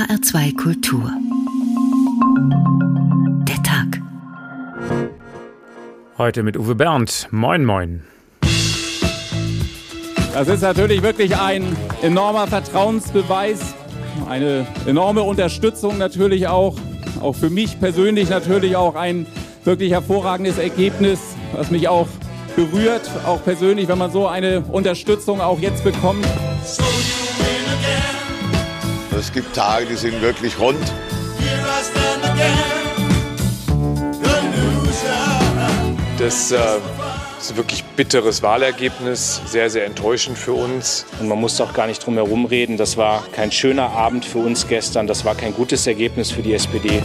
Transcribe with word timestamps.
HR2 0.00 0.56
Kultur. 0.56 1.12
Der 3.46 3.62
Tag. 3.62 4.00
Heute 6.16 6.42
mit 6.42 6.56
Uwe 6.56 6.74
Bernd. 6.74 7.28
Moin, 7.30 7.66
moin. 7.66 8.02
Das 10.32 10.48
ist 10.48 10.62
natürlich 10.62 11.02
wirklich 11.02 11.36
ein 11.36 11.76
enormer 12.00 12.46
Vertrauensbeweis, 12.46 13.74
eine 14.26 14.66
enorme 14.86 15.22
Unterstützung 15.22 15.98
natürlich 15.98 16.48
auch, 16.48 16.78
auch 17.20 17.34
für 17.34 17.50
mich 17.50 17.78
persönlich 17.78 18.30
natürlich 18.30 18.76
auch 18.76 18.94
ein 18.94 19.26
wirklich 19.64 19.92
hervorragendes 19.92 20.56
Ergebnis, 20.56 21.20
was 21.52 21.70
mich 21.70 21.88
auch 21.88 22.08
berührt, 22.56 23.10
auch 23.26 23.44
persönlich, 23.44 23.88
wenn 23.88 23.98
man 23.98 24.10
so 24.10 24.26
eine 24.26 24.62
Unterstützung 24.62 25.42
auch 25.42 25.60
jetzt 25.60 25.84
bekommt. 25.84 26.26
Es 29.20 29.30
gibt 29.30 29.54
Tage, 29.54 29.84
die 29.84 29.96
sind 29.96 30.22
wirklich 30.22 30.58
rund. 30.58 30.80
Das 36.18 36.50
äh, 36.50 36.56
ist 37.38 37.50
ein 37.50 37.56
wirklich 37.58 37.84
bitteres 37.84 38.42
Wahlergebnis, 38.42 39.42
sehr, 39.44 39.68
sehr 39.68 39.84
enttäuschend 39.84 40.38
für 40.38 40.54
uns. 40.54 41.04
Und 41.20 41.28
man 41.28 41.38
muss 41.38 41.58
doch 41.58 41.74
gar 41.74 41.86
nicht 41.86 42.06
drum 42.06 42.14
herum 42.14 42.46
reden. 42.46 42.78
Das 42.78 42.96
war 42.96 43.22
kein 43.32 43.52
schöner 43.52 43.90
Abend 43.90 44.24
für 44.24 44.38
uns 44.38 44.66
gestern. 44.66 45.06
Das 45.06 45.22
war 45.26 45.34
kein 45.34 45.52
gutes 45.52 45.86
Ergebnis 45.86 46.30
für 46.30 46.40
die 46.40 46.54
SPD. 46.54 47.02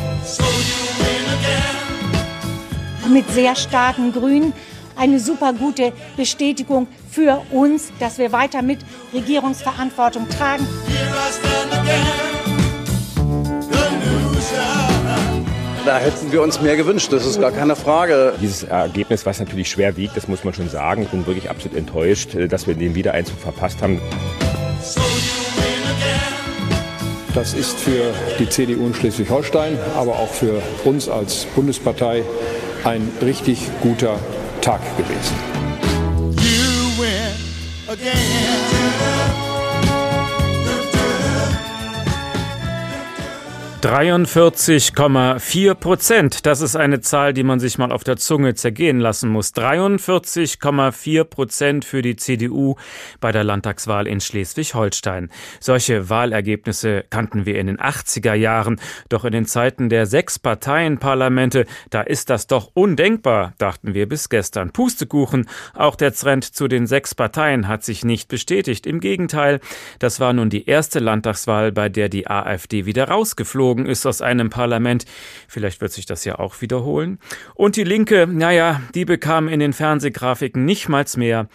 Mit 3.12 3.30
sehr 3.32 3.58
starken 3.58 4.14
Grünen 4.14 4.54
eine 4.96 5.20
super 5.20 5.52
gute 5.52 5.92
Bestätigung 6.16 6.88
für 7.12 7.42
uns, 7.52 7.92
dass 8.00 8.18
wir 8.18 8.32
weiter 8.32 8.62
mit 8.62 8.80
Regierungsverantwortung 9.14 10.30
tragen. 10.30 10.66
Da 15.86 16.00
hätten 16.00 16.32
wir 16.32 16.42
uns 16.42 16.60
mehr 16.62 16.76
gewünscht, 16.76 17.14
das 17.14 17.28
ist 17.28 17.40
gar 17.40 17.52
keine 17.52 17.76
Frage. 17.76 18.34
Dieses 18.42 18.64
Ergebnis, 18.64 19.26
was 19.26 19.40
natürlich 19.40 19.70
schwer 19.70 19.96
wiegt, 19.96 20.18
das 20.18 20.28
muss 20.28 20.44
man 20.44 20.54
schon 20.54 20.68
sagen. 20.68 21.04
Ich 21.04 21.10
bin 21.10 21.28
wirklich 21.28 21.50
absolut 21.50 21.78
enttäuscht, 21.78 22.36
dass 22.50 22.66
wir 22.66 22.74
den 22.74 22.96
Wiedereinzug 22.96 23.38
verpasst 23.40 23.84
haben. 23.84 24.02
Das 27.36 27.54
ist 27.54 27.78
für 27.78 28.14
die 28.40 28.50
CDU 28.50 28.88
in 28.88 28.94
Schleswig-Holstein, 28.96 29.78
aber 29.96 30.14
auch 30.14 30.30
für 30.30 30.62
uns 30.86 31.08
als 31.08 31.46
Bundespartei 31.54 32.24
ein 32.84 33.12
richtig 33.22 33.60
guter 33.82 34.18
Tag 34.62 34.82
gewesen. 34.98 35.36
43,4 43.86 45.76
Prozent. 45.76 46.48
Das 46.48 46.62
ist 46.62 46.76
eine 46.76 47.02
Zahl, 47.02 47.34
die 47.34 47.44
man 47.44 47.60
sich 47.60 47.78
mal 47.78 47.92
auf 47.92 48.04
der 48.04 48.18
Zunge 48.18 48.56
zergehen 48.56 49.00
lassen 49.00 49.30
muss. 49.30 49.54
43,4 49.54 51.24
Prozent 51.24 51.86
für 51.86 52.02
die 52.02 52.16
CDU 52.16 52.78
bei 53.20 53.32
der 53.32 53.44
Landtagswahl 53.44 54.08
in 54.08 54.22
Schleswig-Holstein. 54.22 55.30
Solche 55.60 56.10
Wahlergebnisse 56.10 57.06
kannten 57.12 57.46
wir 57.46 57.60
in 57.60 57.68
den 57.68 57.78
80er 57.78 58.34
Jahren. 58.34 58.82
Doch 59.10 59.24
in 59.24 59.34
den 59.34 59.46
Zeiten 59.46 59.88
der 59.90 60.08
Sechs-Parteien-Parlamente, 60.08 61.68
da 61.92 62.02
ist 62.02 62.32
das 62.32 62.48
doch 62.48 62.72
undenkbar, 62.74 63.54
dachten 63.60 63.94
wir 63.94 64.10
bis 64.10 64.30
gestern. 64.30 64.72
Pustekuchen. 64.72 65.48
Auch 65.76 65.96
der 65.96 66.12
Trend 66.12 66.44
zu 66.44 66.68
den 66.68 66.88
sechs 66.88 67.14
Parteien 67.14 67.68
hat 67.68 67.84
sich 67.84 68.04
nicht 68.04 68.30
bestätigt. 68.30 68.88
Im 68.88 69.00
Gegenteil, 69.00 69.60
das 70.00 70.20
war 70.20 70.34
nun 70.34 70.50
die 70.50 70.66
erste 70.66 70.98
Landtagswahl, 70.98 71.72
bei 71.72 71.88
der 71.88 72.10
die 72.10 72.26
AfD 72.26 72.88
wieder 72.88 73.10
rausgeflogen 73.10 73.75
geflogen 73.76 73.86
ist 73.86 74.06
aus 74.06 74.22
einem 74.22 74.50
Parlament. 74.50 75.06
Vielleicht 75.48 75.82
wird 75.82 75.92
sich 75.92 76.06
das 76.06 76.26
ja 76.26 76.40
auch 76.40 76.62
wiederholen. 76.62 77.20
Und 77.54 77.76
die 77.76 77.84
Linke, 77.84 78.28
naja, 78.28 78.82
die 78.94 79.06
bekam 79.06 79.48
in 79.48 79.60
den 79.60 79.74
Fernsehgrafiken 79.74 80.66
nicht 80.66 80.90
mal 80.90 81.06
mehr 81.18 81.48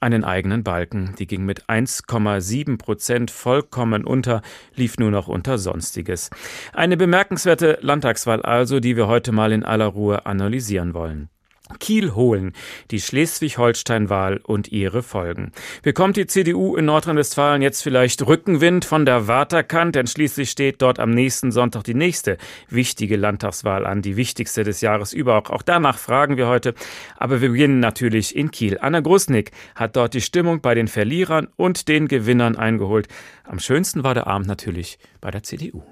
einen 0.00 0.22
eigenen 0.22 0.62
Balken. 0.62 1.14
Die 1.18 1.26
ging 1.26 1.44
mit 1.44 1.64
1,7 1.64 2.78
Prozent 2.78 3.30
vollkommen 3.30 4.04
unter, 4.04 4.42
lief 4.74 4.98
nur 4.98 5.10
noch 5.10 5.28
unter 5.28 5.58
Sonstiges. 5.58 6.30
Eine 6.72 6.96
bemerkenswerte 6.96 7.78
Landtagswahl 7.80 8.42
also, 8.42 8.80
die 8.80 8.96
wir 8.96 9.08
heute 9.08 9.32
mal 9.32 9.52
in 9.52 9.64
aller 9.64 9.86
Ruhe 9.86 10.26
analysieren 10.26 10.94
wollen. 10.94 11.30
Kiel 11.78 12.14
holen, 12.14 12.52
die 12.90 13.00
Schleswig-Holstein-Wahl 13.00 14.40
und 14.42 14.68
ihre 14.72 15.02
Folgen. 15.02 15.52
Bekommt 15.82 16.16
die 16.16 16.26
CDU 16.26 16.76
in 16.76 16.86
Nordrhein-Westfalen 16.86 17.62
jetzt 17.62 17.82
vielleicht 17.82 18.26
Rückenwind 18.26 18.84
von 18.84 19.04
der 19.04 19.28
Waterkant, 19.28 19.94
denn 19.94 20.06
schließlich 20.06 20.50
steht 20.50 20.82
dort 20.82 20.98
am 20.98 21.10
nächsten 21.10 21.52
Sonntag 21.52 21.84
die 21.84 21.94
nächste 21.94 22.38
wichtige 22.68 23.16
Landtagswahl 23.16 23.86
an, 23.86 24.02
die 24.02 24.16
wichtigste 24.16 24.64
des 24.64 24.80
Jahres 24.80 25.12
überhaupt. 25.12 25.50
Auch 25.50 25.62
danach 25.62 25.98
fragen 25.98 26.36
wir 26.36 26.48
heute. 26.48 26.74
Aber 27.16 27.40
wir 27.40 27.50
beginnen 27.50 27.80
natürlich 27.80 28.34
in 28.36 28.50
Kiel. 28.50 28.78
Anna 28.80 29.00
Grusnick 29.00 29.52
hat 29.74 29.96
dort 29.96 30.14
die 30.14 30.20
Stimmung 30.20 30.60
bei 30.60 30.74
den 30.74 30.88
Verlierern 30.88 31.48
und 31.56 31.88
den 31.88 32.08
Gewinnern 32.08 32.56
eingeholt. 32.56 33.08
Am 33.44 33.58
schönsten 33.58 34.04
war 34.04 34.14
der 34.14 34.26
Abend 34.26 34.48
natürlich 34.48 34.98
bei 35.20 35.30
der 35.30 35.42
CDU. 35.42 35.82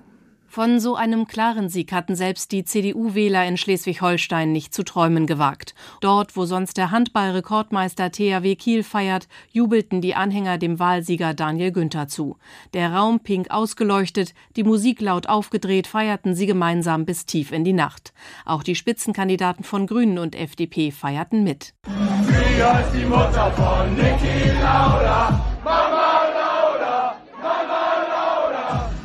Von 0.56 0.81
so 0.81 0.97
einem 0.97 1.27
klaren 1.27 1.69
Sieg 1.69 1.93
hatten 1.93 2.17
selbst 2.17 2.50
die 2.50 2.65
CDU-Wähler 2.65 3.47
in 3.47 3.59
Schleswig-Holstein 3.59 4.53
nicht 4.53 4.72
zu 4.72 4.84
träumen 4.84 5.27
gewagt. 5.27 5.75
Dort, 6.00 6.34
wo 6.34 6.47
sonst 6.47 6.78
der 6.78 6.91
Handball-Rekordmeister 6.91 8.11
THW 8.11 8.56
Kiel 8.56 8.83
feiert, 8.83 9.28
jubelten 9.53 10.00
die 10.00 10.15
Anhänger 10.15 10.56
dem 10.56 10.78
Wahlsieger 10.78 11.34
Daniel 11.34 11.72
Günther 11.72 12.09
zu. 12.09 12.39
Der 12.72 12.94
Raum 12.94 13.21
pink 13.21 13.50
ausgeleuchtet, 13.50 14.33
die 14.56 14.65
Musik 14.65 15.03
laut 15.03 15.28
aufgedreht, 15.28 15.87
feierten 15.87 16.34
sie 16.34 16.47
gemeinsam 16.47 17.05
bis 17.05 17.27
tief 17.27 17.53
in 17.53 17.65
die 17.65 17.75
Nacht. 17.75 18.15
Auch 18.47 18.62
die 18.62 18.77
Spitzenkandidaten 18.77 19.62
von 19.62 19.87
Grünen 19.87 20.17
und 20.17 20.34
FDP 20.34 20.91
feierten 20.91 21.44
mit. 21.44 21.75
Sie 21.84 22.62
ist 22.62 22.94
die 22.94 23.05
Mutter 23.05 23.53
von 23.53 23.94
Niki 23.94 24.59
Lauda. 24.62 25.56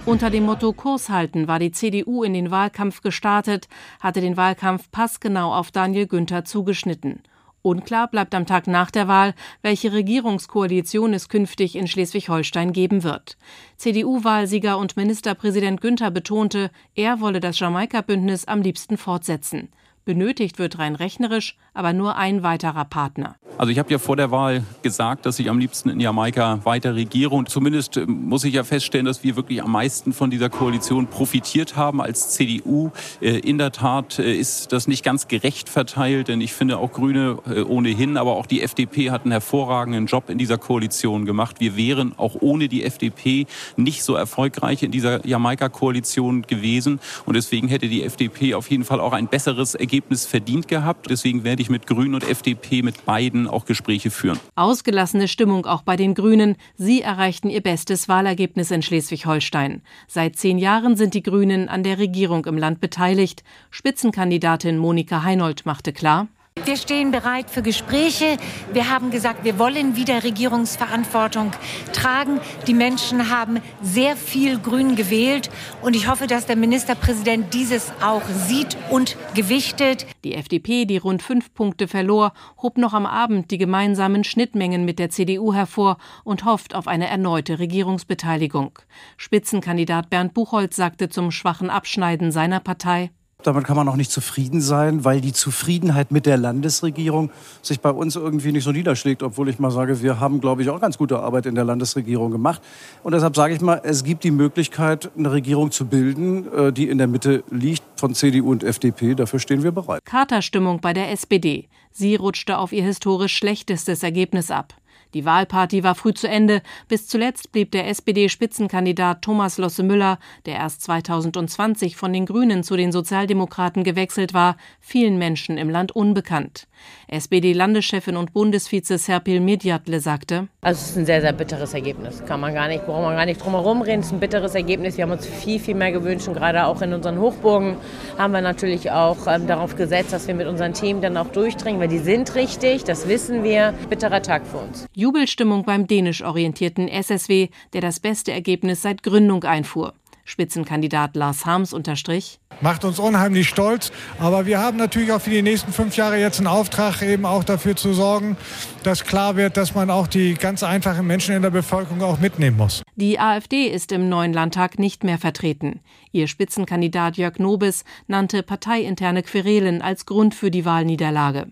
Unter 0.04 0.32
dem 0.32 0.46
Motto 0.46 0.74
Kurs 0.74 1.10
halten 1.10 1.48
war 1.48 1.60
die 1.60 1.72
CDU 1.72 2.24
in 2.24 2.34
den 2.34 2.50
Wahlkampf 2.50 3.02
gestartet, 3.02 3.68
hatte 4.00 4.20
den 4.20 4.36
Wahlkampf 4.36 4.90
passgenau 4.92 5.54
auf 5.54 5.70
Daniel 5.70 6.08
Günther 6.08 6.44
zugeschnitten. 6.44 7.22
Unklar 7.62 8.08
bleibt 8.10 8.34
am 8.34 8.48
Tag 8.48 8.66
nach 8.66 8.90
der 8.90 9.08
Wahl, 9.08 9.36
welche 9.62 9.94
Regierungskoalition 9.94 11.14
es 11.14 11.30
künftig 11.30 11.76
in 11.76 11.88
Schleswig-Holstein 11.88 12.74
geben 12.74 13.04
wird. 13.04 13.38
CDU-Wahlsieger 13.78 14.80
und 14.80 14.98
Ministerpräsident 14.98 15.80
Günther 15.82 16.10
betonte, 16.10 16.72
er 16.96 17.22
wolle 17.22 17.40
das 17.40 17.60
Jamaika-Bündnis 17.60 18.46
am 18.46 18.64
liebsten 18.64 18.98
fortsetzen. 18.98 19.70
Benötigt 20.06 20.60
wird 20.60 20.80
rein 20.80 20.96
rechnerisch 20.96 21.58
aber 21.74 21.94
nur 21.94 22.18
ein 22.18 22.44
weiterer 22.44 22.86
Partner. 22.86 23.36
Also 23.58 23.72
ich 23.72 23.80
habe 23.80 23.92
ja 23.92 24.00
vor 24.00 24.16
der 24.16 24.32
Wahl 24.32 24.64
gesagt, 24.82 25.26
dass 25.26 25.38
ich 25.38 25.50
am 25.50 25.60
liebsten 25.60 25.90
in 25.90 26.00
Jamaika 26.00 26.60
weiter 26.64 26.96
regiere. 26.96 27.36
Und 27.36 27.50
zumindest 27.50 27.96
äh, 27.98 28.06
muss 28.06 28.44
ich 28.44 28.56
ja 28.56 28.64
feststellen, 28.64 29.06
dass 29.06 29.24
wir 29.24 29.36
wirklich 29.36 29.62
am 29.62 29.72
meisten 29.72 30.14
von 30.14 30.32
dieser 30.32 30.50
Koalition 30.50 31.08
profitiert 31.08 31.76
haben 31.76 32.02
als 32.02 32.32
CDU. 32.32 32.92
Äh, 33.22 33.40
in 33.40 33.58
der 33.58 33.72
Tat 33.72 34.20
äh, 34.20 34.34
ist 34.34 34.72
das 34.72 34.88
nicht 34.88 35.04
ganz 35.04 35.28
gerecht 35.28 35.70
verteilt, 35.70 36.28
denn 36.28 36.42
ich 36.42 36.54
finde 36.54 36.78
auch 36.78 36.92
Grüne 36.92 37.38
ohnehin, 37.68 38.18
aber 38.18 38.36
auch 38.36 38.46
die 38.46 38.62
FDP 38.62 39.12
hat 39.12 39.24
einen 39.24 39.32
hervorragenden 39.32 40.08
Job 40.08 40.30
in 40.30 40.38
dieser 40.38 40.58
Koalition 40.58 41.26
gemacht. 41.26 41.58
Wir 41.60 41.76
wären 41.78 42.18
auch 42.18 42.36
ohne 42.40 42.68
die 42.68 42.84
FDP 42.84 43.46
nicht 43.76 44.04
so 44.04 44.16
erfolgreich 44.16 44.84
in 44.84 44.92
dieser 44.92 45.26
Jamaika-Koalition 45.26 46.44
gewesen. 46.44 47.00
Und 47.26 47.36
deswegen 47.36 47.68
hätte 47.68 47.88
die 47.88 48.04
FDP 48.04 48.56
auf 48.56 48.70
jeden 48.70 48.84
Fall 48.84 49.00
auch 49.00 49.14
ein 49.14 49.28
besseres 49.28 49.76
Ergebnis 49.76 49.91
verdient 50.26 50.68
gehabt. 50.68 51.10
Deswegen 51.10 51.44
werde 51.44 51.62
ich 51.62 51.70
mit 51.70 51.88
Grünen 51.88 52.16
und 52.16 52.24
FDP 52.24 52.82
mit 52.82 53.06
beiden 53.06 53.48
auch 53.48 53.66
Gespräche 53.66 54.12
führen. 54.12 54.40
Ausgelassene 54.56 55.28
Stimmung 55.28 55.66
auch 55.66 55.82
bei 55.82 55.96
den 55.96 56.14
Grünen. 56.14 56.56
Sie 56.76 57.02
erreichten 57.02 57.50
ihr 57.50 57.62
bestes 57.62 58.08
Wahlergebnis 58.08 58.72
in 58.72 58.82
Schleswig-Holstein. 58.82 59.82
Seit 60.08 60.36
zehn 60.36 60.58
Jahren 60.58 60.96
sind 60.96 61.14
die 61.14 61.24
Grünen 61.24 61.70
an 61.70 61.84
der 61.84 62.00
Regierung 62.00 62.46
im 62.46 62.58
Land 62.58 62.80
beteiligt. 62.82 63.44
Spitzenkandidatin 63.70 64.78
Monika 64.78 65.24
Heinold 65.24 65.66
machte 65.66 65.94
klar, 65.94 66.28
wir 66.72 66.78
stehen 66.78 67.12
bereit 67.12 67.50
für 67.50 67.62
Gespräche. 67.62 68.38
Wir 68.72 68.90
haben 68.90 69.12
gesagt, 69.12 69.44
wir 69.44 69.60
wollen 69.60 69.98
wieder 69.98 70.24
Regierungsverantwortung 70.24 71.52
tragen. 71.92 72.40
Die 72.66 72.74
Menschen 72.74 73.30
haben 73.30 73.60
sehr 73.82 74.16
viel 74.16 74.58
Grün 74.58 74.96
gewählt 74.96 75.50
und 75.82 75.98
ich 75.98 76.08
hoffe, 76.08 76.28
dass 76.28 76.46
der 76.46 76.56
Ministerpräsident 76.56 77.54
dieses 77.54 77.92
auch 78.02 78.24
sieht 78.48 78.78
und 78.90 79.18
gewichtet. 79.36 80.06
Die 80.24 80.34
FDP, 80.34 80.86
die 80.86 80.96
rund 80.96 81.22
fünf 81.22 81.54
Punkte 81.54 81.90
verlor, 81.90 82.32
hob 82.62 82.78
noch 82.78 82.94
am 82.94 83.06
Abend 83.06 83.52
die 83.52 83.58
gemeinsamen 83.58 84.24
Schnittmengen 84.24 84.86
mit 84.86 84.98
der 84.98 85.10
CDU 85.10 85.54
hervor 85.54 85.98
und 86.24 86.46
hofft 86.46 86.74
auf 86.74 86.88
eine 86.88 87.10
erneute 87.10 87.60
Regierungsbeteiligung. 87.60 88.80
Spitzenkandidat 89.18 90.10
Bernd 90.10 90.34
Buchholz 90.34 90.78
sagte 90.78 91.10
zum 91.10 91.32
schwachen 91.32 91.70
Abschneiden 91.70 92.32
seiner 92.32 92.62
Partei 92.62 93.12
Damit 93.48 93.66
kann 93.66 93.76
man 93.76 93.88
auch 93.88 93.96
nicht 93.96 94.12
zufrieden 94.12 94.62
sein, 94.62 95.04
weil 95.06 95.22
die 95.22 95.34
Zufriedenheit 95.34 96.12
mit 96.12 96.26
der 96.26 96.38
Landesregierung 96.38 97.32
sich 97.62 97.80
bei 97.80 97.90
uns 97.90 98.16
irgendwie 98.16 98.52
nicht 98.52 98.64
so 98.64 98.72
niederschlägt, 98.72 99.24
obwohl 99.24 99.50
ich 99.50 99.60
mal 99.60 99.72
sage, 99.72 100.02
wir 100.02 100.20
haben, 100.20 100.40
glaube 100.42 100.62
ich, 100.62 100.70
auch 100.70 100.80
ganz 100.80 100.98
gute 100.98 101.20
Arbeit 101.20 101.46
in 101.46 101.56
der 101.56 101.64
Landesregierung 101.64 102.32
gemacht. 102.32 102.62
Und 103.04 103.14
deshalb 103.14 103.36
sage 103.36 103.54
ich 103.54 103.62
mal, 103.62 103.82
es 103.84 104.04
gibt 104.04 104.24
die 104.24 104.32
Möglichkeit, 104.32 105.12
eine 105.18 105.32
Regierung 105.32 105.72
zu 105.72 105.86
bilden, 105.86 106.52
äh, 106.54 106.74
die 106.74 106.90
in 106.90 106.98
der 106.98 107.08
Mitte 107.08 107.44
liegt 107.50 107.84
von 107.96 108.14
CDU 108.14 108.52
und 108.52 108.64
FDP. 108.64 109.16
Dafür 109.16 109.40
stehen 109.40 109.64
wir 109.64 109.72
bereit. 109.72 110.04
Katerstimmung 110.06 110.80
bei 110.82 110.94
der 110.94 111.12
SPD. 111.12 111.68
Sie 111.92 112.16
rutschte 112.16 112.58
auf 112.58 112.72
ihr 112.72 112.84
historisch 112.84 113.36
schlechtestes 113.36 114.04
Ergebnis 114.04 114.50
ab. 114.50 114.74
Die 115.14 115.26
Wahlparty 115.26 115.84
war 115.84 115.96
früh 115.96 116.14
zu 116.14 116.28
Ende. 116.28 116.62
Bis 116.88 117.08
zuletzt 117.08 117.52
blieb 117.52 117.72
der 117.72 117.88
SPD-Spitzenkandidat 117.88 119.22
Thomas 119.22 119.58
Losse 119.58 119.84
Müller, 119.84 120.20
der 120.46 120.56
erst 120.56 120.82
2020 120.84 121.98
von 121.98 122.14
den 122.14 122.26
Grünen 122.26 122.64
zu 122.64 122.78
den 122.78 122.92
Sozialdemokraten 122.92 123.84
gewechselt 123.84 124.34
war, 124.34 124.56
vielen 124.80 125.18
Menschen 125.18 125.58
im 125.58 125.70
Land 125.70 125.92
unbekannt. 125.92 126.68
SPD-Landeschefin 127.08 128.18
und 128.18 128.34
Bundesvize 128.34 128.98
Serpil 128.98 129.40
Medjatle 129.40 130.00
sagte: 130.00 130.48
Also 130.62 130.82
es 130.82 130.90
ist 130.92 130.98
ein 130.98 131.06
sehr, 131.06 131.22
sehr 131.22 131.34
bitteres 131.34 131.74
Ergebnis. 131.74 132.24
Kann 132.26 132.40
man 132.40 132.54
gar 132.54 132.68
nicht, 132.68 132.86
braucht 132.86 133.04
man 133.04 133.16
gar 133.16 133.26
nicht 133.26 133.44
drum 133.44 133.54
herum 133.54 133.82
reden. 133.82 134.00
Es 134.00 134.08
ist 134.08 134.14
ein 134.14 134.20
bitteres 134.20 134.56
Ergebnis. 134.56 134.98
Wir 134.98 135.04
haben 135.04 135.12
uns 135.12 135.28
viel, 135.28 135.60
viel 135.60 135.76
mehr 135.76 135.92
gewünscht. 135.92 136.28
Und 136.28 136.36
gerade 136.36 136.66
auch 136.66 136.82
in 136.82 136.94
unseren 136.94 137.20
Hochburgen 137.20 137.76
haben 138.18 138.34
wir 138.34 138.42
natürlich 138.42 138.92
auch 138.92 139.28
ähm, 139.28 139.48
darauf 139.48 139.76
gesetzt, 139.76 140.14
dass 140.14 140.28
wir 140.28 140.36
mit 140.36 140.48
unseren 140.48 140.74
Themen 140.74 141.02
dann 141.02 141.18
auch 141.18 141.28
durchdringen, 141.28 141.80
weil 141.80 141.90
die 141.90 142.00
sind 142.00 142.34
richtig, 142.36 142.84
das 142.84 143.08
wissen 143.08 143.44
wir. 143.44 143.74
Bitterer 143.90 144.22
Tag 144.22 144.48
für 144.48 144.58
uns. 144.58 144.88
Jubelstimmung 145.02 145.66
beim 145.66 145.88
dänisch 145.88 146.24
orientierten 146.24 146.88
SSW, 146.88 147.50
der 147.74 147.82
das 147.82 148.00
beste 148.00 148.32
Ergebnis 148.32 148.84
seit 148.84 149.02
Gründung 149.02 149.44
einfuhr. 149.44 149.96
Spitzenkandidat 150.26 151.16
Lars 151.16 151.48
Harms 151.48 151.74
unterstrich. 151.74 152.40
Macht 152.62 152.86
uns 152.86 153.00
unheimlich 153.00 153.50
stolz, 153.50 153.92
aber 154.20 154.46
wir 154.46 154.60
haben 154.60 154.78
natürlich 154.78 155.12
auch 155.12 155.20
für 155.20 155.32
die 155.32 155.42
nächsten 155.42 155.74
fünf 155.74 155.98
Jahre 155.98 156.20
jetzt 156.20 156.38
einen 156.38 156.46
Auftrag, 156.46 157.02
eben 157.02 157.26
auch 157.26 157.44
dafür 157.44 157.76
zu 157.76 157.94
sorgen, 157.94 158.38
dass 158.84 159.04
klar 159.04 159.36
wird, 159.36 159.58
dass 159.58 159.74
man 159.74 159.90
auch 159.90 160.06
die 160.06 160.36
ganz 160.36 160.62
einfachen 160.62 161.08
Menschen 161.08 161.36
in 161.36 161.42
der 161.42 161.50
Bevölkerung 161.50 162.04
auch 162.04 162.20
mitnehmen 162.20 162.58
muss. 162.58 162.84
Die 162.96 163.20
AfD 163.20 163.66
ist 163.66 163.92
im 163.92 164.08
neuen 164.08 164.34
Landtag 164.34 164.78
nicht 164.78 165.04
mehr 165.04 165.18
vertreten. 165.18 165.80
Ihr 166.12 166.28
Spitzenkandidat 166.28 167.18
Jörg 167.18 167.40
Nobis 167.40 167.84
nannte 168.08 168.44
parteiinterne 168.44 169.24
Querelen 169.24 169.82
als 169.82 170.06
Grund 170.06 170.36
für 170.36 170.52
die 170.52 170.64
Wahlniederlage. 170.64 171.48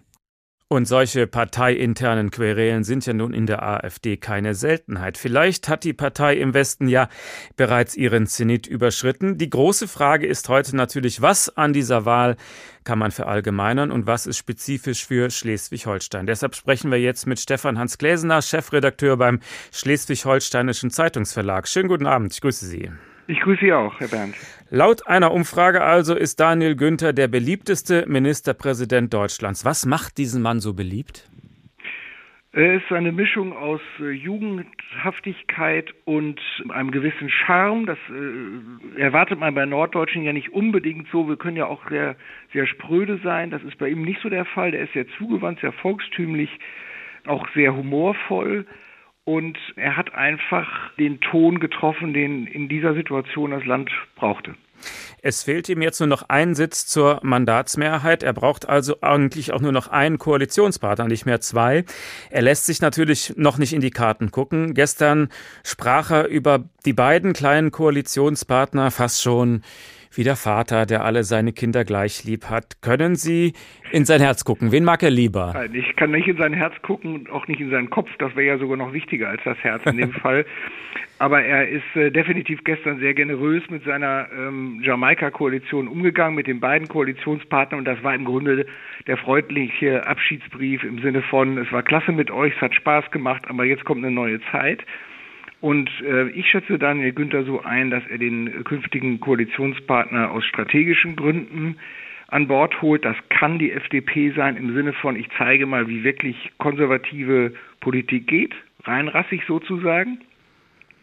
Und 0.72 0.86
solche 0.86 1.26
parteiinternen 1.26 2.30
Querelen 2.30 2.84
sind 2.84 3.04
ja 3.08 3.14
nun 3.14 3.34
in 3.34 3.48
der 3.48 3.64
AfD 3.64 4.18
keine 4.18 4.54
Seltenheit. 4.54 5.18
Vielleicht 5.18 5.68
hat 5.68 5.84
die 5.84 5.94
Partei 5.94 6.36
im 6.36 6.54
Westen 6.54 6.88
ja 6.88 7.10
bereits 7.58 7.98
ihren 7.98 8.28
Zenit 8.28 8.68
überschritten. 8.68 9.40
Die 9.40 9.50
große 9.50 9.88
Frage 9.88 10.28
ist 10.28 10.48
heute 10.48 10.76
natürlich, 10.76 11.24
was 11.24 11.58
an 11.58 11.74
dieser 11.74 12.06
Wahl 12.06 12.38
kann 12.84 13.00
man 13.00 13.10
verallgemeinern 13.10 13.90
und 13.90 14.06
was 14.06 14.28
ist 14.28 14.38
spezifisch 14.38 15.08
für 15.08 15.32
Schleswig-Holstein. 15.32 16.28
Deshalb 16.28 16.54
sprechen 16.54 16.92
wir 16.92 17.00
jetzt 17.00 17.26
mit 17.26 17.40
Stefan 17.40 17.80
Hans 17.80 17.98
Gläsener, 17.98 18.44
Chefredakteur 18.44 19.18
beim 19.18 19.40
Schleswig-Holsteinischen 19.72 20.92
Zeitungsverlag. 20.92 21.68
Schönen 21.68 21.90
guten 21.90 22.06
Abend, 22.06 22.32
ich 22.32 22.42
grüße 22.42 22.68
Sie. 22.68 22.92
Ich 23.26 23.40
grüße 23.42 23.62
Sie 23.62 23.74
auch, 23.74 24.00
Herr 24.00 24.08
Bernd. 24.08 24.36
Laut 24.72 25.08
einer 25.08 25.32
Umfrage 25.32 25.82
also 25.82 26.16
ist 26.16 26.40
Daniel 26.40 26.76
Günther 26.76 27.12
der 27.12 27.28
beliebteste 27.28 28.06
Ministerpräsident 28.08 29.12
Deutschlands. 29.12 29.66
Was 29.66 29.88
macht 29.88 30.20
diesen 30.20 30.44
Mann 30.44 30.60
so 30.60 30.76
beliebt? 30.76 31.28
Er 32.52 32.76
ist 32.76 32.92
eine 32.92 33.12
Mischung 33.12 33.52
aus 33.54 33.82
äh, 34.00 34.12
Jugendhaftigkeit 34.12 35.92
und 36.06 36.40
einem 36.70 36.92
gewissen 36.92 37.32
Charme. 37.32 37.88
Das 37.88 37.98
äh, 38.10 39.02
erwartet 39.02 39.40
man 39.40 39.56
bei 39.56 39.66
Norddeutschen 39.66 40.22
ja 40.22 40.34
nicht 40.34 40.54
unbedingt 40.54 41.08
so. 41.12 41.28
Wir 41.28 41.38
können 41.38 41.58
ja 41.58 41.66
auch 41.66 41.90
sehr, 41.90 42.16
sehr 42.54 42.68
spröde 42.68 43.20
sein. 43.24 43.50
Das 43.50 43.64
ist 43.64 43.80
bei 43.80 43.90
ihm 43.90 44.04
nicht 44.04 44.22
so 44.22 44.30
der 44.30 44.46
Fall. 44.46 44.70
Der 44.70 44.82
ist 44.82 44.94
sehr 44.94 45.08
zugewandt, 45.18 45.62
sehr 45.62 45.72
volkstümlich, 45.72 46.50
auch 47.26 47.48
sehr 47.56 47.76
humorvoll 47.76 48.68
und 49.30 49.60
er 49.76 49.96
hat 49.96 50.16
einfach 50.16 50.68
den 50.98 51.22
Ton 51.22 51.60
getroffen, 51.60 52.16
den 52.16 52.48
in 52.48 52.68
dieser 52.68 52.96
Situation 52.96 53.52
das 53.52 53.64
Land 53.64 53.92
brauchte. 54.16 54.56
Es 55.22 55.44
fehlt 55.44 55.70
ihm 55.70 55.84
jetzt 55.84 56.00
nur 56.00 56.08
noch 56.08 56.30
ein 56.30 56.56
Sitz 56.56 56.88
zur 56.88 57.20
Mandatsmehrheit. 57.22 58.24
Er 58.24 58.34
braucht 58.34 58.68
also 58.68 58.96
eigentlich 59.02 59.54
auch 59.54 59.62
nur 59.62 59.72
noch 59.72 59.90
einen 59.90 60.18
Koalitionspartner, 60.18 61.08
nicht 61.08 61.28
mehr 61.28 61.42
zwei. 61.42 61.84
Er 62.32 62.42
lässt 62.42 62.66
sich 62.66 62.82
natürlich 62.82 63.34
noch 63.36 63.60
nicht 63.60 63.74
in 63.74 63.82
die 63.82 63.92
Karten 63.92 64.32
gucken. 64.32 64.74
Gestern 64.74 65.30
sprach 65.64 66.10
er 66.10 66.28
über 66.28 66.64
die 66.86 66.94
beiden 66.94 67.34
kleinen 67.34 67.70
Koalitionspartner 67.70 68.90
fast 68.90 69.22
schon 69.22 69.62
wie 70.14 70.24
der 70.24 70.36
Vater, 70.36 70.86
der 70.86 71.04
alle 71.04 71.24
seine 71.24 71.54
Kinder 71.54 71.86
gleich 71.86 72.24
lieb 72.24 72.50
hat. 72.50 72.82
Können 72.82 73.16
Sie 73.16 73.54
in 73.92 74.06
sein 74.06 74.22
Herz 74.22 74.46
gucken? 74.46 74.72
Wen 74.72 74.84
mag 74.84 75.04
er 75.04 75.10
lieber? 75.10 75.66
Ich 75.74 75.96
kann 75.96 76.12
nicht 76.12 76.28
in 76.28 76.38
sein 76.38 76.54
Herz 76.54 76.74
gucken 76.82 77.16
und 77.16 77.30
auch 77.30 77.48
nicht 77.48 77.62
in 77.62 77.70
seinen 77.70 77.90
Kopf. 77.90 78.10
Das 78.20 78.36
wäre 78.36 78.48
ja 78.48 78.58
sogar 78.58 78.78
noch 78.78 78.94
wichtiger 78.94 79.30
als 79.30 79.42
das 79.44 79.58
Herz 79.60 79.86
in 79.86 79.98
dem 79.98 80.12
Fall. 80.22 80.46
Aber 81.20 81.44
er 81.44 81.68
ist 81.68 81.96
äh, 81.96 82.12
definitiv 82.12 82.64
gestern 82.64 83.00
sehr 83.00 83.14
generös 83.14 83.62
mit 83.70 83.84
seiner 83.84 84.28
ähm, 84.32 84.80
Jamaika-Koalition 84.82 85.90
umgegangen, 85.90 86.36
mit 86.36 86.48
den 86.48 86.62
beiden 86.62 86.88
Koalitionspartnern. 86.88 87.80
Und 87.80 87.86
das 87.86 88.02
war 88.04 88.16
im 88.16 88.24
Grunde 88.24 88.66
der 89.06 89.18
freundliche 89.18 90.08
Abschiedsbrief 90.08 90.84
im 90.84 91.00
Sinne 91.02 91.22
von, 91.22 91.58
es 91.58 91.70
war 91.74 91.84
klasse 91.84 92.14
mit 92.14 92.32
euch, 92.32 92.54
es 92.56 92.62
hat 92.62 92.74
Spaß 92.74 93.12
gemacht, 93.12 93.44
aber 93.50 93.66
jetzt 93.66 93.84
kommt 93.84 94.04
eine 94.04 94.14
neue 94.14 94.40
Zeit. 94.52 94.86
Und 95.62 95.90
äh, 96.02 96.30
ich 96.30 96.50
schätze 96.50 96.80
Daniel 96.80 97.12
Günther 97.12 97.44
so 97.44 97.62
ein, 97.62 97.90
dass 97.90 98.06
er 98.08 98.18
den 98.18 98.64
künftigen 98.64 99.20
Koalitionspartner 99.20 100.32
aus 100.32 100.46
strategischen 100.46 101.16
Gründen 101.16 101.78
an 102.28 102.48
Bord 102.48 102.82
holt. 102.82 103.04
Das 103.04 103.18
kann 103.30 103.60
die 103.60 103.72
FDP 103.72 104.32
sein 104.32 104.56
im 104.56 104.74
Sinne 104.74 104.94
von, 104.94 105.16
ich 105.16 105.28
zeige 105.38 105.66
mal, 105.66 105.88
wie 105.88 106.04
wirklich 106.04 106.52
konservative 106.60 107.54
Politik 107.82 108.28
geht, 108.28 108.54
reinrassig 108.84 109.42
sozusagen. 109.48 110.20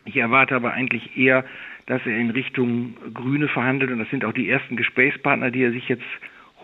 Ich 0.04 0.16
erwarte 0.16 0.54
aber 0.54 0.72
eigentlich 0.72 1.16
eher, 1.16 1.44
dass 1.86 2.00
er 2.06 2.16
in 2.16 2.30
Richtung 2.30 2.96
Grüne 3.12 3.48
verhandelt 3.48 3.90
und 3.90 3.98
das 3.98 4.10
sind 4.10 4.24
auch 4.24 4.32
die 4.32 4.48
ersten 4.48 4.76
Gesprächspartner, 4.76 5.50
die 5.50 5.64
er 5.64 5.72
sich 5.72 5.88
jetzt 5.88 6.04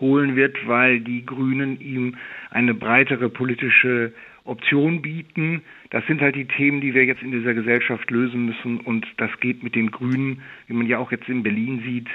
holen 0.01 0.35
wird, 0.37 0.57
weil 0.67 1.01
die 1.01 1.27
Grünen 1.27 1.81
ihm 1.81 2.17
eine 2.51 2.75
breitere 2.75 3.29
politische 3.29 4.13
Option 4.45 5.03
bieten. 5.03 5.63
Das 5.91 6.05
sind 6.07 6.21
halt 6.21 6.37
die 6.37 6.47
Themen, 6.47 6.81
die 6.81 6.95
wir 6.95 7.05
jetzt 7.05 7.23
in 7.23 7.31
dieser 7.31 7.55
Gesellschaft 7.55 8.11
lösen 8.11 8.47
müssen. 8.47 8.81
Und 8.81 9.07
das 9.19 9.31
geht 9.41 9.63
mit 9.63 9.75
den 9.75 9.91
Grünen, 9.91 10.43
wie 10.67 10.75
man 10.75 10.87
ja 10.87 10.99
auch 10.99 11.13
jetzt 11.13 11.29
in 11.29 11.43
Berlin 11.43 11.83
sieht, 11.85 12.09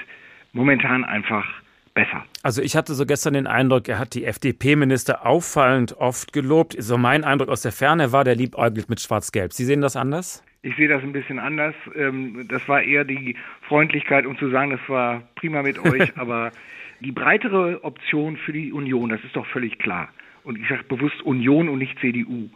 momentan 0.52 1.04
einfach 1.04 1.46
besser. 1.94 2.24
Also 2.42 2.62
ich 2.62 2.76
hatte 2.76 2.94
so 2.94 3.06
gestern 3.06 3.34
den 3.34 3.46
Eindruck, 3.46 3.88
er 3.88 3.98
hat 3.98 4.14
die 4.14 4.24
FDP-Minister 4.24 5.26
auffallend 5.26 5.96
oft 5.98 6.32
gelobt. 6.32 6.76
So 6.78 6.98
mein 6.98 7.24
Eindruck 7.24 7.48
aus 7.48 7.62
der 7.62 7.72
Ferne 7.72 8.12
war, 8.12 8.24
der 8.24 8.36
liebäugelt 8.36 8.88
mit 8.88 9.00
Schwarz-Gelb. 9.00 9.52
Sie 9.52 9.64
sehen 9.64 9.80
das 9.80 9.96
anders? 9.96 10.44
Ich 10.62 10.76
sehe 10.76 10.88
das 10.88 11.02
ein 11.02 11.12
bisschen 11.12 11.38
anders. 11.38 11.74
Ähm, 11.94 12.46
das 12.48 12.66
war 12.68 12.82
eher 12.82 13.04
die 13.04 13.36
Freundlichkeit, 13.62 14.26
um 14.26 14.36
zu 14.38 14.50
sagen, 14.50 14.70
das 14.70 14.80
war 14.88 15.22
prima 15.36 15.62
mit 15.62 15.78
euch, 15.78 16.16
aber 16.16 16.52
die 17.00 17.12
breitere 17.12 17.82
Option 17.84 18.36
für 18.36 18.52
die 18.52 18.72
Union, 18.72 19.08
das 19.08 19.22
ist 19.24 19.36
doch 19.36 19.46
völlig 19.46 19.78
klar 19.78 20.08
und 20.48 20.58
ich 20.58 20.66
sage 20.66 20.84
bewusst 20.84 21.20
Union 21.22 21.68
und 21.68 21.78
nicht 21.78 21.98
CDU. 22.00 22.48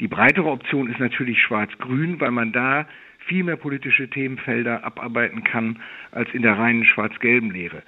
Die 0.00 0.08
breitere 0.08 0.48
Option 0.48 0.90
ist 0.90 0.98
natürlich 0.98 1.40
Schwarz-Grün, 1.42 2.18
weil 2.18 2.30
man 2.30 2.52
da 2.52 2.86
viel 3.18 3.44
mehr 3.44 3.56
politische 3.56 4.08
Themenfelder 4.08 4.82
abarbeiten 4.82 5.44
kann 5.44 5.78
als 6.10 6.32
in 6.32 6.40
der 6.40 6.58
reinen 6.58 6.86
schwarz-gelben 6.86 7.50
Lehre. 7.50 7.82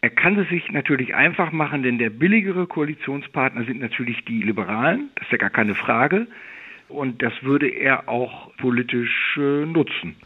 Er 0.00 0.08
kann 0.08 0.38
es 0.38 0.48
sich 0.48 0.72
natürlich 0.72 1.14
einfach 1.14 1.52
machen, 1.52 1.82
denn 1.82 1.98
der 1.98 2.10
billigere 2.10 2.66
Koalitionspartner 2.66 3.64
sind 3.66 3.80
natürlich 3.80 4.24
die 4.24 4.42
Liberalen, 4.42 5.10
das 5.16 5.26
ist 5.26 5.32
ja 5.32 5.38
gar 5.38 5.50
keine 5.50 5.74
Frage. 5.74 6.26
Und 6.88 7.22
das 7.22 7.32
würde 7.42 7.68
er 7.68 8.08
auch 8.08 8.54
politisch 8.56 9.36
äh, 9.36 9.66
nutzen. 9.66 10.16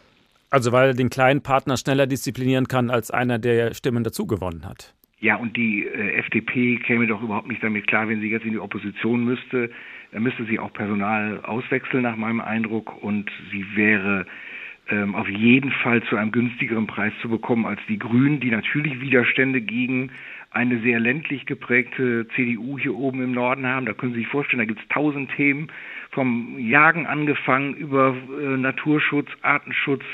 Also 0.51 0.73
weil 0.73 0.89
er 0.89 0.95
den 0.95 1.11
kleinen 1.11 1.43
Partner 1.43 1.77
schneller 1.77 2.07
disziplinieren 2.07 2.69
kann 2.69 2.91
als 2.91 3.11
einer, 3.11 3.39
der 3.39 3.75
Stimmen 3.75 4.05
dazu 4.05 4.27
gewonnen 4.27 4.65
hat. 4.67 4.95
Ja, 5.21 5.37
und 5.37 5.57
die 5.57 5.85
äh, 5.85 6.17
FDP 6.19 6.77
käme 6.77 7.07
doch 7.07 7.23
überhaupt 7.23 7.49
nicht 7.49 7.63
damit 7.63 7.87
klar, 7.89 8.09
wenn 8.09 8.21
sie 8.21 8.31
jetzt 8.31 8.45
in 8.47 8.53
die 8.53 8.59
Opposition 8.59 9.25
müsste. 9.25 9.71
Dann 10.13 10.23
müsste 10.23 10.45
sie 10.45 10.59
auch 10.59 10.73
Personal 10.73 11.41
auswechseln, 11.43 12.05
nach 12.05 12.17
meinem 12.17 12.41
Eindruck. 12.41 13.03
Und 13.03 13.31
sie 13.51 13.65
wäre 13.75 14.27
ähm, 14.89 15.15
auf 15.15 15.29
jeden 15.29 15.71
Fall 15.71 16.03
zu 16.05 16.17
einem 16.17 16.31
günstigeren 16.31 16.87
Preis 16.87 17.13
zu 17.21 17.29
bekommen 17.29 17.67
als 17.67 17.81
die 17.89 17.99
Grünen, 17.99 18.41
die 18.41 18.51
natürlich 18.51 19.01
Widerstände 19.01 19.61
gegen 19.61 20.11
eine 20.51 20.81
sehr 20.81 20.99
ländlich 20.99 21.45
geprägte 21.45 22.27
CDU 22.35 22.79
hier 22.79 22.95
oben 22.95 23.23
im 23.23 23.33
Norden 23.33 23.67
haben. 23.67 23.87
Da 23.87 23.93
können 23.93 24.13
Sie 24.15 24.21
sich 24.21 24.29
vorstellen, 24.29 24.61
da 24.61 24.65
gibt 24.65 24.81
es 24.81 24.89
tausend 24.89 25.31
Themen, 25.37 25.69
vom 26.11 26.59
Jagen 26.59 27.07
angefangen 27.07 27.75
über 27.75 28.17
äh, 28.41 28.57
Naturschutz, 28.57 29.29
Artenschutz, 29.43 30.05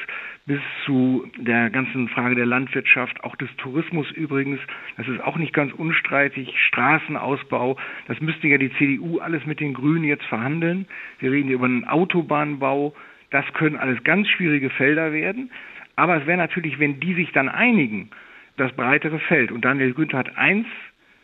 bis 0.46 0.60
zu 0.84 1.26
der 1.38 1.70
ganzen 1.70 2.08
Frage 2.08 2.34
der 2.34 2.44
Landwirtschaft, 2.44 3.24
auch 3.24 3.34
des 3.36 3.48
Tourismus 3.56 4.10
übrigens. 4.10 4.60
Das 4.98 5.08
ist 5.08 5.22
auch 5.22 5.36
nicht 5.36 5.54
ganz 5.54 5.72
unstreitig. 5.72 6.54
Straßenausbau, 6.68 7.78
das 8.08 8.20
müsste 8.20 8.48
ja 8.48 8.58
die 8.58 8.72
CDU 8.74 9.20
alles 9.20 9.46
mit 9.46 9.60
den 9.60 9.72
Grünen 9.72 10.04
jetzt 10.04 10.24
verhandeln. 10.26 10.86
Wir 11.18 11.32
reden 11.32 11.46
hier 11.46 11.56
über 11.56 11.64
einen 11.64 11.86
Autobahnbau. 11.86 12.94
Das 13.30 13.46
können 13.54 13.76
alles 13.76 14.04
ganz 14.04 14.28
schwierige 14.28 14.68
Felder 14.68 15.12
werden. 15.12 15.50
Aber 15.96 16.16
es 16.20 16.26
wäre 16.26 16.38
natürlich, 16.38 16.78
wenn 16.78 17.00
die 17.00 17.14
sich 17.14 17.32
dann 17.32 17.48
einigen, 17.48 18.10
das 18.58 18.72
breitere 18.72 19.18
Feld. 19.20 19.50
Und 19.50 19.64
Daniel 19.64 19.94
Günther 19.94 20.18
hat 20.18 20.36
eins 20.36 20.66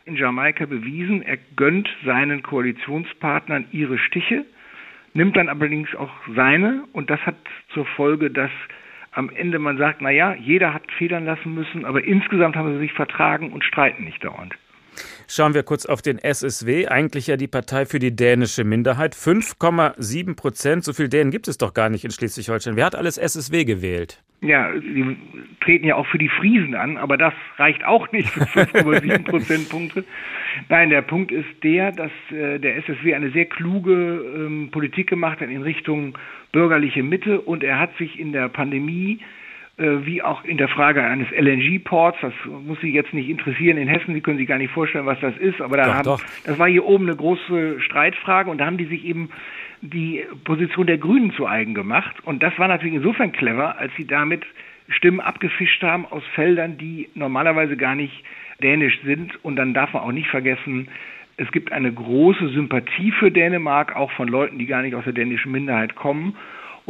in 0.06 0.16
Jamaika 0.16 0.64
bewiesen, 0.64 1.22
er 1.22 1.38
gönnt 1.56 1.88
seinen 2.04 2.42
Koalitionspartnern 2.42 3.66
ihre 3.70 3.98
Stiche, 3.98 4.46
nimmt 5.12 5.36
dann 5.36 5.48
allerdings 5.48 5.94
auch 5.94 6.10
seine 6.34 6.84
und 6.92 7.10
das 7.10 7.20
hat 7.26 7.36
zur 7.74 7.84
Folge, 7.84 8.30
dass 8.30 8.50
am 9.12 9.30
Ende 9.30 9.58
man 9.58 9.76
sagt, 9.76 10.00
na 10.00 10.10
ja, 10.10 10.34
jeder 10.34 10.72
hat 10.72 10.90
federn 10.92 11.24
lassen 11.24 11.54
müssen, 11.54 11.84
aber 11.84 12.04
insgesamt 12.04 12.56
haben 12.56 12.72
sie 12.74 12.78
sich 12.78 12.92
vertragen 12.92 13.52
und 13.52 13.64
streiten 13.64 14.04
nicht 14.04 14.22
dauernd. 14.24 14.54
Schauen 15.32 15.54
wir 15.54 15.62
kurz 15.62 15.86
auf 15.86 16.02
den 16.02 16.18
SSW, 16.18 16.88
eigentlich 16.88 17.28
ja 17.28 17.36
die 17.36 17.46
Partei 17.46 17.86
für 17.86 18.00
die 18.00 18.16
dänische 18.16 18.64
Minderheit. 18.64 19.14
5,7 19.14 20.34
Prozent, 20.34 20.82
so 20.82 20.92
viel 20.92 21.08
Dänen 21.08 21.30
gibt 21.30 21.46
es 21.46 21.56
doch 21.56 21.72
gar 21.72 21.88
nicht 21.88 22.04
in 22.04 22.10
Schleswig-Holstein. 22.10 22.74
Wer 22.74 22.86
hat 22.86 22.96
alles 22.96 23.16
SSW 23.16 23.64
gewählt? 23.64 24.24
Ja, 24.40 24.72
sie 24.72 25.16
treten 25.60 25.86
ja 25.86 25.94
auch 25.94 26.06
für 26.08 26.18
die 26.18 26.28
Friesen 26.28 26.74
an, 26.74 26.96
aber 26.96 27.16
das 27.16 27.32
reicht 27.58 27.84
auch 27.84 28.10
nicht 28.10 28.28
für 28.28 28.40
5,7 28.40 29.22
Prozentpunkte. 29.22 30.04
Nein, 30.68 30.90
der 30.90 31.02
Punkt 31.02 31.30
ist 31.30 31.46
der, 31.62 31.92
dass 31.92 32.10
äh, 32.32 32.58
der 32.58 32.78
SSW 32.78 33.14
eine 33.14 33.30
sehr 33.30 33.44
kluge 33.44 33.92
ähm, 33.92 34.70
Politik 34.72 35.08
gemacht 35.08 35.40
hat 35.40 35.48
in 35.48 35.62
Richtung 35.62 36.18
bürgerliche 36.50 37.04
Mitte 37.04 37.40
und 37.40 37.62
er 37.62 37.78
hat 37.78 37.96
sich 37.98 38.18
in 38.18 38.32
der 38.32 38.48
Pandemie 38.48 39.20
wie 39.80 40.22
auch 40.22 40.44
in 40.44 40.58
der 40.58 40.68
Frage 40.68 41.02
eines 41.02 41.28
LNG-Ports, 41.30 42.18
das 42.20 42.32
muss 42.66 42.80
Sie 42.80 42.92
jetzt 42.92 43.14
nicht 43.14 43.28
interessieren 43.28 43.78
in 43.78 43.88
Hessen, 43.88 44.14
Sie 44.14 44.20
können 44.20 44.38
sich 44.38 44.46
gar 44.46 44.58
nicht 44.58 44.72
vorstellen, 44.72 45.06
was 45.06 45.18
das 45.20 45.36
ist, 45.38 45.60
aber 45.60 45.76
da 45.76 45.84
doch, 45.84 45.94
haben, 45.94 46.04
doch. 46.04 46.22
das 46.44 46.58
war 46.58 46.68
hier 46.68 46.84
oben 46.84 47.06
eine 47.06 47.16
große 47.16 47.80
Streitfrage 47.80 48.50
und 48.50 48.58
da 48.58 48.66
haben 48.66 48.76
die 48.76 48.84
sich 48.84 49.04
eben 49.04 49.30
die 49.80 50.24
Position 50.44 50.86
der 50.86 50.98
Grünen 50.98 51.32
zu 51.32 51.46
eigen 51.46 51.74
gemacht 51.74 52.16
und 52.24 52.42
das 52.42 52.58
war 52.58 52.68
natürlich 52.68 52.94
insofern 52.94 53.32
clever, 53.32 53.78
als 53.78 53.92
sie 53.96 54.06
damit 54.06 54.44
Stimmen 54.88 55.20
abgefischt 55.20 55.82
haben 55.82 56.04
aus 56.06 56.22
Feldern, 56.34 56.76
die 56.76 57.08
normalerweise 57.14 57.76
gar 57.76 57.94
nicht 57.94 58.24
dänisch 58.62 59.00
sind 59.04 59.42
und 59.44 59.56
dann 59.56 59.72
darf 59.72 59.92
man 59.94 60.02
auch 60.02 60.12
nicht 60.12 60.28
vergessen, 60.28 60.88
es 61.40 61.50
gibt 61.52 61.72
eine 61.72 61.90
große 61.90 62.50
Sympathie 62.50 63.12
für 63.12 63.30
Dänemark, 63.30 63.96
auch 63.96 64.10
von 64.12 64.28
Leuten, 64.28 64.58
die 64.58 64.66
gar 64.66 64.82
nicht 64.82 64.94
aus 64.94 65.04
der 65.04 65.14
dänischen 65.14 65.52
Minderheit 65.52 65.96
kommen. 65.96 66.36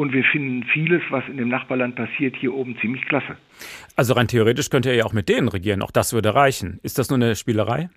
Und 0.00 0.14
wir 0.14 0.24
finden 0.24 0.64
vieles, 0.64 1.02
was 1.10 1.28
in 1.28 1.36
dem 1.36 1.50
Nachbarland 1.50 1.94
passiert, 1.94 2.34
hier 2.34 2.54
oben 2.54 2.74
ziemlich 2.78 3.04
klasse. 3.04 3.36
Also 3.96 4.14
rein 4.14 4.28
theoretisch 4.28 4.70
könnte 4.70 4.88
er 4.88 4.94
ja 4.94 5.04
auch 5.04 5.12
mit 5.12 5.28
denen 5.28 5.48
regieren. 5.48 5.82
Auch 5.82 5.90
das 5.90 6.14
würde 6.14 6.34
reichen. 6.34 6.80
Ist 6.82 6.98
das 6.98 7.10
nur 7.10 7.18
eine 7.18 7.36
Spielerei? 7.36 7.90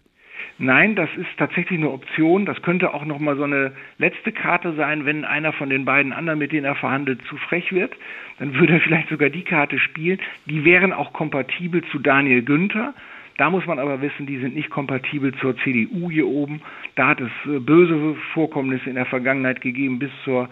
Nein, 0.58 0.98
das 0.98 1.08
ist 1.16 1.30
tatsächlich 1.38 1.80
eine 1.80 1.92
Option. 1.92 2.46
Das 2.46 2.62
könnte 2.62 2.94
auch 2.94 3.06
noch 3.06 3.20
mal 3.20 3.38
so 3.38 3.44
eine 3.44 3.72
letzte 4.00 4.34
Karte 4.34 4.74
sein, 4.74 5.06
wenn 5.06 5.24
einer 5.24 5.54
von 5.54 5.70
den 5.70 5.86
beiden 5.86 6.12
anderen, 6.12 6.40
mit 6.40 6.52
denen 6.52 6.66
er 6.66 6.76
verhandelt, 6.76 7.22
zu 7.30 7.38
frech 7.38 7.72
wird. 7.72 7.94
Dann 8.38 8.54
würde 8.56 8.74
er 8.74 8.82
vielleicht 8.82 9.08
sogar 9.08 9.30
die 9.30 9.46
Karte 9.46 9.80
spielen. 9.80 10.20
Die 10.46 10.66
wären 10.66 10.92
auch 10.92 11.14
kompatibel 11.14 11.86
zu 11.90 12.00
Daniel 12.00 12.44
Günther. 12.44 12.94
Da 13.38 13.50
muss 13.50 13.66
man 13.66 13.80
aber 13.80 14.02
wissen, 14.02 14.26
die 14.26 14.40
sind 14.40 14.56
nicht 14.56 14.70
kompatibel 14.70 15.34
zur 15.36 15.56
CDU 15.60 16.12
hier 16.12 16.28
oben. 16.28 16.62
Da 16.96 17.08
hat 17.08 17.22
es 17.22 17.32
äh, 17.46 17.60
böse 17.60 18.18
Vorkommnisse 18.34 18.90
in 18.90 18.96
der 18.96 19.06
Vergangenheit 19.06 19.62
gegeben 19.62 20.00
bis 20.00 20.12
zur 20.26 20.50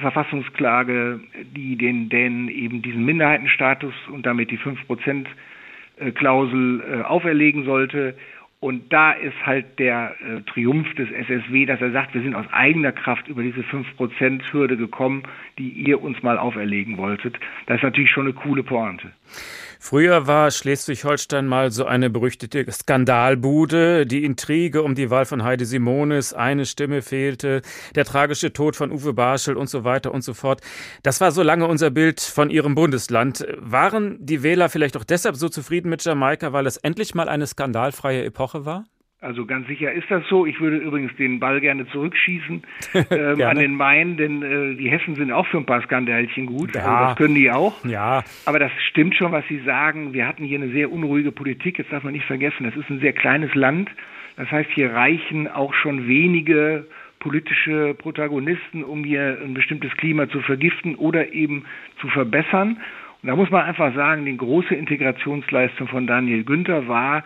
Verfassungsklage, 0.00 1.20
die 1.54 1.76
den 1.76 2.08
Dänen 2.08 2.48
eben 2.48 2.82
diesen 2.82 3.04
Minderheitenstatus 3.04 3.94
und 4.10 4.26
damit 4.26 4.50
die 4.50 4.58
5%-Klausel 4.58 6.80
äh, 6.80 7.02
auferlegen 7.02 7.64
sollte. 7.64 8.16
Und 8.58 8.92
da 8.92 9.12
ist 9.12 9.36
halt 9.44 9.78
der 9.78 10.14
äh, 10.20 10.40
Triumph 10.50 10.92
des 10.94 11.10
SSW, 11.10 11.66
dass 11.66 11.80
er 11.80 11.92
sagt, 11.92 12.14
wir 12.14 12.22
sind 12.22 12.34
aus 12.34 12.46
eigener 12.52 12.92
Kraft 12.92 13.28
über 13.28 13.42
diese 13.42 13.60
5%-Hürde 13.60 14.76
gekommen, 14.76 15.24
die 15.58 15.68
ihr 15.68 16.02
uns 16.02 16.22
mal 16.22 16.38
auferlegen 16.38 16.96
wolltet. 16.96 17.38
Das 17.66 17.76
ist 17.76 17.82
natürlich 17.82 18.10
schon 18.10 18.26
eine 18.26 18.34
coole 18.34 18.62
Pointe. 18.62 19.12
Früher 19.88 20.26
war 20.26 20.50
Schleswig-Holstein 20.50 21.46
mal 21.46 21.70
so 21.70 21.84
eine 21.84 22.10
berüchtigte 22.10 22.66
Skandalbude. 22.68 24.04
Die 24.04 24.24
Intrige 24.24 24.82
um 24.82 24.96
die 24.96 25.10
Wahl 25.10 25.26
von 25.26 25.44
Heide 25.44 25.64
Simonis, 25.64 26.32
eine 26.32 26.66
Stimme 26.66 27.02
fehlte, 27.02 27.62
der 27.94 28.04
tragische 28.04 28.52
Tod 28.52 28.74
von 28.74 28.90
Uwe 28.90 29.12
Barschel 29.12 29.56
und 29.56 29.70
so 29.70 29.84
weiter 29.84 30.12
und 30.12 30.22
so 30.22 30.34
fort. 30.34 30.60
Das 31.04 31.20
war 31.20 31.30
so 31.30 31.44
lange 31.44 31.68
unser 31.68 31.90
Bild 31.90 32.20
von 32.20 32.50
ihrem 32.50 32.74
Bundesland. 32.74 33.46
Waren 33.58 34.16
die 34.18 34.42
Wähler 34.42 34.70
vielleicht 34.70 34.96
auch 34.96 35.04
deshalb 35.04 35.36
so 35.36 35.48
zufrieden 35.48 35.88
mit 35.88 36.02
Jamaika, 36.02 36.52
weil 36.52 36.66
es 36.66 36.78
endlich 36.78 37.14
mal 37.14 37.28
eine 37.28 37.46
skandalfreie 37.46 38.24
Epoche 38.24 38.64
war? 38.64 38.86
Also 39.22 39.46
ganz 39.46 39.66
sicher 39.66 39.92
ist 39.92 40.10
das 40.10 40.22
so. 40.28 40.44
Ich 40.44 40.60
würde 40.60 40.76
übrigens 40.76 41.14
den 41.16 41.40
Ball 41.40 41.60
gerne 41.60 41.86
zurückschießen 41.88 42.62
ähm, 43.10 43.40
an 43.40 43.56
den 43.56 43.74
Main, 43.74 44.18
denn 44.18 44.42
äh, 44.42 44.76
die 44.76 44.90
Hessen 44.90 45.14
sind 45.14 45.32
auch 45.32 45.46
für 45.46 45.56
ein 45.56 45.64
paar 45.64 45.80
Skandalchen 45.82 46.46
gut. 46.46 46.74
Ja. 46.74 46.82
Also 46.82 47.04
das 47.04 47.16
können 47.16 47.34
die 47.34 47.50
auch. 47.50 47.82
Ja. 47.86 48.22
Aber 48.44 48.58
das 48.58 48.70
stimmt 48.90 49.14
schon, 49.14 49.32
was 49.32 49.46
Sie 49.48 49.60
sagen. 49.60 50.12
Wir 50.12 50.28
hatten 50.28 50.44
hier 50.44 50.58
eine 50.58 50.70
sehr 50.70 50.92
unruhige 50.92 51.32
Politik. 51.32 51.78
Jetzt 51.78 51.92
darf 51.92 52.02
man 52.02 52.12
nicht 52.12 52.26
vergessen, 52.26 52.64
das 52.64 52.76
ist 52.76 52.90
ein 52.90 53.00
sehr 53.00 53.14
kleines 53.14 53.54
Land. 53.54 53.90
Das 54.36 54.50
heißt, 54.50 54.70
hier 54.74 54.92
reichen 54.92 55.48
auch 55.48 55.72
schon 55.72 56.06
wenige 56.06 56.86
politische 57.18 57.94
Protagonisten, 57.94 58.84
um 58.84 59.02
hier 59.02 59.38
ein 59.42 59.54
bestimmtes 59.54 59.90
Klima 59.96 60.28
zu 60.28 60.42
vergiften 60.42 60.94
oder 60.94 61.32
eben 61.32 61.64
zu 62.00 62.08
verbessern. 62.08 62.76
Und 63.22 63.28
da 63.28 63.34
muss 63.34 63.50
man 63.50 63.64
einfach 63.64 63.94
sagen, 63.94 64.26
die 64.26 64.36
große 64.36 64.74
Integrationsleistung 64.74 65.88
von 65.88 66.06
Daniel 66.06 66.44
Günther 66.44 66.86
war, 66.86 67.24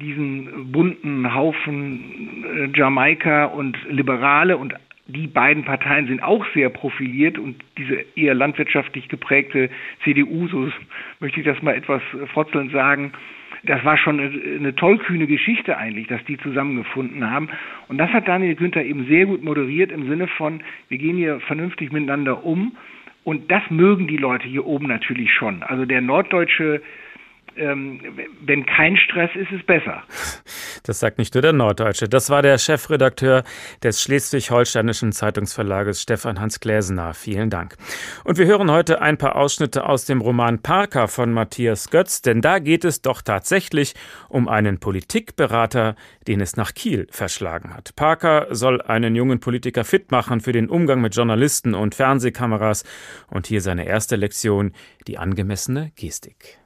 diesen 0.00 0.72
bunten 0.72 1.34
Haufen 1.34 2.44
äh, 2.44 2.78
Jamaika 2.78 3.46
und 3.46 3.76
Liberale 3.88 4.56
und 4.56 4.74
die 5.06 5.26
beiden 5.26 5.64
Parteien 5.64 6.06
sind 6.06 6.22
auch 6.22 6.46
sehr 6.54 6.68
profiliert 6.68 7.38
und 7.38 7.56
diese 7.76 8.04
eher 8.14 8.34
landwirtschaftlich 8.34 9.08
geprägte 9.08 9.70
CDU, 10.04 10.46
so 10.48 10.70
möchte 11.18 11.40
ich 11.40 11.46
das 11.46 11.60
mal 11.62 11.74
etwas 11.74 12.02
frotzelnd 12.32 12.70
sagen, 12.70 13.12
das 13.64 13.84
war 13.84 13.98
schon 13.98 14.20
eine, 14.20 14.30
eine 14.30 14.74
tollkühne 14.74 15.26
Geschichte 15.26 15.76
eigentlich, 15.76 16.06
dass 16.06 16.24
die 16.24 16.38
zusammengefunden 16.38 17.30
haben. 17.30 17.48
Und 17.88 17.98
das 17.98 18.10
hat 18.10 18.26
Daniel 18.26 18.54
Günther 18.54 18.84
eben 18.84 19.06
sehr 19.06 19.26
gut 19.26 19.42
moderiert 19.42 19.92
im 19.92 20.08
Sinne 20.08 20.28
von, 20.28 20.62
wir 20.88 20.98
gehen 20.98 21.16
hier 21.16 21.40
vernünftig 21.40 21.92
miteinander 21.92 22.44
um. 22.44 22.76
Und 23.22 23.50
das 23.50 23.62
mögen 23.68 24.06
die 24.06 24.16
Leute 24.16 24.48
hier 24.48 24.64
oben 24.64 24.86
natürlich 24.86 25.32
schon. 25.32 25.62
Also 25.62 25.84
der 25.84 26.00
norddeutsche 26.00 26.80
ähm, 27.56 28.00
wenn 28.40 28.64
kein 28.64 28.96
Stress 28.96 29.30
ist, 29.34 29.50
ist 29.50 29.60
es 29.60 29.66
besser. 29.66 30.02
Das 30.82 31.00
sagt 31.00 31.18
nicht 31.18 31.34
nur 31.34 31.42
der 31.42 31.52
Norddeutsche. 31.52 32.08
Das 32.08 32.30
war 32.30 32.42
der 32.42 32.58
Chefredakteur 32.58 33.44
des 33.82 34.02
Schleswig-Holsteinischen 34.02 35.12
Zeitungsverlages 35.12 36.02
Stefan 36.02 36.40
Hans 36.40 36.60
Gläsener. 36.60 37.14
Vielen 37.14 37.50
Dank. 37.50 37.76
Und 38.24 38.38
wir 38.38 38.46
hören 38.46 38.70
heute 38.70 39.02
ein 39.02 39.18
paar 39.18 39.36
Ausschnitte 39.36 39.86
aus 39.86 40.04
dem 40.06 40.20
Roman 40.20 40.62
Parker 40.62 41.08
von 41.08 41.32
Matthias 41.32 41.90
Götz, 41.90 42.22
denn 42.22 42.40
da 42.40 42.58
geht 42.58 42.84
es 42.84 43.02
doch 43.02 43.22
tatsächlich 43.22 43.94
um 44.28 44.48
einen 44.48 44.78
Politikberater, 44.78 45.96
den 46.26 46.40
es 46.40 46.56
nach 46.56 46.72
Kiel 46.74 47.06
verschlagen 47.10 47.74
hat. 47.74 47.94
Parker 47.96 48.46
soll 48.50 48.80
einen 48.80 49.14
jungen 49.14 49.40
Politiker 49.40 49.84
fit 49.84 50.10
machen 50.10 50.40
für 50.40 50.52
den 50.52 50.68
Umgang 50.68 51.00
mit 51.00 51.14
Journalisten 51.14 51.74
und 51.74 51.94
Fernsehkameras. 51.94 52.84
Und 53.28 53.46
hier 53.46 53.60
seine 53.60 53.86
erste 53.86 54.16
Lektion, 54.16 54.72
die 55.06 55.18
angemessene 55.18 55.92
Gestik. 55.96 56.60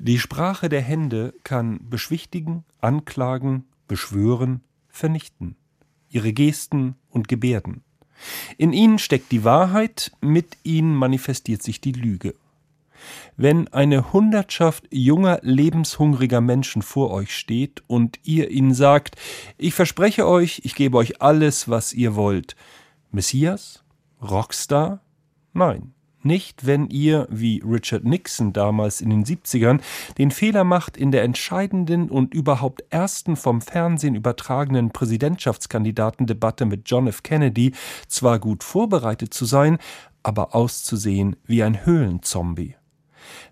Die 0.00 0.20
Sprache 0.20 0.68
der 0.68 0.80
Hände 0.80 1.34
kann 1.42 1.80
beschwichtigen, 1.90 2.64
anklagen, 2.80 3.64
beschwören, 3.88 4.62
vernichten. 4.88 5.56
Ihre 6.08 6.32
Gesten 6.32 6.94
und 7.10 7.26
Gebärden. 7.26 7.82
In 8.58 8.72
ihnen 8.72 9.00
steckt 9.00 9.32
die 9.32 9.42
Wahrheit, 9.42 10.12
mit 10.20 10.56
ihnen 10.62 10.94
manifestiert 10.94 11.64
sich 11.64 11.80
die 11.80 11.92
Lüge. 11.92 12.34
Wenn 13.36 13.68
eine 13.68 14.12
Hundertschaft 14.12 14.86
junger, 14.90 15.40
lebenshungriger 15.42 16.40
Menschen 16.40 16.82
vor 16.82 17.10
euch 17.10 17.36
steht 17.36 17.82
und 17.88 18.20
ihr 18.22 18.50
ihnen 18.50 18.74
sagt, 18.74 19.16
ich 19.56 19.74
verspreche 19.74 20.26
euch, 20.28 20.60
ich 20.64 20.76
gebe 20.76 20.96
euch 20.96 21.20
alles, 21.20 21.68
was 21.68 21.92
ihr 21.92 22.14
wollt. 22.14 22.54
Messias? 23.10 23.82
Rockstar? 24.22 25.00
Nein. 25.52 25.92
Nicht, 26.22 26.66
wenn 26.66 26.88
ihr, 26.88 27.26
wie 27.30 27.62
Richard 27.64 28.04
Nixon 28.04 28.52
damals 28.52 29.00
in 29.00 29.10
den 29.10 29.24
70ern, 29.24 29.80
den 30.18 30.30
Fehler 30.30 30.64
macht, 30.64 30.96
in 30.96 31.12
der 31.12 31.22
entscheidenden 31.22 32.10
und 32.10 32.34
überhaupt 32.34 32.82
ersten 32.90 33.36
vom 33.36 33.60
Fernsehen 33.60 34.14
übertragenen 34.14 34.90
Präsidentschaftskandidatendebatte 34.90 36.64
mit 36.64 36.82
John 36.90 37.06
F. 37.06 37.22
Kennedy 37.22 37.72
zwar 38.08 38.38
gut 38.38 38.64
vorbereitet 38.64 39.32
zu 39.32 39.44
sein, 39.44 39.78
aber 40.22 40.54
auszusehen 40.54 41.36
wie 41.46 41.62
ein 41.62 41.86
Höhlenzombie. 41.86 42.74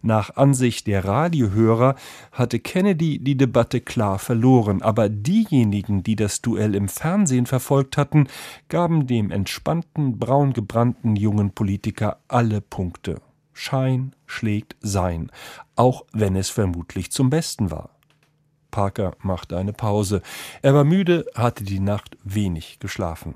Nach 0.02 0.36
Ansicht 0.36 0.86
der 0.86 1.04
Radiohörer 1.04 1.96
hatte 2.32 2.58
Kennedy 2.60 3.18
die 3.18 3.36
Debatte 3.36 3.80
klar 3.80 4.18
verloren, 4.18 4.82
aber 4.82 5.08
diejenigen, 5.08 6.02
die 6.02 6.16
das 6.16 6.42
Duell 6.42 6.74
im 6.74 6.88
Fernsehen 6.88 7.46
verfolgt 7.46 7.96
hatten, 7.96 8.28
gaben 8.68 9.06
dem 9.06 9.30
entspannten, 9.30 10.18
braungebrannten 10.18 11.16
jungen 11.16 11.50
Politiker 11.52 12.18
alle 12.28 12.60
Punkte. 12.60 13.20
Schein 13.52 14.14
schlägt 14.26 14.76
Sein, 14.80 15.30
auch 15.76 16.04
wenn 16.12 16.36
es 16.36 16.50
vermutlich 16.50 17.10
zum 17.10 17.30
Besten 17.30 17.70
war. 17.70 17.90
Parker 18.70 19.16
machte 19.22 19.56
eine 19.56 19.72
Pause. 19.72 20.20
Er 20.60 20.74
war 20.74 20.84
müde, 20.84 21.24
hatte 21.34 21.64
die 21.64 21.80
Nacht 21.80 22.18
wenig 22.22 22.78
geschlafen. 22.78 23.34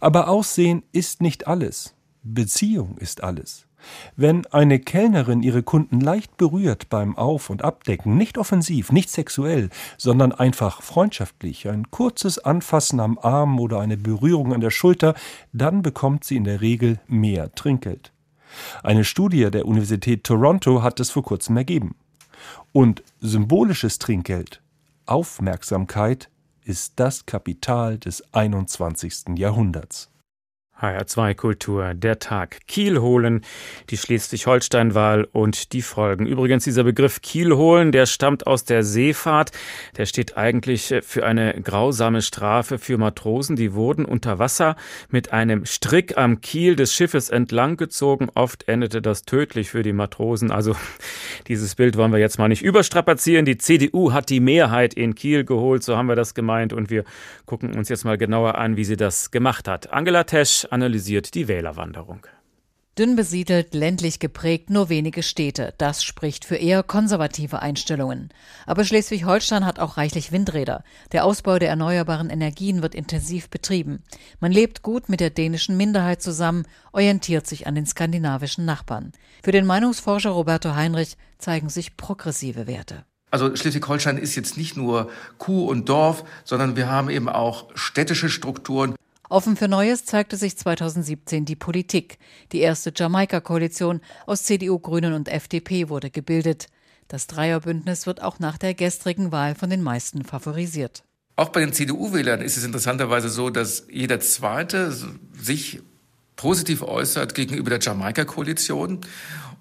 Aber 0.00 0.28
Aussehen 0.28 0.82
ist 0.92 1.20
nicht 1.20 1.46
alles. 1.46 1.94
Beziehung 2.22 2.96
ist 2.96 3.22
alles. 3.22 3.66
Wenn 4.16 4.46
eine 4.46 4.78
Kellnerin 4.78 5.42
ihre 5.42 5.62
Kunden 5.62 6.00
leicht 6.00 6.36
berührt 6.36 6.88
beim 6.88 7.16
Auf- 7.16 7.50
und 7.50 7.62
Abdecken, 7.62 8.16
nicht 8.16 8.38
offensiv, 8.38 8.92
nicht 8.92 9.10
sexuell, 9.10 9.70
sondern 9.96 10.32
einfach 10.32 10.82
freundschaftlich, 10.82 11.68
ein 11.68 11.90
kurzes 11.90 12.38
Anfassen 12.38 13.00
am 13.00 13.18
Arm 13.18 13.58
oder 13.58 13.80
eine 13.80 13.96
Berührung 13.96 14.52
an 14.52 14.60
der 14.60 14.70
Schulter, 14.70 15.14
dann 15.52 15.82
bekommt 15.82 16.24
sie 16.24 16.36
in 16.36 16.44
der 16.44 16.60
Regel 16.60 17.00
mehr 17.06 17.54
Trinkgeld. 17.54 18.12
Eine 18.82 19.04
Studie 19.04 19.50
der 19.50 19.66
Universität 19.66 20.24
Toronto 20.24 20.82
hat 20.82 21.00
es 21.00 21.10
vor 21.10 21.22
kurzem 21.22 21.56
ergeben. 21.56 21.94
Und 22.72 23.02
symbolisches 23.20 23.98
Trinkgeld, 23.98 24.60
Aufmerksamkeit, 25.06 26.28
ist 26.64 26.94
das 26.96 27.26
Kapital 27.26 27.98
des 27.98 28.22
21. 28.32 29.36
Jahrhunderts. 29.36 30.09
HR2 30.80 31.34
Kultur, 31.34 31.94
der 31.94 32.18
Tag. 32.18 32.66
Kiel 32.66 33.00
holen, 33.00 33.42
die 33.90 33.96
Schleswig-Holstein-Wahl 33.96 35.28
und 35.30 35.72
die 35.72 35.82
Folgen. 35.82 36.26
Übrigens, 36.26 36.64
dieser 36.64 36.84
Begriff 36.84 37.20
Kiel 37.20 37.54
holen, 37.54 37.92
der 37.92 38.06
stammt 38.06 38.46
aus 38.46 38.64
der 38.64 38.82
Seefahrt. 38.82 39.52
Der 39.96 40.06
steht 40.06 40.36
eigentlich 40.36 40.94
für 41.02 41.26
eine 41.26 41.60
grausame 41.60 42.22
Strafe 42.22 42.78
für 42.78 42.96
Matrosen. 42.96 43.56
Die 43.56 43.74
wurden 43.74 44.04
unter 44.04 44.38
Wasser 44.38 44.76
mit 45.10 45.32
einem 45.32 45.66
Strick 45.66 46.16
am 46.16 46.40
Kiel 46.40 46.76
des 46.76 46.94
Schiffes 46.94 47.28
entlanggezogen. 47.28 48.30
Oft 48.34 48.66
endete 48.68 49.02
das 49.02 49.24
tödlich 49.24 49.70
für 49.70 49.82
die 49.82 49.92
Matrosen. 49.92 50.50
Also, 50.50 50.74
dieses 51.48 51.74
Bild 51.74 51.96
wollen 51.96 52.12
wir 52.12 52.18
jetzt 52.18 52.38
mal 52.38 52.48
nicht 52.48 52.62
überstrapazieren. 52.62 53.44
Die 53.44 53.58
CDU 53.58 54.12
hat 54.12 54.30
die 54.30 54.40
Mehrheit 54.40 54.94
in 54.94 55.14
Kiel 55.14 55.44
geholt. 55.44 55.82
So 55.82 55.96
haben 55.96 56.08
wir 56.08 56.16
das 56.16 56.34
gemeint. 56.34 56.72
Und 56.72 56.88
wir 56.88 57.04
gucken 57.44 57.76
uns 57.76 57.88
jetzt 57.88 58.04
mal 58.04 58.16
genauer 58.16 58.56
an, 58.56 58.76
wie 58.76 58.84
sie 58.84 58.96
das 58.96 59.30
gemacht 59.30 59.68
hat. 59.68 59.92
Angela 59.92 60.24
Tesch 60.24 60.66
analysiert 60.70 61.34
die 61.34 61.48
Wählerwanderung. 61.48 62.26
Dünn 62.98 63.16
besiedelt, 63.16 63.72
ländlich 63.72 64.18
geprägt, 64.18 64.68
nur 64.68 64.88
wenige 64.88 65.22
Städte. 65.22 65.72
Das 65.78 66.04
spricht 66.04 66.44
für 66.44 66.56
eher 66.56 66.82
konservative 66.82 67.62
Einstellungen. 67.62 68.28
Aber 68.66 68.84
Schleswig-Holstein 68.84 69.64
hat 69.64 69.78
auch 69.78 69.96
reichlich 69.96 70.32
Windräder. 70.32 70.82
Der 71.12 71.24
Ausbau 71.24 71.58
der 71.58 71.70
erneuerbaren 71.70 72.30
Energien 72.30 72.82
wird 72.82 72.94
intensiv 72.94 73.48
betrieben. 73.48 74.02
Man 74.40 74.52
lebt 74.52 74.82
gut 74.82 75.08
mit 75.08 75.20
der 75.20 75.30
dänischen 75.30 75.76
Minderheit 75.76 76.20
zusammen, 76.20 76.66
orientiert 76.92 77.46
sich 77.46 77.66
an 77.66 77.74
den 77.74 77.86
skandinavischen 77.86 78.64
Nachbarn. 78.66 79.12
Für 79.42 79.52
den 79.52 79.66
Meinungsforscher 79.66 80.30
Roberto 80.30 80.74
Heinrich 80.74 81.16
zeigen 81.38 81.70
sich 81.70 81.96
progressive 81.96 82.66
Werte. 82.66 83.04
Also 83.30 83.54
Schleswig-Holstein 83.54 84.18
ist 84.18 84.34
jetzt 84.34 84.56
nicht 84.56 84.76
nur 84.76 85.08
Kuh 85.38 85.66
und 85.66 85.88
Dorf, 85.88 86.24
sondern 86.44 86.76
wir 86.76 86.90
haben 86.90 87.08
eben 87.08 87.28
auch 87.28 87.68
städtische 87.76 88.28
Strukturen. 88.28 88.94
Offen 89.30 89.56
für 89.56 89.68
Neues 89.68 90.04
zeigte 90.04 90.36
sich 90.36 90.58
2017 90.58 91.44
die 91.44 91.54
Politik. 91.54 92.18
Die 92.50 92.58
erste 92.58 92.92
Jamaika-Koalition 92.94 94.00
aus 94.26 94.42
CDU, 94.42 94.80
Grünen 94.80 95.12
und 95.12 95.28
FDP 95.28 95.88
wurde 95.88 96.10
gebildet. 96.10 96.66
Das 97.06 97.28
Dreierbündnis 97.28 98.06
wird 98.06 98.22
auch 98.22 98.40
nach 98.40 98.58
der 98.58 98.74
gestrigen 98.74 99.30
Wahl 99.30 99.54
von 99.54 99.70
den 99.70 99.82
meisten 99.82 100.24
favorisiert. 100.24 101.04
Auch 101.36 101.50
bei 101.50 101.60
den 101.60 101.72
CDU-Wählern 101.72 102.40
ist 102.40 102.56
es 102.56 102.64
interessanterweise 102.64 103.28
so, 103.28 103.50
dass 103.50 103.86
jeder 103.88 104.18
Zweite 104.18 104.92
sich 105.40 105.80
positiv 106.34 106.82
äußert 106.82 107.36
gegenüber 107.36 107.70
der 107.70 107.78
Jamaika-Koalition. 107.78 108.98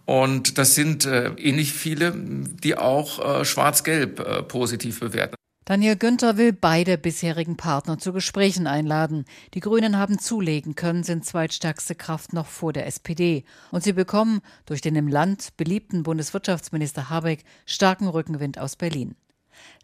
Und 0.06 0.58
das 0.58 0.74
sind 0.74 1.06
äh, 1.06 1.30
ähnlich 1.36 1.74
viele, 1.74 2.16
die 2.16 2.76
auch 2.76 3.42
äh, 3.42 3.46
Schwarz-Gelb 3.46 4.20
äh, 4.20 4.42
positiv 4.42 5.00
bewerten. 5.00 5.39
Daniel 5.70 5.98
Günther 5.98 6.36
will 6.38 6.52
beide 6.52 6.98
bisherigen 6.98 7.56
Partner 7.56 8.00
zu 8.00 8.12
Gesprächen 8.12 8.66
einladen. 8.66 9.26
Die 9.54 9.60
Grünen 9.60 10.00
haben 10.00 10.18
zulegen 10.18 10.74
können, 10.74 11.04
sind 11.04 11.26
zweitstärkste 11.26 11.94
Kraft 11.94 12.34
noch 12.34 12.48
vor 12.48 12.74
der 12.74 12.88
SPD. 12.88 13.44
Und 13.70 13.84
sie 13.84 13.94
bekommen 13.94 14.42
durch 14.66 14.82
den 14.82 14.96
im 14.96 15.08
Land 15.08 15.56
beliebten 15.58 16.02
Bundeswirtschaftsminister 16.02 17.12
Habeck 17.12 17.44
starken 17.68 18.08
Rückenwind 18.08 18.58
aus 18.58 18.78
Berlin. 18.78 19.14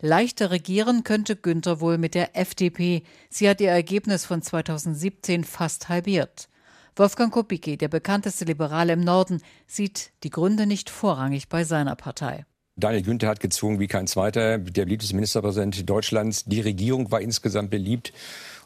Leichter 0.01 0.49
regieren 0.49 1.03
könnte 1.03 1.35
Günther 1.35 1.79
wohl 1.81 1.99
mit 1.99 2.15
der 2.15 2.35
FDP. 2.35 3.03
Sie 3.29 3.47
hat 3.47 3.61
ihr 3.61 3.69
Ergebnis 3.69 4.25
von 4.25 4.41
2017 4.41 5.43
fast 5.43 5.87
halbiert. 5.87 6.49
Wolfgang 6.95 7.31
Kubicki, 7.31 7.77
der 7.77 7.89
bekannteste 7.89 8.45
Liberale 8.45 8.93
im 8.93 9.01
Norden, 9.01 9.39
sieht 9.67 10.13
die 10.23 10.31
Gründe 10.31 10.65
nicht 10.65 10.89
vorrangig 10.89 11.47
bei 11.47 11.63
seiner 11.63 11.95
Partei. 11.95 12.43
Daniel 12.77 13.03
Günther 13.03 13.29
hat 13.29 13.39
gezogen 13.39 13.79
wie 13.79 13.87
kein 13.87 14.05
zweiter, 14.05 14.57
der 14.57 14.83
beliebteste 14.83 15.15
Ministerpräsident 15.15 15.89
Deutschlands. 15.89 16.43
Die 16.43 16.59
Regierung 16.59 17.09
war 17.09 17.21
insgesamt 17.21 17.69
beliebt. 17.69 18.11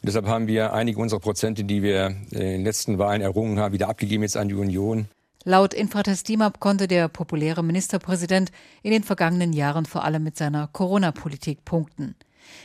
Und 0.02 0.08
deshalb 0.08 0.26
haben 0.26 0.48
wir 0.48 0.72
einige 0.72 0.98
unserer 0.98 1.20
Prozente, 1.20 1.62
die 1.62 1.80
wir 1.84 2.16
in 2.32 2.40
den 2.40 2.64
letzten 2.64 2.98
Wahlen 2.98 3.22
errungen 3.22 3.60
haben, 3.60 3.72
wieder 3.72 3.88
abgegeben 3.88 4.24
jetzt 4.24 4.36
an 4.36 4.48
die 4.48 4.56
Union. 4.56 5.06
Laut 5.44 5.74
Infratest 5.74 6.28
DIMAP 6.28 6.58
konnte 6.58 6.88
der 6.88 7.06
populäre 7.06 7.62
Ministerpräsident 7.62 8.50
in 8.82 8.90
den 8.90 9.04
vergangenen 9.04 9.52
Jahren 9.52 9.86
vor 9.86 10.02
allem 10.02 10.24
mit 10.24 10.36
seiner 10.36 10.66
Corona-Politik 10.66 11.64
punkten. 11.64 12.16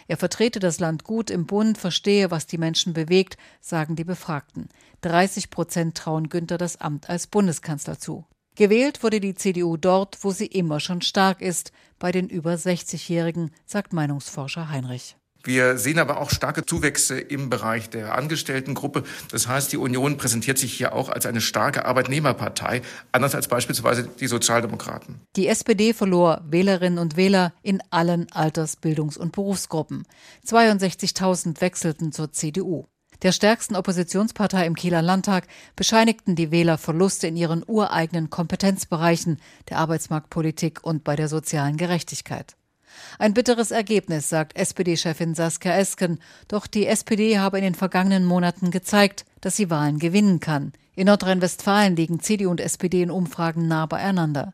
Er 0.07 0.17
vertrete 0.17 0.59
das 0.59 0.79
Land 0.79 1.03
gut 1.03 1.29
im 1.29 1.45
Bund, 1.45 1.77
verstehe, 1.77 2.31
was 2.31 2.47
die 2.47 2.57
Menschen 2.57 2.93
bewegt, 2.93 3.37
sagen 3.61 3.95
die 3.95 4.03
Befragten. 4.03 4.67
30 5.01 5.51
Prozent 5.51 5.95
trauen 5.95 6.29
Günther 6.29 6.57
das 6.57 6.81
Amt 6.81 7.07
als 7.07 7.27
Bundeskanzler 7.27 7.99
zu. 7.99 8.25
Gewählt 8.55 9.03
wurde 9.03 9.19
die 9.19 9.35
CDU 9.35 9.75
dort, 9.75 10.17
wo 10.21 10.31
sie 10.31 10.45
immer 10.45 10.79
schon 10.79 11.01
stark 11.01 11.41
ist, 11.41 11.73
bei 11.99 12.13
den 12.13 12.29
über 12.29 12.53
60-Jährigen, 12.53 13.51
sagt 13.65 13.91
Meinungsforscher 13.91 14.69
Heinrich. 14.69 15.17
Wir 15.43 15.77
sehen 15.77 15.99
aber 15.99 16.19
auch 16.19 16.31
starke 16.31 16.65
Zuwächse 16.65 17.19
im 17.19 17.49
Bereich 17.51 17.89
der 17.89 18.15
Angestelltengruppe. 18.15 19.03
Das 19.29 19.47
heißt, 19.47 19.71
die 19.71 19.77
Union 19.77 20.17
präsentiert 20.17 20.57
sich 20.57 20.73
hier 20.73 20.93
auch 20.93 21.09
als 21.09 21.27
eine 21.27 21.41
starke 21.41 21.85
Arbeitnehmerpartei, 21.85 22.81
anders 23.11 23.35
als 23.35 23.47
beispielsweise 23.47 24.09
die 24.19 24.27
Sozialdemokraten. 24.27 25.21
Die 25.35 25.47
SPD 25.47 25.93
verlor 25.93 26.41
Wählerinnen 26.47 26.97
und 26.97 27.15
Wähler 27.15 27.53
in 27.61 27.83
allen 27.91 28.31
Alters-, 28.31 28.77
Bildungs- 28.77 29.17
und 29.17 29.33
Berufsgruppen. 29.33 30.07
62.000 30.47 31.61
wechselten 31.61 32.11
zur 32.11 32.31
CDU 32.31 32.87
der 33.23 33.31
stärksten 33.31 33.75
Oppositionspartei 33.75 34.65
im 34.65 34.75
Kieler 34.75 35.01
Landtag, 35.01 35.47
bescheinigten 35.75 36.35
die 36.35 36.51
Wähler 36.51 36.77
Verluste 36.77 37.27
in 37.27 37.35
ihren 37.35 37.63
ureigenen 37.65 38.29
Kompetenzbereichen 38.29 39.37
der 39.69 39.79
Arbeitsmarktpolitik 39.79 40.83
und 40.83 41.03
bei 41.03 41.15
der 41.15 41.27
sozialen 41.27 41.77
Gerechtigkeit. 41.77 42.55
Ein 43.19 43.33
bitteres 43.33 43.71
Ergebnis, 43.71 44.29
sagt 44.29 44.55
SPD-Chefin 44.55 45.35
Saskia 45.35 45.75
Esken. 45.75 46.19
Doch 46.47 46.67
die 46.67 46.87
SPD 46.87 47.39
habe 47.39 47.57
in 47.57 47.63
den 47.63 47.75
vergangenen 47.75 48.25
Monaten 48.25 48.71
gezeigt, 48.71 49.25
dass 49.41 49.55
sie 49.55 49.69
Wahlen 49.69 49.99
gewinnen 49.99 50.39
kann. 50.39 50.73
In 50.95 51.07
Nordrhein-Westfalen 51.07 51.95
liegen 51.95 52.19
CDU 52.19 52.49
und 52.49 52.61
SPD 52.61 53.01
in 53.01 53.11
Umfragen 53.11 53.67
nah 53.67 53.85
beieinander. 53.85 54.53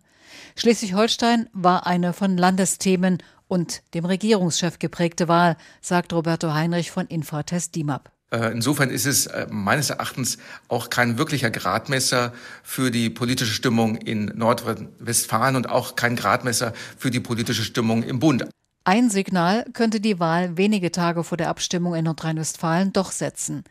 Schleswig-Holstein 0.56 1.50
war 1.54 1.86
eine 1.86 2.13
von 2.13 2.38
Landesthemen 2.38 3.19
und 3.47 3.84
dem 3.93 4.06
Regierungschef 4.06 4.80
geprägte 4.80 5.28
Wahl, 5.28 5.58
sagt 5.82 6.13
Roberto 6.13 6.54
Heinrich 6.54 6.91
von 6.91 7.08
Infratest 7.08 7.76
DIMAP. 7.76 8.12
Äh, 8.32 8.52
insofern 8.52 8.89
ist 8.89 9.06
es 9.06 9.28
äh, 9.28 9.48
meines 9.50 9.89
Erachtens 9.89 10.38
auch 10.70 10.89
kein 10.89 11.17
wirklicher 11.17 11.52
Gradmesser 11.52 12.34
für 12.63 12.89
die 12.89 13.10
politische 13.10 13.54
Stimmung 13.54 13.98
in 13.98 14.32
Nordrhein-Westfalen 14.36 15.58
und 15.58 15.70
auch 15.70 15.98
kein 15.98 16.15
Gradmesser 16.15 16.74
für 16.98 17.12
die 17.12 17.20
politische 17.20 17.63
Stimmung 17.63 18.04
im 18.04 18.20
Bund. 18.20 18.46
Ein 18.86 19.10
Signal 19.10 19.65
könnte 19.74 20.00
die 20.00 20.20
Wahl 20.20 20.58
wenige 20.58 20.91
Tage 20.91 21.24
vor 21.24 21.38
der 21.38 21.50
Abstimmung 21.50 21.94
in 21.94 22.06
Nordrhein-Westfalen 22.06 22.94
doch 22.94 23.12
setzen. 23.12 23.63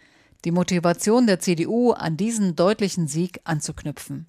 Die 0.45 0.53
Motivation 0.53 1.27
der 1.27 1.41
CDU, 1.41 1.93
an 1.93 2.17
diesen 2.17 2.55
deutlichen 2.55 3.09
Sieg 3.09 3.41
anzuknüpfen. 3.45 4.27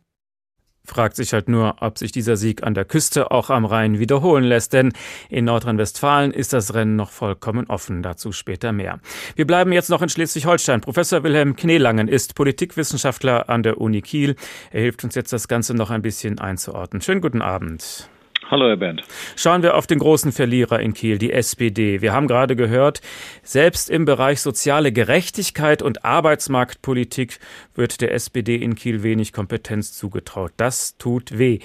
Fragt 0.83 1.15
sich 1.15 1.31
halt 1.33 1.47
nur, 1.47 1.75
ob 1.79 1.97
sich 1.99 2.11
dieser 2.11 2.37
Sieg 2.37 2.63
an 2.63 2.73
der 2.73 2.85
Küste 2.85 3.31
auch 3.31 3.49
am 3.49 3.65
Rhein 3.65 3.99
wiederholen 3.99 4.43
lässt, 4.43 4.73
denn 4.73 4.93
in 5.29 5.45
Nordrhein-Westfalen 5.45 6.31
ist 6.31 6.53
das 6.53 6.73
Rennen 6.73 6.95
noch 6.95 7.11
vollkommen 7.11 7.67
offen. 7.67 8.01
Dazu 8.01 8.31
später 8.31 8.71
mehr. 8.71 8.99
Wir 9.35 9.45
bleiben 9.47 9.71
jetzt 9.71 9.89
noch 9.89 10.01
in 10.01 10.09
Schleswig-Holstein. 10.09 10.81
Professor 10.81 11.23
Wilhelm 11.23 11.55
Knelangen 11.55 12.07
ist 12.07 12.35
Politikwissenschaftler 12.35 13.47
an 13.47 13.63
der 13.63 13.79
Uni 13.79 14.01
Kiel. 14.01 14.35
Er 14.71 14.81
hilft 14.81 15.03
uns 15.03 15.15
jetzt, 15.15 15.31
das 15.31 15.47
Ganze 15.47 15.73
noch 15.75 15.91
ein 15.91 16.01
bisschen 16.01 16.39
einzuordnen. 16.39 17.01
Schönen 17.01 17.21
guten 17.21 17.41
Abend. 17.41 18.10
Hallo, 18.49 18.67
Herr 18.67 18.77
Bernd. 18.77 19.03
Schauen 19.35 19.63
wir 19.63 19.75
auf 19.75 19.87
den 19.87 19.99
großen 19.99 20.31
Verlierer 20.31 20.79
in 20.79 20.93
Kiel, 20.93 21.17
die 21.17 21.31
SPD. 21.31 22.01
Wir 22.01 22.11
haben 22.11 22.27
gerade 22.27 22.55
gehört, 22.55 23.01
selbst 23.43 23.89
im 23.89 24.05
Bereich 24.05 24.41
soziale 24.41 24.91
Gerechtigkeit 24.91 25.81
und 25.81 26.03
Arbeitsmarktpolitik 26.03 27.39
wird 27.75 28.01
der 28.01 28.13
SPD 28.13 28.55
in 28.55 28.75
Kiel 28.75 29.03
wenig 29.03 29.31
Kompetenz 29.31 29.93
zugetraut. 29.93 30.51
Das 30.57 30.97
tut 30.97 31.37
weh. 31.37 31.59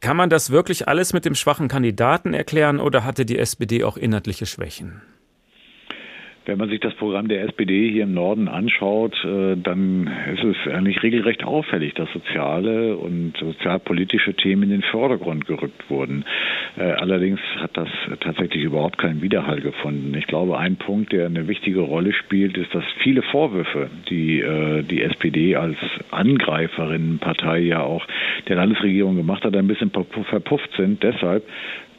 Kann 0.00 0.16
man 0.16 0.30
das 0.30 0.50
wirklich 0.50 0.88
alles 0.88 1.12
mit 1.12 1.24
dem 1.24 1.34
schwachen 1.34 1.68
Kandidaten 1.68 2.34
erklären 2.34 2.80
oder 2.80 3.04
hatte 3.04 3.24
die 3.26 3.38
SPD 3.38 3.84
auch 3.84 3.96
inhaltliche 3.96 4.46
Schwächen? 4.46 5.02
Wenn 6.44 6.58
man 6.58 6.68
sich 6.68 6.80
das 6.80 6.94
Programm 6.94 7.28
der 7.28 7.42
SPD 7.42 7.90
hier 7.90 8.02
im 8.02 8.14
Norden 8.14 8.48
anschaut, 8.48 9.14
äh, 9.24 9.56
dann 9.56 10.10
ist 10.34 10.42
es 10.42 10.72
eigentlich 10.72 11.02
regelrecht 11.02 11.44
auffällig, 11.44 11.94
dass 11.94 12.12
soziale 12.12 12.96
und 12.96 13.36
sozialpolitische 13.38 14.34
Themen 14.34 14.64
in 14.64 14.70
den 14.70 14.82
Vordergrund 14.82 15.46
gerückt 15.46 15.88
wurden. 15.88 16.24
Äh, 16.76 16.82
allerdings 16.82 17.38
hat 17.58 17.76
das 17.76 17.88
tatsächlich 18.20 18.64
überhaupt 18.64 18.98
keinen 18.98 19.22
Widerhall 19.22 19.60
gefunden. 19.60 20.14
Ich 20.14 20.26
glaube, 20.26 20.58
ein 20.58 20.76
Punkt, 20.76 21.12
der 21.12 21.26
eine 21.26 21.46
wichtige 21.46 21.80
Rolle 21.80 22.12
spielt, 22.12 22.58
ist, 22.58 22.74
dass 22.74 22.84
viele 23.02 23.22
Vorwürfe, 23.22 23.88
die 24.10 24.40
äh, 24.40 24.82
die 24.82 25.02
SPD 25.02 25.54
als 25.54 25.76
Angreiferinnenpartei 26.10 27.60
ja 27.60 27.82
auch 27.82 28.04
der 28.48 28.56
Landesregierung 28.56 29.16
gemacht 29.16 29.44
hat, 29.44 29.56
ein 29.56 29.68
bisschen 29.68 29.90
verpufft 29.90 30.70
sind. 30.76 31.02
Deshalb, 31.04 31.44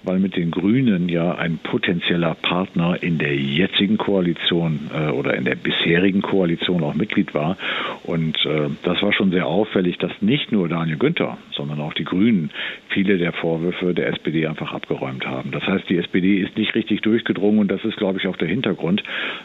weil 0.04 0.20
mit 0.20 0.36
den 0.36 0.52
Grünen 0.52 1.10
ja 1.10 1.36
ein 1.36 1.58
potenzieller 1.58 2.36
Partner 2.36 3.02
in 3.02 3.18
der 3.18 3.36
jetzigen 3.36 3.98
Koalition 3.98 4.92
äh, 4.94 5.10
oder 5.10 5.36
in 5.36 5.46
der 5.46 5.56
bisherigen 5.56 6.22
Koalition 6.22 6.84
auch 6.84 6.94
Mitglied 6.94 7.34
war. 7.34 7.58
Und 8.04 8.38
äh, 8.46 8.70
das 8.84 9.02
war 9.02 9.14
schon 9.14 9.32
sehr 9.32 9.48
auffällig, 9.48 9.98
dass 9.98 10.12
nicht 10.22 10.52
nur 10.52 10.68
Daniel 10.68 10.98
Günther, 10.98 11.38
sondern 11.52 11.80
auch 11.80 11.94
die 11.94 12.04
Grünen 12.04 12.52
viele 12.90 13.18
der 13.18 13.34
Vorwürfe 13.34 13.94
der 13.94 14.10
SPD 14.10 14.46
einfach 14.48 14.74
abgeräumt 14.74 15.26
haben. 15.26 15.52
Das 15.52 15.64
heißt, 15.64 15.90
die 15.90 15.98
SPD 15.98 16.40
ist 16.40 16.58
nicht 16.58 16.76
richtig 16.76 17.02
durchgedrungen 17.02 17.60
und 17.60 17.70
das 17.70 17.84
ist, 17.86 17.98
glaube 17.98 18.20
ich, 18.20 18.28
auch 18.28 18.38
der 18.38 18.48
Hintergrund, 18.48 19.04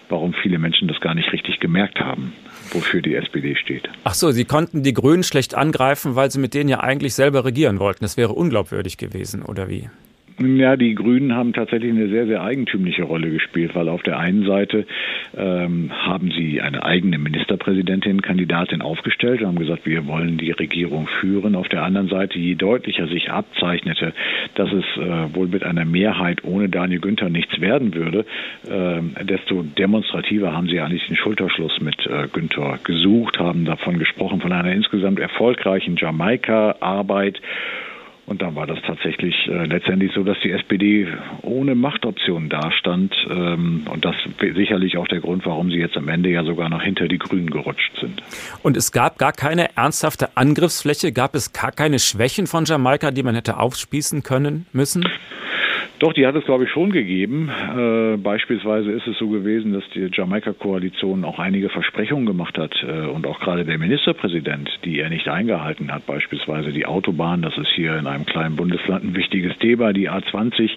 warum 0.08 0.34
viele 0.34 0.58
Menschen 0.58 0.88
das 0.88 1.00
gar 1.00 1.14
nicht 1.14 1.32
richtig 1.32 1.60
gemerkt 1.60 2.00
haben, 2.00 2.32
wofür 2.72 3.00
die 3.00 3.14
SPD 3.14 3.54
steht. 3.56 3.88
Ach 4.04 4.14
so, 4.14 4.30
Sie 4.30 4.44
konnten 4.44 4.82
die 4.82 4.92
Grünen 4.92 5.22
schlecht 5.22 5.54
angreifen, 5.54 6.16
weil 6.16 6.30
Sie 6.30 6.40
mit 6.40 6.54
denen 6.54 6.68
ja 6.68 6.80
eigentlich 6.80 7.14
selber 7.14 7.44
regieren 7.44 7.78
wollten. 7.78 8.04
Das 8.04 8.16
wäre 8.16 8.32
unglaubwürdig 8.32 8.96
gewesen, 8.96 9.42
oder 9.42 9.68
wie? 9.68 9.88
Ja, 10.40 10.76
die 10.76 10.94
Grünen 10.94 11.34
haben 11.34 11.52
tatsächlich 11.52 11.90
eine 11.90 12.08
sehr, 12.08 12.26
sehr 12.26 12.42
eigentümliche 12.42 13.02
Rolle 13.02 13.28
gespielt, 13.30 13.74
weil 13.74 13.88
auf 13.88 14.04
der 14.04 14.20
einen 14.20 14.46
Seite 14.46 14.86
ähm, 15.36 15.90
haben 15.92 16.30
sie 16.30 16.60
eine 16.60 16.84
eigene 16.84 17.18
Ministerpräsidentin, 17.18 18.22
Kandidatin 18.22 18.80
aufgestellt 18.80 19.40
und 19.40 19.48
haben 19.48 19.58
gesagt, 19.58 19.84
wir 19.84 20.06
wollen 20.06 20.38
die 20.38 20.52
Regierung 20.52 21.08
führen. 21.20 21.56
Auf 21.56 21.68
der 21.68 21.82
anderen 21.82 22.06
Seite, 22.08 22.38
je 22.38 22.54
deutlicher 22.54 23.08
sich 23.08 23.32
abzeichnete, 23.32 24.12
dass 24.54 24.70
es 24.72 24.84
äh, 24.96 25.34
wohl 25.34 25.48
mit 25.48 25.64
einer 25.64 25.84
Mehrheit 25.84 26.44
ohne 26.44 26.68
Daniel 26.68 27.00
Günther 27.00 27.30
nichts 27.30 27.60
werden 27.60 27.94
würde, 27.94 28.24
äh, 28.70 29.24
desto 29.24 29.64
demonstrativer 29.64 30.52
haben 30.52 30.68
sie 30.68 30.78
eigentlich 30.78 31.08
den 31.08 31.16
Schulterschluss 31.16 31.80
mit 31.80 32.06
äh, 32.06 32.28
Günther 32.32 32.78
gesucht, 32.84 33.40
haben 33.40 33.64
davon 33.64 33.98
gesprochen, 33.98 34.40
von 34.40 34.52
einer 34.52 34.70
insgesamt 34.70 35.18
erfolgreichen 35.18 35.96
Jamaika-Arbeit 35.96 37.40
und 38.28 38.42
dann 38.42 38.54
war 38.54 38.66
das 38.66 38.78
tatsächlich 38.86 39.34
äh, 39.48 39.64
letztendlich 39.64 40.12
so, 40.14 40.22
dass 40.22 40.36
die 40.44 40.50
SPD 40.50 41.08
ohne 41.40 41.74
Machtoption 41.74 42.50
dastand. 42.50 43.14
Ähm, 43.30 43.86
und 43.90 44.04
das 44.04 44.14
sicherlich 44.38 44.98
auch 44.98 45.08
der 45.08 45.20
Grund, 45.20 45.46
warum 45.46 45.70
sie 45.70 45.78
jetzt 45.78 45.96
am 45.96 46.08
Ende 46.08 46.28
ja 46.28 46.44
sogar 46.44 46.68
noch 46.68 46.82
hinter 46.82 47.08
die 47.08 47.18
Grünen 47.18 47.48
gerutscht 47.48 47.90
sind. 47.98 48.22
Und 48.62 48.76
es 48.76 48.92
gab 48.92 49.16
gar 49.16 49.32
keine 49.32 49.74
ernsthafte 49.76 50.36
Angriffsfläche, 50.36 51.10
gab 51.10 51.34
es 51.34 51.54
gar 51.54 51.72
keine 51.72 51.98
Schwächen 51.98 52.46
von 52.46 52.66
Jamaika, 52.66 53.12
die 53.12 53.22
man 53.22 53.34
hätte 53.34 53.58
aufspießen 53.58 54.22
können 54.22 54.66
müssen? 54.72 55.08
Doch, 55.98 56.12
die 56.12 56.26
hat 56.26 56.36
es, 56.36 56.44
glaube 56.44 56.64
ich, 56.64 56.70
schon 56.70 56.90
gegeben. 56.90 57.50
Äh, 57.50 58.16
beispielsweise 58.18 58.92
ist 58.92 59.06
es 59.08 59.18
so 59.18 59.28
gewesen, 59.28 59.72
dass 59.72 59.82
die 59.94 60.08
Jamaika-Koalition 60.12 61.24
auch 61.24 61.40
einige 61.40 61.70
Versprechungen 61.70 62.24
gemacht 62.24 62.56
hat 62.56 62.72
äh, 62.86 63.06
und 63.06 63.26
auch 63.26 63.40
gerade 63.40 63.64
der 63.64 63.78
Ministerpräsident, 63.78 64.70
die 64.84 65.00
er 65.00 65.10
nicht 65.10 65.26
eingehalten 65.26 65.92
hat. 65.92 66.06
Beispielsweise 66.06 66.70
die 66.70 66.86
Autobahn, 66.86 67.42
das 67.42 67.58
ist 67.58 67.70
hier 67.74 67.98
in 67.98 68.06
einem 68.06 68.26
kleinen 68.26 68.54
Bundesland 68.54 69.04
ein 69.04 69.16
wichtiges 69.16 69.58
Thema, 69.58 69.92
die 69.92 70.08
A20, 70.08 70.70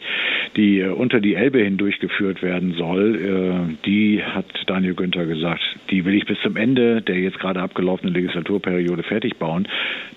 die 0.55 0.79
äh, 0.79 0.89
unter 0.89 1.19
die 1.19 1.35
Elbe 1.35 1.59
hindurchgeführt 1.59 2.41
werden 2.41 2.73
soll. 2.73 3.15
Äh, 3.15 3.85
die 3.85 4.23
hat 4.23 4.45
Daniel 4.65 4.95
Günther 4.95 5.27
gesagt, 5.27 5.61
die 5.91 6.03
will 6.03 6.15
ich 6.15 6.25
bis 6.25 6.39
zum 6.41 6.55
Ende 6.55 7.01
der 7.01 7.19
jetzt 7.19 7.39
gerade 7.39 7.61
abgelaufenen 7.61 8.13
Legislaturperiode 8.13 9.03
fertig 9.03 9.37
bauen. 9.37 9.67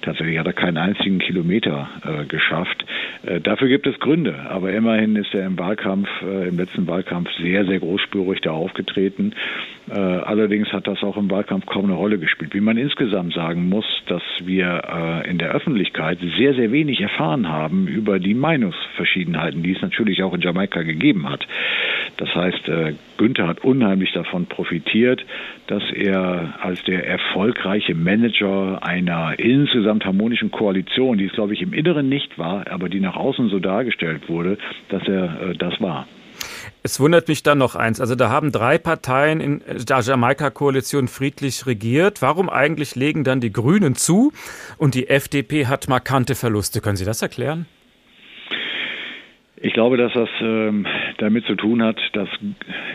Tatsächlich 0.01 0.39
hat 0.39 0.47
er 0.47 0.53
keinen 0.55 0.79
einzigen 0.79 1.19
Kilometer 1.19 1.89
äh, 2.05 2.25
geschafft. 2.25 2.85
Äh, 3.27 3.41
dafür 3.41 3.69
gibt 3.69 3.87
es 3.87 3.99
Gründe, 3.99 4.35
aber 4.49 4.73
immer 4.73 4.94
Immerhin 4.95 5.17
ist 5.17 5.35
er 5.35 5.45
im 5.45 5.59
Wahlkampf, 5.59 6.09
äh, 6.23 6.47
im 6.47 6.57
letzten 6.57 6.87
Wahlkampf 6.87 7.29
sehr, 7.43 7.65
sehr 7.65 7.81
großspurig 7.81 8.41
da 8.43 8.53
aufgetreten. 8.53 9.35
Äh, 9.91 9.99
allerdings 9.99 10.73
hat 10.73 10.87
das 10.87 11.03
auch 11.03 11.17
im 11.17 11.29
Wahlkampf 11.33 11.67
kaum 11.67 11.87
eine 11.87 11.95
Rolle 11.95 12.19
gespielt. 12.19 12.55
Wie 12.55 12.61
man 12.61 12.77
insgesamt 12.77 13.35
sagen 13.35 13.69
muss, 13.69 13.85
dass 14.07 14.23
wir 14.45 14.83
äh, 15.25 15.29
in 15.29 15.39
der 15.39 15.51
Öffentlichkeit 15.51 16.21
sehr, 16.39 16.55
sehr 16.55 16.71
wenig 16.71 17.01
erfahren 17.01 17.49
haben 17.49 17.89
über 17.89 18.21
die 18.21 18.35
Meinungsverschiedenheiten, 18.35 19.65
die 19.65 19.73
es 19.73 19.83
natürlich 19.83 20.23
auch 20.23 20.33
in 20.33 20.43
Jamaika 20.43 20.83
gegeben 20.83 21.29
hat. 21.29 21.45
Das 22.17 22.33
heißt, 22.33 22.69
äh, 22.69 22.95
Günther 23.17 23.49
hat 23.49 23.65
unheimlich 23.65 24.13
davon 24.13 24.47
profitiert, 24.47 25.25
dass 25.67 25.83
er 25.93 26.55
als 26.61 26.83
der 26.85 27.07
erfolgreiche 27.07 27.95
Manager 27.95 28.79
einer 28.83 29.39
insgesamt 29.39 30.05
harmonischen 30.05 30.51
Koalition, 30.51 31.19
die 31.19 31.27
es, 31.27 31.33
glaube 31.33 31.55
ich, 31.55 31.63
im 31.63 31.73
Inneren 31.73 32.09
nicht 32.09 32.39
war, 32.39 32.71
aber 32.71 32.89
die 32.89 33.01
nach 33.01 33.17
außen 33.17 33.49
so 33.49 33.59
dargestellt 33.59 34.29
wurde, 34.29 34.59
dass 34.89 35.03
er 35.07 35.51
äh, 35.51 35.57
das 35.57 35.81
war. 35.81 36.07
Es 36.83 37.01
wundert 37.01 37.29
mich 37.29 37.43
dann 37.43 37.59
noch 37.59 37.77
eins. 37.77 38.01
Also 38.01 38.15
da 38.15 38.29
haben 38.29 38.53
drei 38.53 38.79
Parteien 38.79 39.41
in 39.41 39.63
der 39.67 40.01
Jamaika-Koalition 40.01 41.09
friedlich 41.09 41.67
regiert. 41.67 42.21
Warum 42.21 42.51
eigentlich 42.51 42.95
legen 42.95 43.25
dann 43.25 43.41
die 43.41 43.53
Grünen 43.53 43.95
zu 43.95 44.33
und 44.77 44.95
die 44.95 45.09
FDP 45.09 45.67
hat 45.67 45.89
markante 45.89 46.35
Verluste? 46.35 46.81
Können 46.81 46.97
Sie 46.97 47.05
das 47.07 47.23
erklären? 47.23 47.67
Ich 49.65 49.73
glaube, 49.73 49.97
dass 49.97 50.13
das 50.13 50.29
ähm, 50.43 50.85
damit 51.17 51.47
zu 51.47 51.55
tun 51.55 51.83
hat, 51.83 51.99
dass 52.13 52.29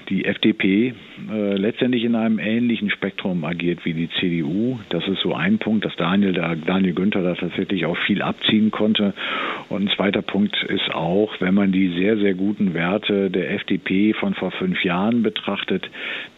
die 0.07 0.25
FDP 0.25 0.93
äh, 1.27 1.55
letztendlich 1.55 2.03
in 2.03 2.13
einem 2.13 2.37
ähnlichen 2.37 2.91
Spektrum 2.91 3.43
agiert 3.43 3.85
wie 3.85 3.95
die 3.95 4.07
CDU. 4.19 4.77
Das 4.89 5.07
ist 5.07 5.19
so 5.23 5.33
ein 5.33 5.57
Punkt, 5.57 5.83
dass 5.83 5.95
Daniel, 5.95 6.31
da, 6.31 6.53
Daniel 6.53 6.93
Günther 6.93 7.23
da 7.23 7.33
tatsächlich 7.33 7.87
auch 7.87 7.97
viel 8.05 8.21
abziehen 8.21 8.69
konnte. 8.69 9.15
Und 9.69 9.85
ein 9.85 9.95
zweiter 9.95 10.21
Punkt 10.21 10.61
ist 10.61 10.93
auch, 10.93 11.33
wenn 11.39 11.55
man 11.55 11.71
die 11.71 11.87
sehr, 11.97 12.17
sehr 12.17 12.35
guten 12.35 12.75
Werte 12.75 13.31
der 13.31 13.49
FDP 13.55 14.13
von 14.13 14.35
vor 14.35 14.51
fünf 14.51 14.83
Jahren 14.83 15.23
betrachtet, 15.23 15.89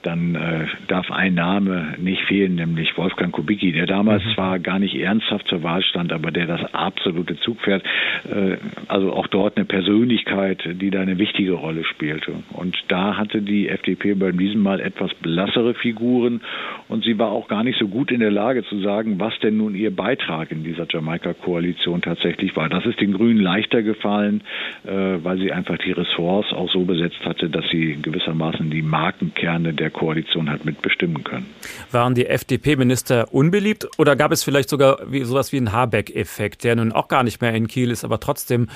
dann 0.03 0.35
äh, 0.35 0.65
darf 0.87 1.11
ein 1.11 1.35
Name 1.35 1.95
nicht 1.97 2.23
fehlen, 2.23 2.55
nämlich 2.55 2.97
Wolfgang 2.97 3.31
Kubicki, 3.31 3.71
der 3.71 3.85
damals 3.85 4.23
mhm. 4.25 4.29
zwar 4.33 4.59
gar 4.59 4.79
nicht 4.79 4.95
ernsthaft 4.95 5.47
zur 5.47 5.63
Wahl 5.63 5.83
stand, 5.83 6.11
aber 6.11 6.31
der 6.31 6.47
das 6.47 6.73
absolute 6.73 7.37
Zugpferd, 7.37 7.83
äh, 8.25 8.57
also 8.87 9.13
auch 9.13 9.27
dort 9.27 9.57
eine 9.57 9.65
Persönlichkeit, 9.65 10.63
die 10.65 10.89
da 10.89 11.01
eine 11.01 11.17
wichtige 11.17 11.53
Rolle 11.53 11.83
spielte. 11.83 12.33
Und 12.53 12.75
da 12.87 13.17
hatte 13.17 13.41
die 13.41 13.69
FDP 13.69 14.15
bei 14.15 14.31
diesem 14.31 14.61
Mal 14.61 14.79
etwas 14.79 15.13
blassere 15.15 15.73
Figuren 15.73 16.41
und 16.87 17.03
sie 17.03 17.17
war 17.19 17.31
auch 17.31 17.47
gar 17.47 17.63
nicht 17.63 17.79
so 17.79 17.87
gut 17.87 18.11
in 18.11 18.19
der 18.19 18.31
Lage 18.31 18.63
zu 18.65 18.79
sagen, 18.79 19.19
was 19.19 19.37
denn 19.39 19.57
nun 19.57 19.75
ihr 19.75 19.95
Beitrag 19.95 20.51
in 20.51 20.63
dieser 20.63 20.87
Jamaika-Koalition 20.89 22.01
tatsächlich 22.01 22.55
war. 22.55 22.69
Das 22.69 22.85
ist 22.85 22.99
den 22.99 23.13
Grünen 23.13 23.39
leichter 23.39 23.83
gefallen, 23.83 24.41
äh, 24.83 24.91
weil 25.23 25.37
sie 25.37 25.51
einfach 25.51 25.77
die 25.77 25.91
Ressorts 25.91 26.51
auch 26.53 26.71
so 26.71 26.83
besetzt 26.83 27.23
hatte, 27.23 27.49
dass 27.49 27.67
sie 27.69 27.97
gewissermaßen 28.01 28.69
die 28.69 28.81
Markenkerne 28.81 29.73
der 29.73 29.90
Koalition 29.91 30.49
hat 30.49 30.65
mitbestimmen 30.65 31.23
können. 31.23 31.47
Waren 31.91 32.15
die 32.15 32.25
FDP-Minister 32.25 33.34
unbeliebt 33.34 33.88
oder 33.97 34.15
gab 34.15 34.32
es 34.32 34.43
vielleicht 34.43 34.69
sogar 34.69 34.99
wie, 35.12 35.23
sowas 35.23 35.51
wie 35.51 35.58
einen 35.58 35.71
Habeck-Effekt, 35.71 36.63
der 36.63 36.75
nun 36.75 36.91
auch 36.91 37.08
gar 37.08 37.23
nicht 37.23 37.41
mehr 37.41 37.54
in 37.54 37.67
Kiel 37.67 37.91
ist, 37.91 38.04
aber 38.04 38.19
trotzdem 38.19 38.67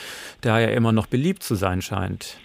da 0.41 0.59
ja 0.59 0.67
immer 0.67 0.91
noch 0.91 1.07
beliebt 1.07 1.43
zu 1.43 1.55
sein 1.55 1.81
scheint? 1.81 2.37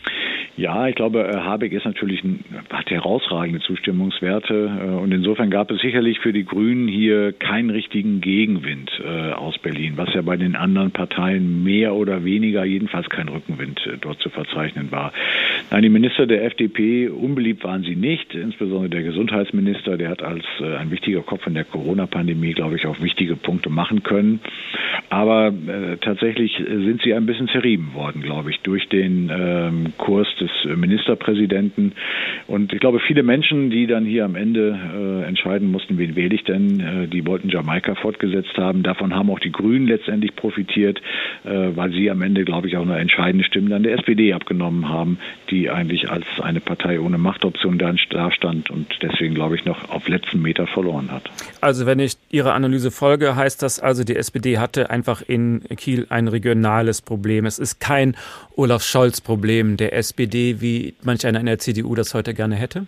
Ja, 0.61 0.87
ich 0.89 0.95
glaube, 0.95 1.27
äh, 1.27 1.37
Habeck 1.37 1.73
ist 1.73 1.87
natürlich 1.87 2.23
ein, 2.23 2.45
hat 2.69 2.91
herausragende 2.91 3.61
Zustimmungswerte 3.61 4.71
äh, 4.83 4.91
und 4.91 5.11
insofern 5.11 5.49
gab 5.49 5.71
es 5.71 5.81
sicherlich 5.81 6.21
für 6.21 6.35
die 6.35 6.45
Grünen 6.45 6.87
hier 6.87 7.33
keinen 7.33 7.71
richtigen 7.71 8.21
Gegenwind 8.21 8.91
äh, 9.03 9.33
aus 9.33 9.57
Berlin, 9.57 9.95
was 9.97 10.13
ja 10.13 10.21
bei 10.21 10.37
den 10.37 10.57
anderen 10.57 10.91
Parteien 10.91 11.65
mehr 11.65 11.95
oder 11.95 12.25
weniger 12.25 12.63
jedenfalls 12.67 13.09
kein 13.09 13.31
Rückenwind 13.31 13.81
dort 14.03 14.21
zu 14.21 14.29
verzeichnen 14.29 14.93
war. 14.93 15.15
Nein, 15.71 15.83
die 15.83 15.89
Minister 15.89 16.27
der 16.27 16.45
FDP 16.45 17.09
unbeliebt 17.09 17.65
waren 17.65 17.83
sie 17.83 17.97
nicht, 17.97 18.35
insbesondere 18.35 18.91
der 18.91 19.03
Gesundheitsminister, 19.03 19.97
der 19.97 20.11
hat 20.11 20.23
als 20.23 20.45
ein 20.61 20.91
wichtiger 20.91 21.23
Kopf 21.23 21.47
in 21.47 21.55
der 21.55 21.65
Corona-Pandemie, 21.65 22.53
glaube 22.53 22.77
ich, 22.77 22.87
auch 22.87 23.01
wichtige 23.01 23.35
Punkte 23.35 23.71
machen 23.71 24.03
können. 24.03 24.41
Aber 25.09 25.49
äh, 25.49 25.97
tatsächlich 26.03 26.57
sind 26.59 27.01
sie 27.03 27.15
ein 27.15 27.25
bisschen 27.25 27.49
zerrieben 27.49 27.95
worden, 27.95 28.21
glaube 28.21 28.51
ich, 28.51 28.61
durch 28.61 28.89
den 28.89 29.31
ähm, 29.33 29.93
Kurs 29.97 30.29
des 30.41 30.50
des 30.65 30.77
Ministerpräsidenten. 30.77 31.93
Und 32.47 32.73
ich 32.73 32.81
glaube, 32.81 33.01
viele 33.01 33.23
Menschen, 33.23 33.71
die 33.71 33.87
dann 33.87 34.05
hier 34.05 34.25
am 34.25 34.35
Ende 34.35 34.79
äh, 34.95 35.29
entscheiden 35.29 35.71
mussten, 35.71 35.99
wen 35.99 36.17
wähle 36.17 36.35
ich 36.35 36.45
denn, 36.45 36.81
äh, 36.81 37.09
die 37.09 37.27
wollten 37.27 37.49
Jamaika 37.49 37.95
fortgesetzt 37.95 38.57
haben. 38.57 38.83
Davon 38.83 39.15
haben 39.15 39.31
auch 39.31 39.41
die 39.41 39.53
Grünen 39.53 39.87
letztendlich 39.87 40.35
profitiert, 40.37 41.01
äh, 41.45 41.71
weil 41.75 41.93
sie 41.93 42.11
am 42.11 42.23
Ende, 42.23 42.45
glaube 42.45 42.69
ich, 42.69 42.77
auch 42.77 42.83
eine 42.83 42.99
entscheidende 42.99 43.45
Stimme 43.45 43.71
dann 43.71 43.83
der 43.83 43.99
SPD 43.99 44.33
abgenommen 44.33 44.89
haben, 44.89 45.19
die 45.51 45.71
eigentlich 45.71 46.11
als 46.11 46.27
eine 46.41 46.61
Partei 46.61 47.01
ohne 47.01 47.19
Machtoption 47.19 47.79
da 47.79 48.31
stand 48.31 48.71
und 48.71 48.87
deswegen, 49.03 49.35
glaube 49.35 49.57
ich, 49.57 49.65
noch 49.65 49.91
auf 49.91 50.09
letzten 50.09 50.43
Meter 50.43 50.67
verloren 50.67 51.11
hat. 51.11 51.31
Also 51.61 51.87
wenn 51.87 51.99
ich 51.99 52.15
Ihrer 52.31 52.55
Analyse 52.55 52.91
folge, 52.91 53.37
heißt 53.37 53.63
das 53.63 53.81
also, 53.81 54.05
die 54.05 54.17
SPD 54.17 54.59
hatte 54.59 54.91
einfach 54.91 55.23
in 55.23 55.63
Kiel 55.77 56.07
ein 56.11 56.29
regionales 56.29 57.03
Problem. 57.03 57.47
Es 57.47 57.59
ist 57.59 57.81
kein 57.81 58.17
Olaf 58.57 58.83
Scholz-Problem 58.83 59.77
der 59.77 59.95
SPD, 59.95 60.30
wie 60.33 60.95
manch 61.03 61.27
einer 61.27 61.41
in 61.41 61.47
der 61.47 61.59
CDU 61.59 61.95
das 61.95 62.15
heute 62.15 62.35
gerne 62.35 62.57
hätte? 62.57 62.87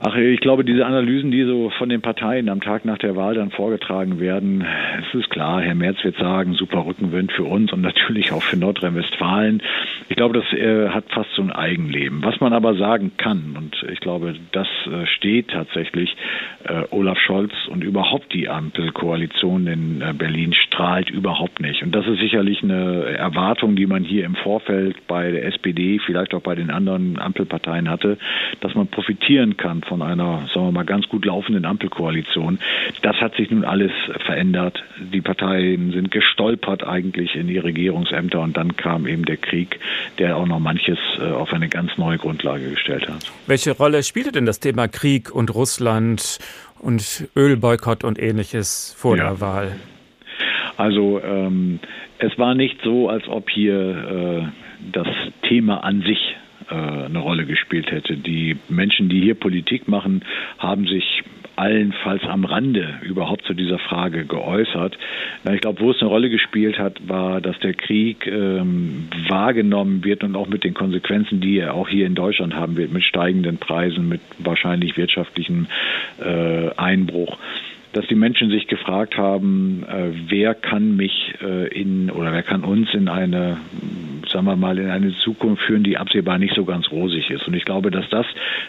Ach, 0.00 0.14
ich 0.14 0.38
glaube, 0.38 0.64
diese 0.64 0.86
Analysen, 0.86 1.32
die 1.32 1.42
so 1.42 1.70
von 1.70 1.88
den 1.88 2.00
Parteien 2.00 2.48
am 2.48 2.60
Tag 2.60 2.84
nach 2.84 2.98
der 2.98 3.16
Wahl 3.16 3.34
dann 3.34 3.50
vorgetragen 3.50 4.20
werden, 4.20 4.64
es 5.00 5.12
ist 5.12 5.28
klar, 5.28 5.60
Herr 5.60 5.74
Merz 5.74 6.04
wird 6.04 6.16
sagen, 6.18 6.54
super 6.54 6.86
Rückenwind 6.86 7.32
für 7.32 7.42
uns 7.42 7.72
und 7.72 7.80
natürlich 7.80 8.30
auch 8.30 8.44
für 8.44 8.56
Nordrhein-Westfalen. 8.56 9.60
Ich 10.08 10.14
glaube, 10.14 10.38
das 10.38 10.56
äh, 10.56 10.90
hat 10.90 11.06
fast 11.10 11.30
so 11.34 11.42
ein 11.42 11.50
Eigenleben. 11.50 12.22
Was 12.22 12.38
man 12.38 12.52
aber 12.52 12.76
sagen 12.76 13.10
kann, 13.16 13.56
und 13.58 13.84
ich 13.90 13.98
glaube, 13.98 14.36
das 14.52 14.68
äh, 14.86 15.04
steht 15.06 15.48
tatsächlich, 15.48 16.16
äh, 16.62 16.84
Olaf 16.90 17.18
Scholz 17.18 17.52
und 17.68 17.82
überhaupt 17.82 18.32
die 18.32 18.48
Ampelkoalition 18.48 19.66
in 19.66 20.00
äh, 20.00 20.12
Berlin 20.12 20.52
strahlt 20.52 21.10
überhaupt 21.10 21.60
nicht. 21.60 21.82
Und 21.82 21.92
das 21.92 22.06
ist 22.06 22.20
sicherlich 22.20 22.62
eine 22.62 23.16
Erwartung, 23.18 23.74
die 23.74 23.86
man 23.86 24.04
hier 24.04 24.26
im 24.26 24.36
Vorfeld 24.36 25.08
bei 25.08 25.32
der 25.32 25.44
SPD, 25.46 25.98
vielleicht 25.98 26.34
auch 26.34 26.42
bei 26.42 26.54
den 26.54 26.70
anderen 26.70 27.18
Ampelparteien 27.18 27.90
hatte, 27.90 28.16
dass 28.60 28.76
man 28.76 28.86
profitieren 28.86 29.56
kann 29.56 29.82
von 29.88 30.02
einer, 30.02 30.48
sagen 30.54 30.66
wir 30.66 30.72
mal, 30.72 30.84
ganz 30.84 31.08
gut 31.08 31.24
laufenden 31.24 31.64
Ampelkoalition. 31.64 32.58
Das 33.02 33.16
hat 33.16 33.34
sich 33.36 33.50
nun 33.50 33.64
alles 33.64 33.92
verändert. 34.24 34.82
Die 35.12 35.20
Parteien 35.20 35.92
sind 35.92 36.10
gestolpert 36.10 36.86
eigentlich 36.86 37.34
in 37.34 37.48
die 37.48 37.58
Regierungsämter 37.58 38.40
und 38.40 38.56
dann 38.56 38.76
kam 38.76 39.06
eben 39.06 39.24
der 39.24 39.36
Krieg, 39.36 39.80
der 40.18 40.36
auch 40.36 40.46
noch 40.46 40.60
manches 40.60 40.98
äh, 41.18 41.30
auf 41.30 41.52
eine 41.52 41.68
ganz 41.68 41.96
neue 41.98 42.18
Grundlage 42.18 42.70
gestellt 42.70 43.08
hat. 43.08 43.32
Welche 43.46 43.72
Rolle 43.72 44.02
spielte 44.02 44.32
denn 44.32 44.46
das 44.46 44.60
Thema 44.60 44.88
Krieg 44.88 45.34
und 45.34 45.54
Russland 45.54 46.38
und 46.78 47.28
Ölboykott 47.36 48.04
und 48.04 48.18
ähnliches 48.18 48.94
vor 48.96 49.16
ja. 49.16 49.24
der 49.24 49.40
Wahl? 49.40 49.76
Also 50.76 51.20
ähm, 51.20 51.80
es 52.18 52.38
war 52.38 52.54
nicht 52.54 52.78
so, 52.82 53.08
als 53.08 53.26
ob 53.28 53.50
hier 53.50 53.74
äh, 53.74 54.42
das 54.92 55.08
Thema 55.48 55.82
an 55.82 56.02
sich 56.02 56.36
äh, 56.70 56.74
eine 56.74 57.18
Rolle 57.18 57.46
gespielt 57.46 57.90
hätte. 57.90 58.16
Die 58.16 58.56
Menschen, 58.68 59.08
die 59.08 59.20
hier 59.20 59.34
Politik 59.34 59.88
machen, 59.88 60.22
haben 60.58 60.86
sich 60.86 61.22
allenfalls 61.58 62.22
am 62.22 62.44
Rande 62.44 63.00
überhaupt 63.02 63.44
zu 63.44 63.52
dieser 63.52 63.80
Frage 63.80 64.24
geäußert. 64.24 64.96
Ich 65.52 65.60
glaube, 65.60 65.80
wo 65.80 65.90
es 65.90 66.00
eine 66.00 66.08
Rolle 66.08 66.30
gespielt 66.30 66.78
hat, 66.78 67.08
war, 67.08 67.40
dass 67.40 67.58
der 67.58 67.74
Krieg 67.74 68.26
ähm, 68.28 69.08
wahrgenommen 69.28 70.04
wird 70.04 70.22
und 70.22 70.36
auch 70.36 70.46
mit 70.46 70.62
den 70.62 70.74
Konsequenzen, 70.74 71.40
die 71.40 71.58
er 71.58 71.74
auch 71.74 71.88
hier 71.88 72.06
in 72.06 72.14
Deutschland 72.14 72.54
haben 72.54 72.76
wird, 72.76 72.92
mit 72.92 73.02
steigenden 73.02 73.58
Preisen, 73.58 74.08
mit 74.08 74.20
wahrscheinlich 74.38 74.96
wirtschaftlichem 74.96 75.66
äh, 76.20 76.70
Einbruch 76.76 77.38
dass 77.92 78.06
die 78.06 78.14
Menschen 78.14 78.50
sich 78.50 78.66
gefragt 78.66 79.16
haben, 79.16 79.84
äh, 79.88 80.10
wer 80.28 80.54
kann 80.54 80.96
mich 80.96 81.34
äh, 81.42 81.68
in 81.68 82.10
oder 82.10 82.32
wer 82.32 82.42
kann 82.42 82.64
uns 82.64 82.92
in 82.92 83.08
eine, 83.08 83.58
sagen 84.30 84.46
wir 84.46 84.56
mal, 84.56 84.78
in 84.78 84.90
eine 84.90 85.14
Zukunft 85.16 85.62
führen, 85.62 85.84
die 85.84 85.96
absehbar 85.96 86.38
nicht 86.38 86.54
so 86.54 86.64
ganz 86.64 86.90
rosig 86.90 87.30
ist. 87.30 87.46
Und 87.46 87.54
ich 87.54 87.64
glaube, 87.64 87.90
dass 87.90 88.08
das 88.10 88.26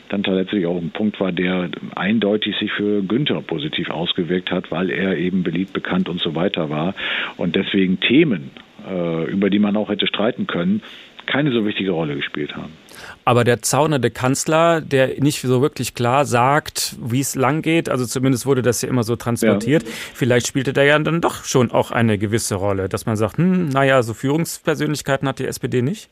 dann 0.10 0.24
tatsächlich 0.24 0.66
auch 0.66 0.78
ein 0.78 0.92
Punkt 0.92 1.20
war, 1.20 1.32
der 1.32 1.70
eindeutig 1.96 2.56
sich 2.58 2.72
für 2.72 3.02
Günther 3.04 3.42
positiv 3.42 3.90
ausgewirkt 3.90 4.52
hat, 4.52 4.72
weil 4.72 4.90
er 4.90 5.18
eben 5.18 5.44
beliebt, 5.44 5.74
bekannt 5.74 6.08
und 6.08 6.22
so 6.22 6.36
weiter 6.36 6.70
war. 6.70 6.96
Und 7.38 7.56
deswegen 7.56 8.00
Themen, 8.00 8.52
äh, 8.90 9.30
über 9.30 9.50
die 9.50 9.60
man 9.60 9.76
auch 9.76 9.90
hätte 9.90 10.08
streiten 10.08 10.48
können, 10.48 10.82
keine 11.26 11.52
so 11.52 11.66
wichtige 11.66 11.92
Rolle 11.92 12.16
gespielt 12.16 12.56
haben. 12.56 12.72
Aber 13.30 13.44
der 13.44 13.62
zaunernde 13.62 14.10
Kanzler, 14.10 14.82
der 14.82 15.22
nicht 15.22 15.42
so 15.42 15.62
wirklich 15.62 15.94
klar 15.94 16.26
sagt, 16.26 16.96
wie 17.00 17.20
es 17.20 17.36
lang 17.36 17.62
geht, 17.62 17.88
also 17.88 18.08
zumindest 18.08 18.48
wurde 18.48 18.64
das 18.64 18.82
ja 18.82 18.90
immer 18.90 19.04
so 19.04 19.16
transportiert, 19.16 19.84
ja. 19.84 19.90
vielleicht 20.16 20.48
spielte 20.48 20.74
da 20.74 20.82
ja 20.82 20.98
dann 20.98 21.22
doch 21.22 21.44
schon 21.44 21.70
auch 21.70 21.92
eine 21.92 22.18
gewisse 22.18 22.56
Rolle, 22.56 22.90
dass 22.90 23.06
man 23.06 23.18
sagt, 23.18 23.38
hm, 23.38 23.70
naja, 23.70 24.02
so 24.02 24.16
Führungspersönlichkeiten 24.16 25.28
hat 25.28 25.38
die 25.38 25.46
SPD 25.46 25.84
nicht? 25.84 26.10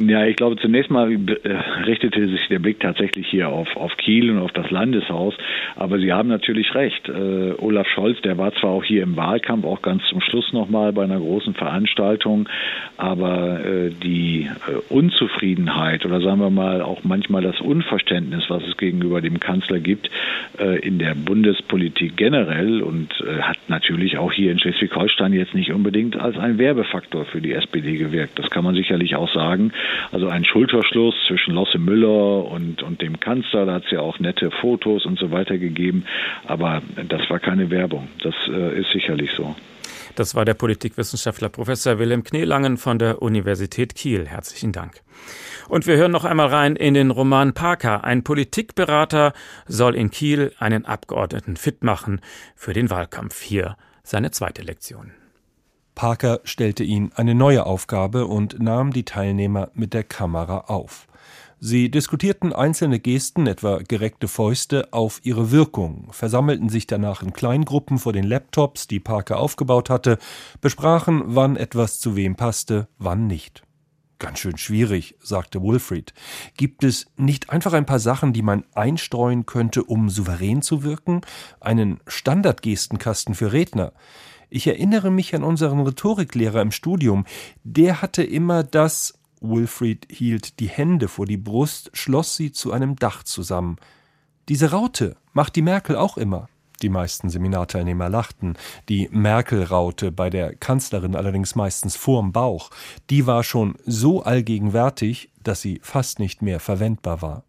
Ja, 0.00 0.24
ich 0.24 0.36
glaube, 0.36 0.54
zunächst 0.56 0.92
mal 0.92 1.10
äh, 1.10 1.56
richtete 1.84 2.28
sich 2.28 2.46
der 2.46 2.60
Blick 2.60 2.78
tatsächlich 2.78 3.26
hier 3.26 3.48
auf, 3.48 3.76
auf 3.76 3.96
Kiel 3.96 4.30
und 4.30 4.38
auf 4.38 4.52
das 4.52 4.70
Landeshaus. 4.70 5.34
Aber 5.74 5.98
Sie 5.98 6.12
haben 6.12 6.28
natürlich 6.28 6.72
recht. 6.76 7.08
Äh, 7.08 7.54
Olaf 7.58 7.88
Scholz, 7.88 8.20
der 8.22 8.38
war 8.38 8.54
zwar 8.54 8.70
auch 8.70 8.84
hier 8.84 9.02
im 9.02 9.16
Wahlkampf, 9.16 9.64
auch 9.64 9.82
ganz 9.82 10.04
zum 10.08 10.20
Schluss 10.20 10.52
nochmal 10.52 10.92
bei 10.92 11.02
einer 11.02 11.18
großen 11.18 11.54
Veranstaltung, 11.54 12.48
aber 12.96 13.64
äh, 13.64 13.90
die 13.90 14.48
äh, 14.68 14.74
Unzufriedenheit 14.88 16.06
oder 16.06 16.20
sagen 16.20 16.38
wir 16.38 16.50
mal 16.50 16.80
auch 16.80 17.02
manchmal 17.02 17.42
das 17.42 17.60
Unverständnis, 17.60 18.44
was 18.48 18.62
es 18.68 18.76
gegenüber 18.76 19.20
dem 19.20 19.40
Kanzler 19.40 19.80
gibt, 19.80 20.10
äh, 20.60 20.78
in 20.78 21.00
der 21.00 21.16
Bundespolitik 21.16 22.16
generell 22.16 22.82
und 22.82 23.20
äh, 23.20 23.42
hat 23.42 23.58
natürlich 23.66 24.16
auch 24.16 24.32
hier 24.32 24.52
in 24.52 24.60
Schleswig-Holstein 24.60 25.32
jetzt 25.32 25.54
nicht 25.54 25.72
unbedingt 25.72 26.20
als 26.20 26.38
ein 26.38 26.58
Werbefaktor 26.58 27.24
für 27.24 27.40
die 27.40 27.52
SPD 27.52 27.96
gewirkt. 27.96 28.38
Das 28.38 28.48
kann 28.48 28.62
man 28.62 28.76
sicherlich 28.76 29.16
auch 29.16 29.32
sagen. 29.34 29.72
Also 30.12 30.28
ein 30.28 30.44
Schulterschluss 30.44 31.14
zwischen 31.26 31.54
Losse 31.54 31.78
Müller 31.78 32.44
und, 32.44 32.82
und 32.82 33.02
dem 33.02 33.20
Kanzler, 33.20 33.66
da 33.66 33.74
hat 33.74 33.84
es 33.84 33.90
ja 33.90 34.00
auch 34.00 34.18
nette 34.18 34.50
Fotos 34.50 35.06
und 35.06 35.18
so 35.18 35.30
weiter 35.30 35.58
gegeben, 35.58 36.04
aber 36.46 36.82
das 37.08 37.28
war 37.30 37.38
keine 37.38 37.70
Werbung. 37.70 38.08
Das 38.22 38.34
äh, 38.48 38.80
ist 38.80 38.90
sicherlich 38.92 39.30
so. 39.32 39.54
Das 40.18 40.34
war 40.34 40.44
der 40.44 40.54
Politikwissenschaftler 40.54 41.48
Professor 41.48 41.98
Wilhelm 41.98 42.24
Kneelangen 42.24 42.76
von 42.76 42.98
der 42.98 43.22
Universität 43.22 43.94
Kiel. 43.94 44.26
Herzlichen 44.26 44.72
Dank. 44.72 45.02
Und 45.68 45.86
wir 45.86 45.96
hören 45.96 46.10
noch 46.10 46.24
einmal 46.24 46.48
rein 46.48 46.76
in 46.76 46.94
den 46.94 47.10
Roman 47.10 47.54
Parker. 47.54 48.02
Ein 48.02 48.24
Politikberater 48.24 49.32
soll 49.66 49.94
in 49.94 50.10
Kiel 50.10 50.52
einen 50.58 50.86
Abgeordneten 50.86 51.56
fit 51.56 51.84
machen 51.84 52.20
für 52.56 52.72
den 52.72 52.90
Wahlkampf. 52.90 53.42
Hier 53.42 53.76
seine 54.02 54.30
zweite 54.30 54.62
Lektion. 54.62 55.12
Parker 55.98 56.38
stellte 56.44 56.84
ihn 56.84 57.10
eine 57.16 57.34
neue 57.34 57.66
Aufgabe 57.66 58.28
und 58.28 58.62
nahm 58.62 58.92
die 58.92 59.04
Teilnehmer 59.04 59.72
mit 59.74 59.94
der 59.94 60.04
Kamera 60.04 60.66
auf. 60.68 61.08
Sie 61.58 61.90
diskutierten 61.90 62.52
einzelne 62.52 63.00
Gesten, 63.00 63.48
etwa 63.48 63.78
gereckte 63.78 64.28
Fäuste, 64.28 64.92
auf 64.92 65.18
ihre 65.24 65.50
Wirkung, 65.50 66.06
versammelten 66.12 66.68
sich 66.68 66.86
danach 66.86 67.24
in 67.24 67.32
Kleingruppen 67.32 67.98
vor 67.98 68.12
den 68.12 68.22
Laptops, 68.22 68.86
die 68.86 69.00
Parker 69.00 69.40
aufgebaut 69.40 69.90
hatte, 69.90 70.18
besprachen, 70.60 71.20
wann 71.26 71.56
etwas 71.56 71.98
zu 71.98 72.14
wem 72.14 72.36
passte, 72.36 72.86
wann 72.98 73.26
nicht. 73.26 73.64
Ganz 74.20 74.38
schön 74.38 74.56
schwierig, 74.56 75.16
sagte 75.20 75.60
Wilfried. 75.60 76.14
Gibt 76.56 76.84
es 76.84 77.06
nicht 77.16 77.50
einfach 77.50 77.72
ein 77.72 77.86
paar 77.86 77.98
Sachen, 77.98 78.32
die 78.32 78.42
man 78.42 78.62
einstreuen 78.72 79.46
könnte, 79.46 79.82
um 79.82 80.10
souverän 80.10 80.62
zu 80.62 80.84
wirken? 80.84 81.22
Einen 81.58 81.98
Standardgestenkasten 82.06 83.34
für 83.34 83.52
Redner? 83.52 83.92
Ich 84.50 84.66
erinnere 84.66 85.10
mich 85.10 85.34
an 85.34 85.44
unseren 85.44 85.80
Rhetoriklehrer 85.80 86.62
im 86.62 86.70
Studium. 86.70 87.24
Der 87.64 88.02
hatte 88.02 88.22
immer 88.22 88.62
das 88.64 89.18
Wilfried 89.40 90.06
hielt 90.10 90.60
die 90.60 90.68
Hände 90.68 91.08
vor 91.08 91.26
die 91.26 91.36
Brust, 91.36 91.90
schloss 91.92 92.36
sie 92.36 92.52
zu 92.52 92.72
einem 92.72 92.96
Dach 92.96 93.22
zusammen. 93.22 93.76
Diese 94.48 94.70
Raute 94.70 95.16
macht 95.32 95.56
die 95.56 95.62
Merkel 95.62 95.96
auch 95.96 96.16
immer. 96.16 96.48
Die 96.82 96.88
meisten 96.88 97.28
Seminarteilnehmer 97.28 98.08
lachten. 98.08 98.56
Die 98.88 99.08
Merkel-Raute 99.10 100.12
bei 100.12 100.30
der 100.30 100.54
Kanzlerin 100.54 101.16
allerdings 101.16 101.56
meistens 101.56 101.96
vorm 101.96 102.32
Bauch. 102.32 102.70
Die 103.10 103.26
war 103.26 103.42
schon 103.42 103.74
so 103.84 104.22
allgegenwärtig, 104.22 105.30
dass 105.42 105.60
sie 105.60 105.80
fast 105.82 106.20
nicht 106.20 106.40
mehr 106.40 106.60
verwendbar 106.60 107.20
war. 107.20 107.44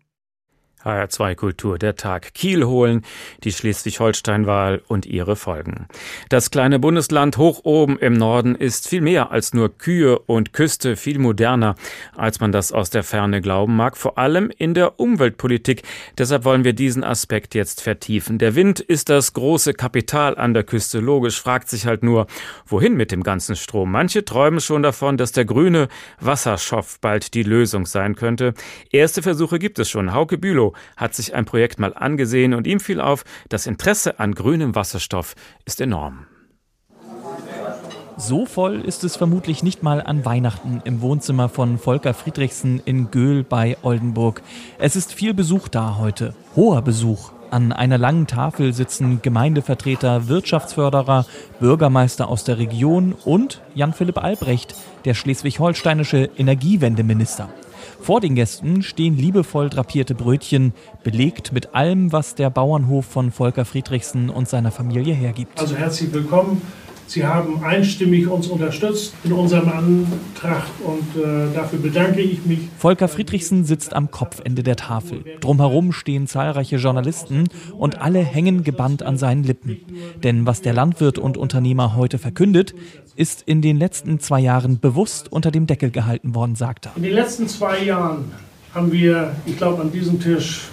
HR2 0.83 1.35
Kultur, 1.35 1.77
der 1.77 1.95
Tag 1.95 2.33
Kiel 2.33 2.63
holen, 2.65 3.03
die 3.43 3.51
Schleswig-Holstein-Wahl 3.51 4.81
und 4.87 5.05
ihre 5.05 5.35
Folgen. 5.35 5.87
Das 6.29 6.51
kleine 6.51 6.79
Bundesland 6.79 7.37
hoch 7.37 7.61
oben 7.63 7.99
im 7.99 8.13
Norden 8.13 8.55
ist 8.55 8.87
viel 8.87 9.01
mehr 9.01 9.31
als 9.31 9.53
nur 9.53 9.77
Kühe 9.77 10.19
und 10.19 10.53
Küste, 10.53 10.95
viel 10.95 11.19
moderner, 11.19 11.75
als 12.15 12.39
man 12.39 12.51
das 12.51 12.71
aus 12.71 12.89
der 12.89 13.03
Ferne 13.03 13.41
glauben 13.41 13.75
mag, 13.75 13.97
vor 13.97 14.17
allem 14.17 14.51
in 14.57 14.73
der 14.73 14.99
Umweltpolitik. 14.99 15.83
Deshalb 16.17 16.45
wollen 16.45 16.63
wir 16.63 16.73
diesen 16.73 17.03
Aspekt 17.03 17.55
jetzt 17.55 17.81
vertiefen. 17.81 18.37
Der 18.37 18.55
Wind 18.55 18.79
ist 18.79 19.09
das 19.09 19.33
große 19.33 19.73
Kapital 19.73 20.37
an 20.37 20.53
der 20.53 20.63
Küste. 20.63 20.99
Logisch 20.99 21.41
fragt 21.41 21.69
sich 21.69 21.85
halt 21.85 22.03
nur, 22.03 22.27
wohin 22.65 22.95
mit 22.95 23.11
dem 23.11 23.23
ganzen 23.23 23.55
Strom? 23.55 23.91
Manche 23.91 24.23
träumen 24.23 24.61
schon 24.61 24.83
davon, 24.83 25.17
dass 25.17 25.33
der 25.33 25.45
grüne 25.45 25.89
Wasserstoff 26.21 26.99
bald 27.01 27.33
die 27.33 27.43
Lösung 27.43 27.85
sein 27.85 28.15
könnte. 28.15 28.53
Erste 28.91 29.21
Versuche 29.21 29.59
gibt 29.59 29.79
es 29.79 29.89
schon. 29.89 30.13
Hauke 30.13 30.37
Bülow 30.37 30.68
hat 30.97 31.13
sich 31.13 31.33
ein 31.35 31.45
Projekt 31.45 31.79
mal 31.79 31.93
angesehen 31.93 32.53
und 32.53 32.67
ihm 32.67 32.79
fiel 32.79 33.01
auf, 33.01 33.23
das 33.49 33.67
Interesse 33.67 34.19
an 34.19 34.33
grünem 34.35 34.75
Wasserstoff 34.75 35.35
ist 35.65 35.81
enorm. 35.81 36.25
So 38.17 38.45
voll 38.45 38.81
ist 38.81 39.05
es 39.05 39.15
vermutlich 39.15 39.63
nicht 39.63 39.81
mal 39.81 40.01
an 40.01 40.25
Weihnachten 40.25 40.81
im 40.83 40.99
Wohnzimmer 40.99 41.47
von 41.47 41.77
Volker 41.77 42.13
Friedrichsen 42.13 42.81
in 42.83 43.11
Göhl 43.11 43.45
bei 43.45 43.77
Oldenburg. 43.81 44.41
Es 44.77 44.97
ist 44.97 45.13
viel 45.13 45.33
Besuch 45.33 45.69
da 45.69 45.97
heute, 45.97 46.35
hoher 46.53 46.81
Besuch. 46.81 47.31
An 47.49 47.71
einer 47.71 47.97
langen 47.97 48.27
Tafel 48.27 48.73
sitzen 48.73 49.21
Gemeindevertreter, 49.21 50.27
Wirtschaftsförderer, 50.27 51.25
Bürgermeister 51.61 52.27
aus 52.27 52.43
der 52.43 52.59
Region 52.59 53.13
und 53.13 53.61
Jan-Philipp 53.73 54.21
Albrecht, 54.21 54.75
der 55.05 55.13
schleswig-holsteinische 55.13 56.29
Energiewendeminister. 56.37 57.47
Vor 58.01 58.21
den 58.21 58.35
Gästen 58.35 58.81
stehen 58.81 59.17
liebevoll 59.17 59.69
drapierte 59.69 60.15
Brötchen, 60.15 60.73
belegt 61.03 61.51
mit 61.51 61.75
allem, 61.75 62.11
was 62.11 62.33
der 62.35 62.49
Bauernhof 62.49 63.05
von 63.05 63.31
Volker 63.31 63.65
Friedrichsen 63.65 64.29
und 64.29 64.49
seiner 64.49 64.71
Familie 64.71 65.13
hergibt. 65.13 65.59
Also 65.59 65.75
herzlich 65.75 66.11
willkommen 66.13 66.61
Sie 67.09 67.25
haben 67.25 67.63
einstimmig 67.63 68.27
uns 68.27 68.45
unterstützt 68.49 69.15
in 69.23 69.33
unserem 69.33 69.67
Antrag 69.67 70.65
und 70.85 71.19
äh, 71.19 71.51
dafür 71.55 71.79
bedanke 71.79 72.21
ich 72.21 72.45
mich. 72.45 72.59
Volker 72.77 73.07
Friedrichsen 73.07 73.65
sitzt 73.65 73.95
am 73.95 74.11
Kopfende 74.11 74.61
der 74.61 74.75
Tafel. 74.75 75.23
Drumherum 75.41 75.91
stehen 75.91 76.27
zahlreiche 76.27 76.75
Journalisten 76.75 77.45
und 77.75 77.99
alle 77.99 78.19
hängen 78.19 78.63
gebannt 78.63 79.01
an 79.01 79.17
seinen 79.17 79.43
Lippen. 79.43 79.79
Denn 80.23 80.45
was 80.45 80.61
der 80.61 80.73
Landwirt 80.73 81.17
und 81.17 81.35
Unternehmer 81.35 81.95
heute 81.95 82.19
verkündet, 82.19 82.75
ist 83.15 83.41
in 83.41 83.63
den 83.63 83.77
letzten 83.77 84.19
zwei 84.19 84.39
Jahren 84.39 84.79
bewusst 84.79 85.31
unter 85.31 85.49
dem 85.49 85.65
Deckel 85.65 85.89
gehalten 85.89 86.35
worden, 86.35 86.53
sagt 86.53 86.85
er. 86.85 86.91
In 86.95 87.01
den 87.01 87.13
letzten 87.13 87.47
zwei 87.47 87.83
Jahren 87.83 88.25
haben 88.75 88.91
wir, 88.91 89.35
ich 89.47 89.57
glaube, 89.57 89.81
an 89.81 89.91
diesem 89.91 90.19
Tisch 90.19 90.67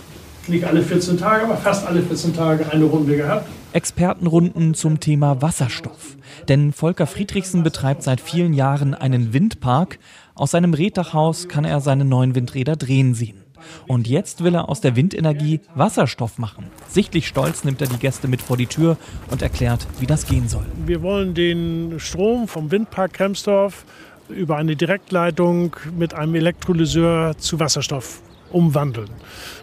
nicht 0.48 0.64
alle 0.64 0.82
14 0.82 1.18
Tage, 1.18 1.44
aber 1.44 1.56
fast 1.56 1.86
alle 1.86 2.02
14 2.02 2.34
Tage 2.34 2.70
eine 2.70 2.84
Runde 2.84 3.16
gehabt. 3.16 3.48
Expertenrunden 3.72 4.74
zum 4.74 5.00
Thema 5.00 5.42
Wasserstoff. 5.42 6.16
Denn 6.48 6.72
Volker 6.72 7.06
Friedrichsen 7.06 7.62
betreibt 7.62 8.02
seit 8.02 8.20
vielen 8.20 8.54
Jahren 8.54 8.94
einen 8.94 9.32
Windpark. 9.32 9.98
Aus 10.34 10.52
seinem 10.52 10.74
Reddachhaus 10.74 11.48
kann 11.48 11.64
er 11.64 11.80
seine 11.80 12.04
neuen 12.04 12.34
Windräder 12.34 12.76
drehen 12.76 13.14
sehen. 13.14 13.42
Und 13.86 14.06
jetzt 14.06 14.44
will 14.44 14.54
er 14.54 14.68
aus 14.68 14.80
der 14.80 14.96
Windenergie 14.96 15.60
Wasserstoff 15.74 16.38
machen. 16.38 16.66
Sichtlich 16.88 17.26
stolz 17.26 17.64
nimmt 17.64 17.80
er 17.80 17.88
die 17.88 17.98
Gäste 17.98 18.28
mit 18.28 18.42
vor 18.42 18.56
die 18.56 18.66
Tür 18.66 18.96
und 19.30 19.42
erklärt, 19.42 19.86
wie 19.98 20.06
das 20.06 20.26
gehen 20.26 20.48
soll. 20.48 20.64
Wir 20.84 21.02
wollen 21.02 21.34
den 21.34 21.98
Strom 21.98 22.48
vom 22.48 22.70
Windpark 22.70 23.14
Kremsdorf 23.14 23.84
über 24.28 24.56
eine 24.56 24.76
Direktleitung 24.76 25.76
mit 25.96 26.14
einem 26.14 26.34
Elektrolyseur 26.34 27.36
zu 27.38 27.60
Wasserstoff 27.60 28.20
umwandeln, 28.50 29.10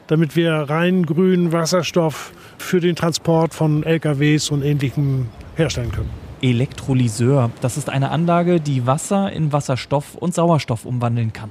damit 0.07 0.35
wir 0.35 0.53
rein 0.53 1.05
grünen 1.05 1.51
Wasserstoff 1.51 2.31
für 2.57 2.79
den 2.79 2.95
Transport 2.95 3.53
von 3.53 3.83
LKWs 3.83 4.49
und 4.51 4.63
Ähnlichem 4.63 5.27
herstellen 5.55 5.91
können. 5.91 6.09
Elektrolyseur, 6.41 7.51
das 7.61 7.77
ist 7.77 7.89
eine 7.89 8.11
Anlage, 8.11 8.59
die 8.59 8.85
Wasser 8.85 9.31
in 9.31 9.53
Wasserstoff 9.53 10.15
und 10.15 10.33
Sauerstoff 10.33 10.85
umwandeln 10.85 11.31
kann. 11.31 11.49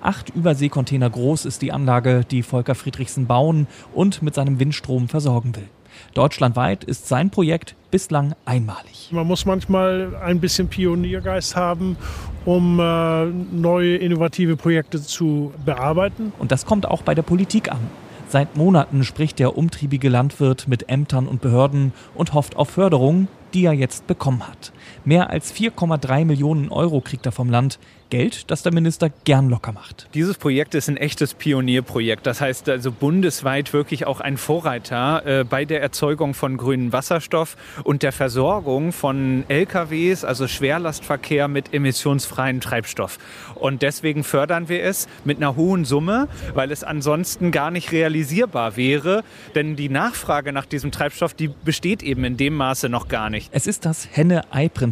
Acht 0.00 0.30
Überseekontainer 0.30 1.08
groß 1.08 1.44
ist 1.44 1.62
die 1.62 1.70
Anlage, 1.70 2.22
die 2.28 2.42
Volker 2.42 2.74
Friedrichsen 2.74 3.26
bauen 3.26 3.68
und 3.94 4.20
mit 4.20 4.34
seinem 4.34 4.58
Windstrom 4.58 5.08
versorgen 5.08 5.54
will. 5.54 5.68
Deutschlandweit 6.14 6.84
ist 6.84 7.08
sein 7.08 7.30
Projekt 7.30 7.74
bislang 7.90 8.34
einmalig. 8.44 9.10
Man 9.12 9.26
muss 9.26 9.44
manchmal 9.44 10.14
ein 10.16 10.40
bisschen 10.40 10.68
Pioniergeist 10.68 11.56
haben, 11.56 11.96
um 12.44 12.78
äh, 12.80 13.26
neue 13.26 13.96
innovative 13.96 14.56
Projekte 14.56 15.00
zu 15.00 15.52
bearbeiten. 15.64 16.32
Und 16.38 16.52
das 16.52 16.66
kommt 16.66 16.86
auch 16.86 17.02
bei 17.02 17.14
der 17.14 17.22
Politik 17.22 17.70
an. 17.70 17.80
Seit 18.28 18.56
Monaten 18.56 19.04
spricht 19.04 19.38
der 19.38 19.58
umtriebige 19.58 20.08
Landwirt 20.08 20.66
mit 20.66 20.88
Ämtern 20.88 21.28
und 21.28 21.42
Behörden 21.42 21.92
und 22.14 22.32
hofft 22.32 22.56
auf 22.56 22.70
Förderung, 22.70 23.28
die 23.52 23.66
er 23.66 23.74
jetzt 23.74 24.06
bekommen 24.06 24.48
hat. 24.48 24.72
Mehr 25.04 25.30
als 25.30 25.52
4,3 25.52 26.24
Millionen 26.24 26.70
Euro 26.70 27.00
kriegt 27.00 27.26
er 27.26 27.32
vom 27.32 27.50
Land. 27.50 27.78
Geld, 28.12 28.50
das 28.50 28.62
der 28.62 28.74
Minister 28.74 29.10
gern 29.24 29.48
locker 29.48 29.72
macht. 29.72 30.06
Dieses 30.12 30.36
Projekt 30.36 30.74
ist 30.74 30.86
ein 30.90 30.98
echtes 30.98 31.32
Pionierprojekt. 31.32 32.26
Das 32.26 32.42
heißt 32.42 32.68
also 32.68 32.92
bundesweit 32.92 33.72
wirklich 33.72 34.06
auch 34.06 34.20
ein 34.20 34.36
Vorreiter 34.36 35.22
äh, 35.24 35.44
bei 35.44 35.64
der 35.64 35.80
Erzeugung 35.80 36.34
von 36.34 36.58
grünem 36.58 36.92
Wasserstoff 36.92 37.56
und 37.84 38.02
der 38.02 38.12
Versorgung 38.12 38.92
von 38.92 39.44
LKWs, 39.48 40.24
also 40.24 40.46
Schwerlastverkehr 40.46 41.48
mit 41.48 41.72
emissionsfreiem 41.72 42.60
Treibstoff. 42.60 43.18
Und 43.54 43.80
deswegen 43.80 44.24
fördern 44.24 44.68
wir 44.68 44.84
es 44.84 45.08
mit 45.24 45.38
einer 45.38 45.56
hohen 45.56 45.86
Summe, 45.86 46.28
weil 46.52 46.70
es 46.70 46.84
ansonsten 46.84 47.50
gar 47.50 47.70
nicht 47.70 47.92
realisierbar 47.92 48.76
wäre. 48.76 49.24
Denn 49.54 49.74
die 49.74 49.88
Nachfrage 49.88 50.52
nach 50.52 50.66
diesem 50.66 50.92
Treibstoff, 50.92 51.32
die 51.32 51.48
besteht 51.48 52.02
eben 52.02 52.24
in 52.24 52.36
dem 52.36 52.56
Maße 52.56 52.90
noch 52.90 53.08
gar 53.08 53.30
nicht. 53.30 53.48
Es 53.54 53.66
ist 53.66 53.86
das 53.86 54.06
Henne-Ei-Prinzip. 54.12 54.91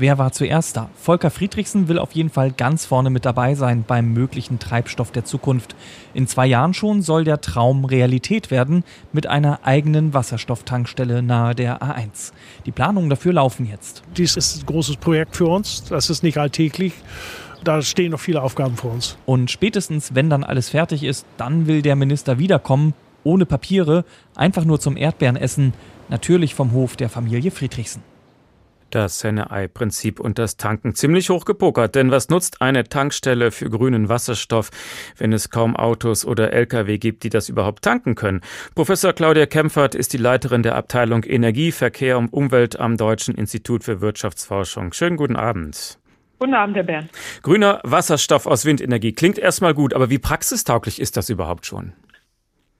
Wer 0.00 0.16
war 0.16 0.30
zuerst 0.30 0.76
da? 0.76 0.90
Volker 0.94 1.28
Friedrichsen 1.28 1.88
will 1.88 1.98
auf 1.98 2.12
jeden 2.12 2.30
Fall 2.30 2.52
ganz 2.52 2.86
vorne 2.86 3.10
mit 3.10 3.24
dabei 3.24 3.56
sein 3.56 3.82
beim 3.84 4.12
möglichen 4.12 4.60
Treibstoff 4.60 5.10
der 5.10 5.24
Zukunft. 5.24 5.74
In 6.14 6.28
zwei 6.28 6.46
Jahren 6.46 6.72
schon 6.72 7.02
soll 7.02 7.24
der 7.24 7.40
Traum 7.40 7.84
Realität 7.84 8.52
werden 8.52 8.84
mit 9.12 9.26
einer 9.26 9.58
eigenen 9.64 10.14
Wasserstofftankstelle 10.14 11.20
nahe 11.20 11.56
der 11.56 11.82
A1. 11.82 12.32
Die 12.64 12.70
Planungen 12.70 13.10
dafür 13.10 13.32
laufen 13.32 13.66
jetzt. 13.66 14.04
Dies 14.16 14.36
ist 14.36 14.62
ein 14.62 14.66
großes 14.66 14.98
Projekt 14.98 15.34
für 15.34 15.46
uns. 15.46 15.82
Das 15.82 16.10
ist 16.10 16.22
nicht 16.22 16.38
alltäglich. 16.38 16.92
Da 17.64 17.82
stehen 17.82 18.12
noch 18.12 18.20
viele 18.20 18.42
Aufgaben 18.42 18.76
vor 18.76 18.92
uns. 18.92 19.18
Und 19.26 19.50
spätestens, 19.50 20.14
wenn 20.14 20.30
dann 20.30 20.44
alles 20.44 20.68
fertig 20.68 21.02
ist, 21.02 21.26
dann 21.38 21.66
will 21.66 21.82
der 21.82 21.96
Minister 21.96 22.38
wiederkommen, 22.38 22.94
ohne 23.24 23.46
Papiere, 23.46 24.04
einfach 24.36 24.64
nur 24.64 24.78
zum 24.78 24.96
Erdbeerenessen, 24.96 25.72
natürlich 26.08 26.54
vom 26.54 26.70
Hof 26.70 26.94
der 26.94 27.08
Familie 27.08 27.50
Friedrichsen. 27.50 28.02
Das 28.90 29.22
Henne-Ei-Prinzip 29.22 30.18
und 30.18 30.38
das 30.38 30.56
Tanken 30.56 30.94
ziemlich 30.94 31.28
hoch 31.28 31.44
gepokert, 31.44 31.94
denn 31.94 32.10
was 32.10 32.30
nutzt 32.30 32.62
eine 32.62 32.84
Tankstelle 32.84 33.50
für 33.50 33.68
grünen 33.68 34.08
Wasserstoff, 34.08 34.70
wenn 35.18 35.32
es 35.34 35.50
kaum 35.50 35.76
Autos 35.76 36.24
oder 36.24 36.52
Lkw 36.54 36.96
gibt, 36.96 37.22
die 37.22 37.28
das 37.28 37.50
überhaupt 37.50 37.84
tanken 37.84 38.14
können? 38.14 38.40
Professor 38.74 39.12
Claudia 39.12 39.44
Kempfert 39.44 39.94
ist 39.94 40.14
die 40.14 40.18
Leiterin 40.18 40.62
der 40.62 40.74
Abteilung 40.74 41.24
Energie, 41.24 41.70
Verkehr 41.70 42.16
und 42.16 42.32
Umwelt 42.32 42.80
am 42.80 42.96
Deutschen 42.96 43.34
Institut 43.34 43.84
für 43.84 44.00
Wirtschaftsforschung. 44.00 44.94
Schönen 44.94 45.16
guten 45.16 45.36
Abend. 45.36 45.98
Guten 46.38 46.54
Abend, 46.54 46.76
Herr 46.76 46.84
Bern. 46.84 47.10
Grüner 47.42 47.80
Wasserstoff 47.82 48.46
aus 48.46 48.64
Windenergie 48.64 49.12
klingt 49.12 49.38
erstmal 49.38 49.74
gut, 49.74 49.92
aber 49.92 50.08
wie 50.08 50.18
praxistauglich 50.18 51.00
ist 51.00 51.16
das 51.16 51.28
überhaupt 51.28 51.66
schon? 51.66 51.92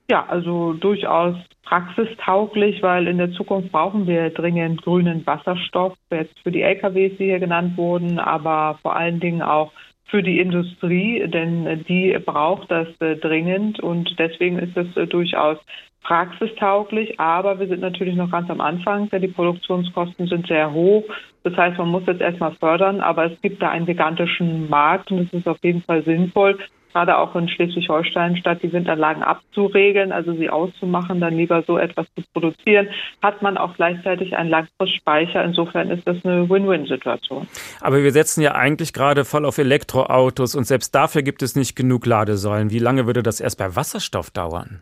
Ja, 0.09 0.25
also 0.27 0.73
durchaus 0.73 1.35
praxistauglich, 1.63 2.81
weil 2.81 3.07
in 3.07 3.19
der 3.19 3.31
Zukunft 3.31 3.71
brauchen 3.71 4.07
wir 4.07 4.31
dringend 4.31 4.81
grünen 4.81 5.25
Wasserstoff, 5.27 5.93
jetzt 6.09 6.39
für 6.39 6.51
die 6.51 6.63
LKWs, 6.63 7.17
die 7.17 7.25
hier 7.25 7.39
genannt 7.39 7.77
wurden, 7.77 8.17
aber 8.17 8.79
vor 8.81 8.95
allen 8.95 9.19
Dingen 9.19 9.43
auch 9.43 9.71
für 10.05 10.23
die 10.23 10.39
Industrie, 10.39 11.27
denn 11.27 11.85
die 11.87 12.17
braucht 12.25 12.71
das 12.71 12.87
äh, 12.99 13.17
dringend 13.17 13.79
und 13.79 14.17
deswegen 14.17 14.57
ist 14.57 14.75
es 14.75 14.97
äh, 14.97 15.05
durchaus 15.05 15.59
praxistauglich, 16.01 17.19
aber 17.19 17.59
wir 17.59 17.67
sind 17.67 17.81
natürlich 17.81 18.15
noch 18.15 18.31
ganz 18.31 18.49
am 18.49 18.61
Anfang, 18.61 19.09
denn 19.11 19.21
die 19.21 19.27
Produktionskosten 19.27 20.25
sind 20.25 20.47
sehr 20.47 20.73
hoch. 20.73 21.03
Das 21.43 21.55
heißt, 21.55 21.77
man 21.77 21.89
muss 21.89 22.07
jetzt 22.07 22.21
erstmal 22.21 22.55
fördern, 22.55 23.01
aber 23.01 23.31
es 23.31 23.41
gibt 23.41 23.61
da 23.61 23.69
einen 23.69 23.85
gigantischen 23.85 24.69
Markt 24.69 25.11
und 25.11 25.19
es 25.19 25.33
ist 25.33 25.47
auf 25.47 25.59
jeden 25.61 25.83
Fall 25.83 26.03
sinnvoll, 26.03 26.57
gerade 26.91 27.17
auch 27.17 27.35
in 27.35 27.47
Schleswig-Holstein, 27.49 28.37
statt 28.37 28.59
die 28.63 28.71
Windanlagen 28.71 29.23
abzuregeln, 29.23 30.11
also 30.11 30.33
sie 30.33 30.49
auszumachen, 30.49 31.19
dann 31.19 31.35
lieber 31.35 31.63
so 31.63 31.77
etwas 31.77 32.07
zu 32.15 32.23
produzieren, 32.33 32.87
hat 33.21 33.41
man 33.41 33.57
auch 33.57 33.75
gleichzeitig 33.75 34.35
einen 34.35 34.49
Langfristspeicher. 34.49 35.43
Insofern 35.43 35.89
ist 35.91 36.07
das 36.07 36.17
eine 36.23 36.49
Win-Win-Situation. 36.49 37.47
Aber 37.81 38.03
wir 38.03 38.11
setzen 38.11 38.41
ja 38.41 38.55
eigentlich 38.55 38.93
gerade 38.93 39.25
voll 39.25 39.45
auf 39.45 39.57
Elektroautos 39.57 40.55
und 40.55 40.65
selbst 40.65 40.93
dafür 40.95 41.21
gibt 41.21 41.41
es 41.41 41.55
nicht 41.55 41.75
genug 41.75 42.05
Ladesäulen. 42.05 42.71
Wie 42.71 42.79
lange 42.79 43.05
würde 43.05 43.23
das 43.23 43.39
erst 43.39 43.57
bei 43.57 43.75
Wasserstoff 43.75 44.31
dauern? 44.31 44.81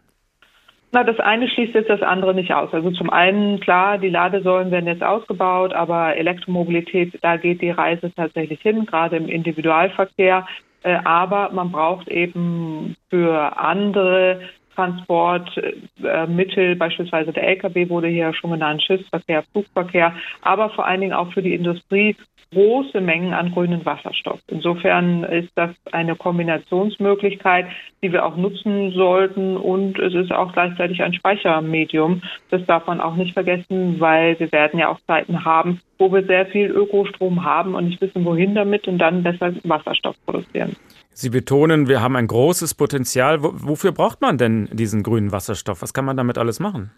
Na, 0.94 1.04
das 1.04 1.20
eine 1.20 1.50
schließt 1.50 1.76
jetzt 1.76 1.90
das 1.90 2.02
andere 2.02 2.34
nicht 2.34 2.54
aus. 2.54 2.74
Also 2.74 2.92
zum 2.92 3.10
einen, 3.10 3.60
klar, 3.60 3.98
die 3.98 4.10
Ladesäulen 4.10 4.72
werden 4.72 4.88
jetzt 4.88 5.04
ausgebaut, 5.04 5.74
aber 5.74 6.16
Elektromobilität, 6.16 7.20
da 7.22 7.36
geht 7.36 7.62
die 7.62 7.72
Reise 7.72 8.12
tatsächlich 8.16 8.62
hin, 8.62 8.86
gerade 8.86 9.18
im 9.18 9.28
Individualverkehr. 9.28 10.48
Äh, 10.84 11.00
aber 11.04 11.52
man 11.52 11.72
braucht 11.72 12.08
eben 12.08 12.96
für 13.10 13.58
andere 13.58 14.42
Transportmittel, 14.76 16.76
beispielsweise 16.76 17.34
der 17.34 17.48
Lkw 17.48 17.90
wurde 17.90 18.08
hier 18.08 18.34
schon 18.34 18.52
genannt, 18.52 18.84
Schiffsverkehr, 18.84 19.44
Flugverkehr, 19.52 20.14
aber 20.42 20.70
vor 20.70 20.86
allen 20.86 21.02
Dingen 21.02 21.14
auch 21.14 21.34
für 21.34 21.42
die 21.42 21.56
Industrie 21.56 22.16
große 22.54 23.02
Mengen 23.02 23.34
an 23.34 23.52
grünen 23.52 23.86
Wasserstoff. 23.86 24.40
Insofern 24.48 25.24
ist 25.24 25.50
das 25.56 25.72
eine 25.92 26.16
Kombinationsmöglichkeit, 26.16 27.68
die 28.02 28.12
wir 28.12 28.26
auch 28.26 28.38
nutzen 28.38 28.92
sollten 28.92 29.58
und 29.58 30.00
es 30.00 30.14
ist 30.14 30.32
auch 30.32 30.54
gleichzeitig 30.54 31.02
ein 31.02 31.14
Speichermedium. 31.14 32.22
Das 32.50 32.66
darf 32.66 32.88
man 32.88 33.02
auch 33.02 33.16
nicht 33.16 33.34
vergessen, 33.34 34.00
weil 34.00 34.40
wir 34.40 34.52
werden 34.52 34.80
ja 34.80 34.90
auch 34.90 35.00
Zeiten 35.08 35.44
haben, 35.44 35.82
wo 35.98 36.12
wir 36.12 36.24
sehr 36.26 36.46
viel 36.48 36.70
Ökostrom 36.72 37.44
haben 37.44 37.76
und 37.76 37.86
nicht 37.86 38.02
wissen, 38.02 38.24
wohin 38.24 38.56
damit 38.56 38.88
und 38.88 39.00
dann 39.00 39.24
besser 39.24 39.54
Wasserstoff 39.64 40.16
produzieren. 40.26 40.76
Sie 41.12 41.32
betonen, 41.32 41.88
wir 41.88 42.02
haben 42.02 42.16
ein 42.16 42.28
großes 42.28 42.76
Potenzial. 42.76 43.40
Wofür 43.42 43.92
braucht 43.92 44.22
man 44.22 44.38
denn 44.38 44.70
diesen 44.72 45.02
grünen 45.02 45.32
Wasserstoff? 45.32 45.82
Was 45.82 45.94
kann 45.94 46.06
man 46.06 46.16
damit 46.16 46.38
alles 46.38 46.60
machen? 46.60 46.92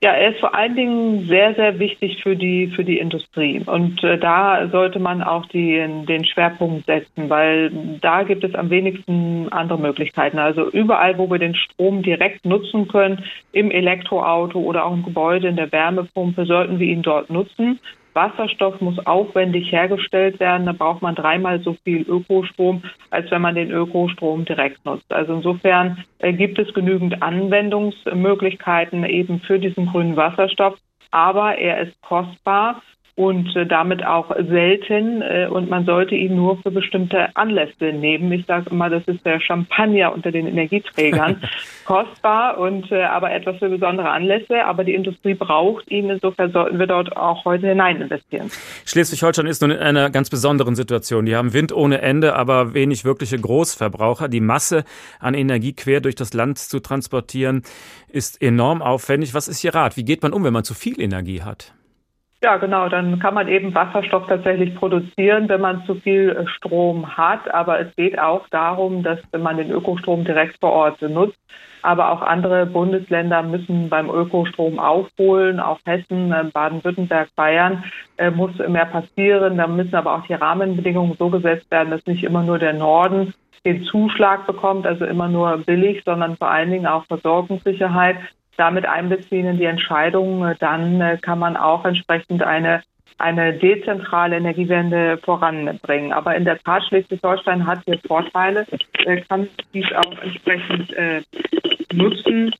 Ja, 0.00 0.12
er 0.12 0.30
ist 0.30 0.38
vor 0.38 0.54
allen 0.54 0.76
Dingen 0.76 1.26
sehr, 1.26 1.54
sehr 1.56 1.80
wichtig 1.80 2.22
für 2.22 2.36
die, 2.36 2.68
für 2.68 2.84
die 2.84 2.98
Industrie. 2.98 3.60
Und 3.66 4.04
äh, 4.04 4.16
da 4.16 4.68
sollte 4.70 5.00
man 5.00 5.24
auch 5.24 5.46
die, 5.46 5.74
den 6.06 6.24
Schwerpunkt 6.24 6.86
setzen, 6.86 7.28
weil 7.28 7.98
da 8.00 8.22
gibt 8.22 8.44
es 8.44 8.54
am 8.54 8.70
wenigsten 8.70 9.48
andere 9.50 9.80
Möglichkeiten. 9.80 10.38
Also 10.38 10.70
überall, 10.70 11.18
wo 11.18 11.28
wir 11.28 11.40
den 11.40 11.56
Strom 11.56 12.02
direkt 12.02 12.44
nutzen 12.44 12.86
können, 12.86 13.24
im 13.50 13.72
Elektroauto 13.72 14.60
oder 14.60 14.86
auch 14.86 14.92
im 14.92 15.02
Gebäude, 15.02 15.48
in 15.48 15.56
der 15.56 15.72
Wärmepumpe, 15.72 16.46
sollten 16.46 16.78
wir 16.78 16.86
ihn 16.86 17.02
dort 17.02 17.28
nutzen. 17.28 17.80
Wasserstoff 18.14 18.80
muss 18.80 18.98
aufwendig 19.06 19.70
hergestellt 19.70 20.40
werden. 20.40 20.66
Da 20.66 20.72
braucht 20.72 21.02
man 21.02 21.14
dreimal 21.14 21.60
so 21.60 21.76
viel 21.84 22.02
Ökostrom, 22.08 22.82
als 23.10 23.30
wenn 23.30 23.42
man 23.42 23.54
den 23.54 23.70
Ökostrom 23.70 24.44
direkt 24.44 24.84
nutzt. 24.84 25.12
Also 25.12 25.34
insofern 25.34 26.04
äh, 26.18 26.32
gibt 26.32 26.58
es 26.58 26.72
genügend 26.74 27.22
Anwendungsmöglichkeiten 27.22 29.04
eben 29.04 29.40
für 29.40 29.58
diesen 29.58 29.86
grünen 29.86 30.16
Wasserstoff. 30.16 30.78
Aber 31.10 31.56
er 31.56 31.80
ist 31.80 32.00
kostbar 32.02 32.82
und 33.18 33.56
äh, 33.56 33.66
damit 33.66 34.06
auch 34.06 34.30
selten 34.48 35.22
äh, 35.22 35.48
und 35.50 35.68
man 35.68 35.84
sollte 35.84 36.14
ihn 36.14 36.36
nur 36.36 36.56
für 36.62 36.70
bestimmte 36.70 37.34
Anlässe 37.34 37.86
nehmen. 37.86 38.30
Ich 38.30 38.46
sage 38.46 38.70
immer, 38.70 38.88
das 38.90 39.02
ist 39.06 39.26
der 39.26 39.40
Champagner 39.40 40.14
unter 40.14 40.30
den 40.30 40.46
Energieträgern. 40.46 41.42
Kostbar 41.84 42.58
und 42.58 42.92
äh, 42.92 43.02
aber 43.02 43.32
etwas 43.32 43.56
für 43.58 43.70
besondere 43.70 44.08
Anlässe, 44.08 44.64
aber 44.64 44.84
die 44.84 44.94
Industrie 44.94 45.34
braucht 45.34 45.90
ihn, 45.90 46.10
insofern 46.10 46.52
sollten 46.52 46.78
wir 46.78 46.86
dort 46.86 47.16
auch 47.16 47.44
heute 47.44 47.66
hinein 47.66 48.00
investieren. 48.00 48.52
Schleswig-Holstein 48.86 49.46
ist 49.46 49.62
nun 49.62 49.72
in 49.72 49.78
einer 49.78 50.10
ganz 50.10 50.30
besonderen 50.30 50.76
Situation. 50.76 51.26
Die 51.26 51.34
haben 51.34 51.52
Wind 51.52 51.72
ohne 51.72 52.00
Ende, 52.00 52.36
aber 52.36 52.72
wenig 52.72 53.04
wirkliche 53.04 53.36
Großverbraucher. 53.36 54.28
Die 54.28 54.40
Masse 54.40 54.84
an 55.18 55.34
Energie 55.34 55.72
quer 55.72 56.00
durch 56.00 56.14
das 56.14 56.34
Land 56.34 56.58
zu 56.58 56.78
transportieren 56.78 57.64
ist 58.10 58.40
enorm 58.40 58.80
aufwendig. 58.80 59.34
Was 59.34 59.48
ist 59.48 59.64
Ihr 59.64 59.74
Rat? 59.74 59.96
Wie 59.96 60.04
geht 60.04 60.22
man 60.22 60.32
um, 60.32 60.44
wenn 60.44 60.52
man 60.52 60.62
zu 60.62 60.74
viel 60.74 61.00
Energie 61.00 61.42
hat? 61.42 61.74
Ja, 62.40 62.56
genau. 62.56 62.88
Dann 62.88 63.18
kann 63.18 63.34
man 63.34 63.48
eben 63.48 63.74
Wasserstoff 63.74 64.28
tatsächlich 64.28 64.72
produzieren, 64.76 65.48
wenn 65.48 65.60
man 65.60 65.84
zu 65.86 65.96
viel 65.96 66.30
äh, 66.30 66.46
Strom 66.46 67.16
hat. 67.16 67.52
Aber 67.52 67.80
es 67.80 67.94
geht 67.96 68.16
auch 68.18 68.46
darum, 68.48 69.02
dass 69.02 69.18
man 69.36 69.56
den 69.56 69.72
Ökostrom 69.72 70.24
direkt 70.24 70.60
vor 70.60 70.70
Ort 70.72 71.02
nutzt. 71.02 71.38
Aber 71.82 72.12
auch 72.12 72.22
andere 72.22 72.66
Bundesländer 72.66 73.42
müssen 73.42 73.88
beim 73.88 74.08
Ökostrom 74.08 74.78
aufholen. 74.78 75.58
Auch 75.58 75.80
Hessen, 75.84 76.32
äh, 76.32 76.44
Baden-Württemberg, 76.52 77.28
Bayern 77.34 77.82
äh, 78.18 78.30
muss 78.30 78.56
mehr 78.58 78.86
passieren. 78.86 79.56
Da 79.56 79.66
müssen 79.66 79.96
aber 79.96 80.14
auch 80.14 80.26
die 80.28 80.34
Rahmenbedingungen 80.34 81.16
so 81.18 81.30
gesetzt 81.30 81.68
werden, 81.72 81.90
dass 81.90 82.06
nicht 82.06 82.22
immer 82.22 82.44
nur 82.44 82.60
der 82.60 82.74
Norden 82.74 83.34
den 83.64 83.82
Zuschlag 83.82 84.46
bekommt, 84.46 84.86
also 84.86 85.04
immer 85.04 85.28
nur 85.28 85.58
billig, 85.58 86.02
sondern 86.04 86.36
vor 86.36 86.48
allen 86.48 86.70
Dingen 86.70 86.86
auch 86.86 87.04
Versorgungssicherheit 87.06 88.16
damit 88.58 88.86
einbeziehen 88.86 89.46
in 89.46 89.56
die 89.56 89.64
Entscheidung, 89.64 90.44
äh, 90.44 90.56
dann 90.58 91.00
äh, 91.00 91.16
kann 91.16 91.38
man 91.38 91.56
auch 91.56 91.84
entsprechend 91.84 92.42
eine 92.42 92.82
eine 93.20 93.52
dezentrale 93.52 94.36
Energiewende 94.36 95.18
voranbringen. 95.24 96.12
Aber 96.12 96.36
in 96.36 96.44
der 96.44 96.56
Tat, 96.60 96.84
Schleswig-Holstein 96.84 97.66
hat 97.66 97.80
hier 97.84 97.98
Vorteile, 98.06 98.64
äh, 99.04 99.20
kann 99.22 99.48
dies 99.74 99.92
auch 99.92 100.22
entsprechend 100.22 100.92
äh, 100.92 101.22
nutzen 101.92 102.54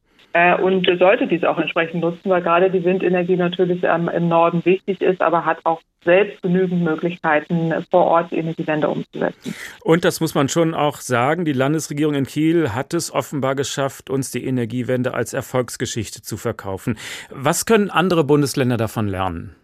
und 0.62 0.86
sollte 0.98 1.26
dies 1.26 1.42
auch 1.44 1.58
entsprechend 1.58 2.02
nutzen, 2.02 2.30
weil 2.30 2.42
gerade 2.42 2.70
die 2.70 2.84
Windenergie 2.84 3.36
natürlich 3.36 3.82
ähm, 3.82 4.08
im 4.08 4.28
Norden 4.28 4.64
wichtig 4.64 5.00
ist, 5.00 5.20
aber 5.20 5.44
hat 5.44 5.58
auch 5.64 5.80
selbst 6.04 6.42
genügend 6.42 6.82
Möglichkeiten, 6.82 7.74
vor 7.90 8.04
Ort 8.04 8.30
die 8.30 8.38
Energiewende 8.38 8.88
umzusetzen. 8.88 9.54
Und 9.82 10.04
das 10.04 10.20
muss 10.20 10.34
man 10.34 10.48
schon 10.48 10.74
auch 10.74 10.98
sagen, 10.98 11.44
die 11.44 11.52
Landesregierung 11.52 12.14
in 12.14 12.24
Kiel 12.24 12.70
hat 12.70 12.94
es 12.94 13.12
offenbar 13.12 13.54
geschafft, 13.54 14.10
uns 14.10 14.30
die 14.30 14.44
Energiewende 14.44 15.14
als 15.14 15.34
Erfolgsgeschichte 15.34 16.22
zu 16.22 16.36
verkaufen. 16.36 16.98
Was 17.30 17.66
können 17.66 17.90
andere 17.90 18.24
Bundesländer 18.24 18.76
davon 18.76 19.08
lernen? 19.08 19.57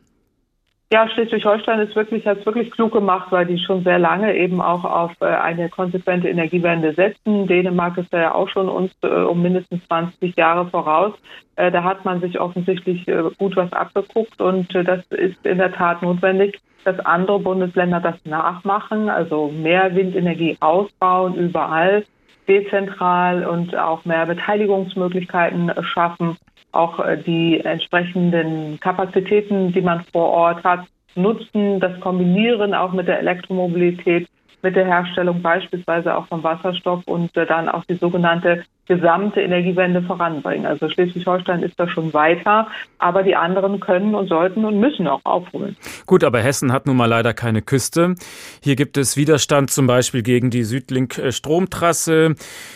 Ja, 0.94 1.08
Schleswig-Holstein 1.08 1.80
ist 1.80 1.96
wirklich, 1.96 2.24
hat 2.24 2.38
es 2.38 2.46
wirklich 2.46 2.70
klug 2.70 2.92
gemacht, 2.92 3.26
weil 3.32 3.46
die 3.46 3.58
schon 3.58 3.82
sehr 3.82 3.98
lange 3.98 4.32
eben 4.36 4.60
auch 4.60 4.84
auf 4.84 5.10
äh, 5.18 5.24
eine 5.24 5.68
konsequente 5.68 6.28
Energiewende 6.28 6.94
setzen. 6.94 7.48
Dänemark 7.48 7.98
ist 7.98 8.12
ja 8.12 8.32
auch 8.32 8.48
schon 8.48 8.68
uns 8.68 8.92
äh, 9.02 9.08
um 9.08 9.42
mindestens 9.42 9.84
20 9.88 10.36
Jahre 10.36 10.70
voraus. 10.70 11.12
Äh, 11.56 11.72
da 11.72 11.82
hat 11.82 12.04
man 12.04 12.20
sich 12.20 12.38
offensichtlich 12.38 13.10
gut 13.38 13.56
was 13.56 13.72
abgeguckt 13.72 14.40
und 14.40 14.72
das 14.72 15.04
ist 15.10 15.44
in 15.44 15.58
der 15.58 15.72
Tat 15.72 16.00
notwendig, 16.00 16.60
dass 16.84 17.00
andere 17.00 17.40
Bundesländer 17.40 17.98
das 17.98 18.24
nachmachen, 18.24 19.08
also 19.08 19.48
mehr 19.48 19.96
Windenergie 19.96 20.56
ausbauen 20.60 21.34
überall, 21.34 22.04
dezentral 22.46 23.44
und 23.44 23.76
auch 23.76 24.04
mehr 24.04 24.26
Beteiligungsmöglichkeiten 24.26 25.72
schaffen 25.82 26.36
auch 26.74 26.98
äh, 27.00 27.16
die 27.16 27.60
entsprechenden 27.60 28.78
Kapazitäten, 28.80 29.72
die 29.72 29.80
man 29.80 30.04
vor 30.12 30.30
Ort 30.30 30.64
hat, 30.64 30.86
nutzen, 31.14 31.80
das 31.80 31.98
kombinieren 32.00 32.74
auch 32.74 32.92
mit 32.92 33.08
der 33.08 33.20
Elektromobilität, 33.20 34.28
mit 34.62 34.76
der 34.76 34.86
Herstellung 34.86 35.42
beispielsweise 35.42 36.16
auch 36.16 36.26
von 36.26 36.42
Wasserstoff 36.42 37.02
und 37.06 37.36
äh, 37.36 37.46
dann 37.46 37.68
auch 37.68 37.84
die 37.84 37.96
sogenannte 37.96 38.64
gesamte 38.86 39.40
Energiewende 39.40 40.02
voranbringen. 40.02 40.66
Also 40.66 40.88
Schleswig-Holstein 40.88 41.62
ist 41.62 41.78
da 41.78 41.88
schon 41.88 42.12
weiter, 42.12 42.68
aber 42.98 43.22
die 43.22 43.34
anderen 43.34 43.80
können 43.80 44.14
und 44.14 44.28
sollten 44.28 44.64
und 44.64 44.78
müssen 44.78 45.06
auch 45.08 45.20
aufholen. 45.24 45.76
Gut, 46.06 46.24
aber 46.24 46.40
Hessen 46.40 46.72
hat 46.72 46.86
nun 46.86 46.96
mal 46.96 47.06
leider 47.06 47.32
keine 47.34 47.62
Küste. 47.62 48.14
Hier 48.62 48.76
gibt 48.76 48.96
es 48.96 49.16
Widerstand 49.16 49.70
zum 49.70 49.86
Beispiel 49.86 50.22
gegen 50.22 50.50
die 50.50 50.64
Südlink-Stromtrasse. 50.64 52.34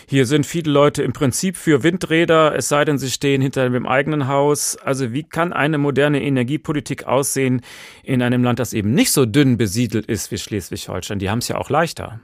Hier 0.08 0.26
sind 0.26 0.46
viele 0.46 0.72
Leute 0.72 1.02
im 1.02 1.12
Prinzip 1.12 1.56
für 1.56 1.82
Windräder, 1.82 2.54
es 2.56 2.68
sei 2.68 2.84
denn, 2.84 2.98
sie 2.98 3.10
stehen 3.10 3.42
hinter 3.42 3.68
dem 3.68 3.86
eigenen 3.86 4.28
Haus. 4.28 4.76
Also 4.76 5.12
wie 5.12 5.24
kann 5.24 5.52
eine 5.52 5.78
moderne 5.78 6.22
Energiepolitik 6.22 7.06
aussehen 7.06 7.60
in 8.02 8.22
einem 8.22 8.42
Land, 8.42 8.58
das 8.58 8.72
eben 8.72 8.92
nicht 8.92 9.12
so 9.12 9.26
dünn 9.26 9.58
besiedelt 9.58 10.06
ist 10.06 10.30
wie 10.30 10.38
Schleswig-Holstein? 10.38 11.18
Die 11.18 11.30
haben 11.30 11.38
es 11.38 11.48
ja 11.48 11.56
auch 11.56 11.70
leichter. 11.70 12.20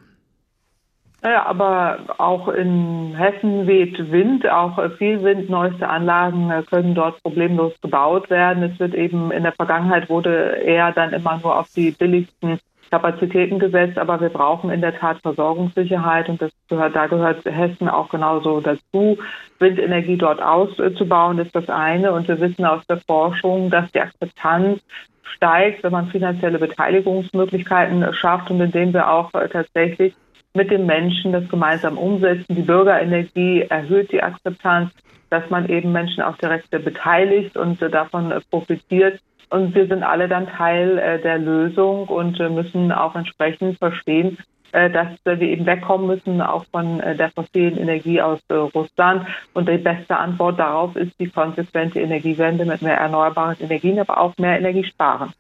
Naja, 1.24 1.46
aber 1.46 2.00
auch 2.18 2.48
in 2.48 3.14
Hessen 3.16 3.66
weht 3.66 4.12
Wind, 4.12 4.46
auch 4.46 4.78
viel 4.98 5.22
Wind, 5.22 5.48
neueste 5.48 5.88
Anlagen 5.88 6.52
können 6.70 6.94
dort 6.94 7.22
problemlos 7.22 7.72
gebaut 7.80 8.28
werden. 8.28 8.62
Es 8.62 8.78
wird 8.78 8.92
eben 8.94 9.30
in 9.30 9.42
der 9.42 9.52
Vergangenheit 9.52 10.10
wurde 10.10 10.58
eher 10.62 10.92
dann 10.92 11.14
immer 11.14 11.40
nur 11.42 11.58
auf 11.58 11.70
die 11.74 11.92
billigsten 11.92 12.58
Kapazitäten 12.90 13.58
gesetzt, 13.58 13.96
aber 13.96 14.20
wir 14.20 14.28
brauchen 14.28 14.68
in 14.68 14.82
der 14.82 14.98
Tat 14.98 15.16
Versorgungssicherheit 15.22 16.28
und 16.28 16.42
das 16.42 16.52
gehört, 16.68 16.94
da 16.94 17.06
gehört 17.06 17.42
Hessen 17.46 17.88
auch 17.88 18.10
genauso 18.10 18.60
dazu. 18.60 19.16
Windenergie 19.58 20.18
dort 20.18 20.42
auszubauen 20.42 21.38
ist 21.38 21.56
das 21.56 21.70
eine 21.70 22.12
und 22.12 22.28
wir 22.28 22.38
wissen 22.38 22.66
aus 22.66 22.86
der 22.86 22.98
Forschung, 22.98 23.70
dass 23.70 23.90
die 23.92 24.00
Akzeptanz 24.02 24.82
steigt, 25.22 25.84
wenn 25.84 25.92
man 25.92 26.08
finanzielle 26.08 26.58
Beteiligungsmöglichkeiten 26.58 28.12
schafft 28.12 28.50
und 28.50 28.60
indem 28.60 28.92
wir 28.92 29.10
auch 29.10 29.30
tatsächlich 29.32 30.14
mit 30.54 30.70
den 30.70 30.86
Menschen 30.86 31.32
das 31.32 31.48
gemeinsam 31.48 31.98
umsetzen. 31.98 32.54
Die 32.54 32.62
Bürgerenergie 32.62 33.62
erhöht 33.62 34.12
die 34.12 34.22
Akzeptanz, 34.22 34.92
dass 35.30 35.48
man 35.50 35.68
eben 35.68 35.92
Menschen 35.92 36.22
auch 36.22 36.36
direkt 36.36 36.70
beteiligt 36.70 37.56
und 37.56 37.80
davon 37.82 38.32
profitiert. 38.50 39.20
Und 39.50 39.74
wir 39.74 39.86
sind 39.86 40.02
alle 40.02 40.28
dann 40.28 40.46
Teil 40.46 40.98
äh, 40.98 41.20
der 41.20 41.38
Lösung 41.38 42.08
und 42.08 42.38
müssen 42.38 42.92
auch 42.92 43.14
entsprechend 43.14 43.78
verstehen, 43.78 44.38
äh, 44.38 44.53
dass 44.90 45.08
wir 45.24 45.40
eben 45.40 45.66
wegkommen 45.66 46.06
müssen, 46.08 46.40
auch 46.40 46.64
von 46.72 47.00
äh, 47.00 47.16
der 47.16 47.30
fossilen 47.30 47.78
Energie 47.78 48.20
aus 48.20 48.40
Russland. 48.50 49.26
Und 49.52 49.68
die 49.68 49.78
beste 49.78 50.16
Antwort 50.16 50.58
darauf 50.58 50.96
ist 50.96 51.12
die 51.20 51.28
konsequente 51.28 52.00
Energiewende 52.00 52.64
mit 52.64 52.82
mehr 52.82 52.96
erneuerbaren 52.96 53.56
Energien, 53.60 53.98
aber 54.00 54.18
auch 54.18 54.36
mehr 54.38 54.58
Energiesparen. 54.58 55.32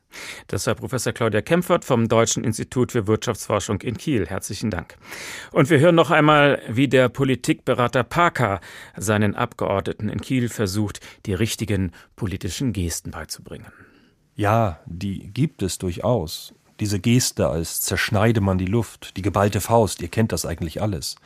Das 0.46 0.66
war 0.68 0.76
Professor 0.76 1.12
Claudia 1.12 1.40
Kempfert 1.40 1.84
vom 1.84 2.06
Deutschen 2.08 2.44
Institut 2.44 2.92
für 2.92 3.08
Wirtschaftsforschung 3.08 3.80
in 3.80 3.96
Kiel. 3.96 4.26
Herzlichen 4.26 4.70
Dank. 4.70 4.96
Und 5.50 5.70
wir 5.70 5.80
hören 5.80 5.96
noch 5.96 6.12
einmal, 6.12 6.60
wie 6.68 6.86
der 6.86 7.08
Politikberater 7.08 8.04
Parker 8.04 8.60
seinen 8.96 9.34
Abgeordneten 9.34 10.08
in 10.08 10.20
Kiel 10.20 10.48
versucht, 10.48 11.00
die 11.26 11.34
richtigen 11.34 11.90
politischen 12.14 12.72
Gesten 12.72 13.10
beizubringen. 13.10 13.66
Ja, 14.36 14.78
die 14.86 15.32
gibt 15.32 15.62
es 15.62 15.78
durchaus. 15.78 16.54
Diese 16.80 16.98
Geste, 16.98 17.48
als 17.48 17.82
zerschneide 17.82 18.40
man 18.40 18.58
die 18.58 18.66
Luft, 18.66 19.16
die 19.16 19.22
geballte 19.22 19.60
Faust, 19.60 20.02
ihr 20.02 20.08
kennt 20.08 20.32
das 20.32 20.44
eigentlich 20.44 20.82
alles. 20.82 21.16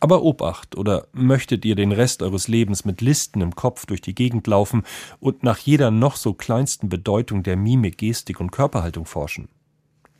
Aber 0.00 0.22
Obacht, 0.22 0.76
oder 0.76 1.06
möchtet 1.12 1.64
ihr 1.64 1.76
den 1.76 1.92
Rest 1.92 2.22
eures 2.22 2.48
Lebens 2.48 2.84
mit 2.84 3.00
Listen 3.00 3.40
im 3.40 3.54
Kopf 3.54 3.86
durch 3.86 4.00
die 4.00 4.14
Gegend 4.14 4.46
laufen 4.46 4.84
und 5.20 5.42
nach 5.42 5.58
jeder 5.58 5.90
noch 5.90 6.16
so 6.16 6.34
kleinsten 6.34 6.88
Bedeutung 6.88 7.42
der 7.42 7.56
Mimik, 7.56 7.98
Gestik 7.98 8.40
und 8.40 8.50
Körperhaltung 8.50 9.06
forschen? 9.06 9.48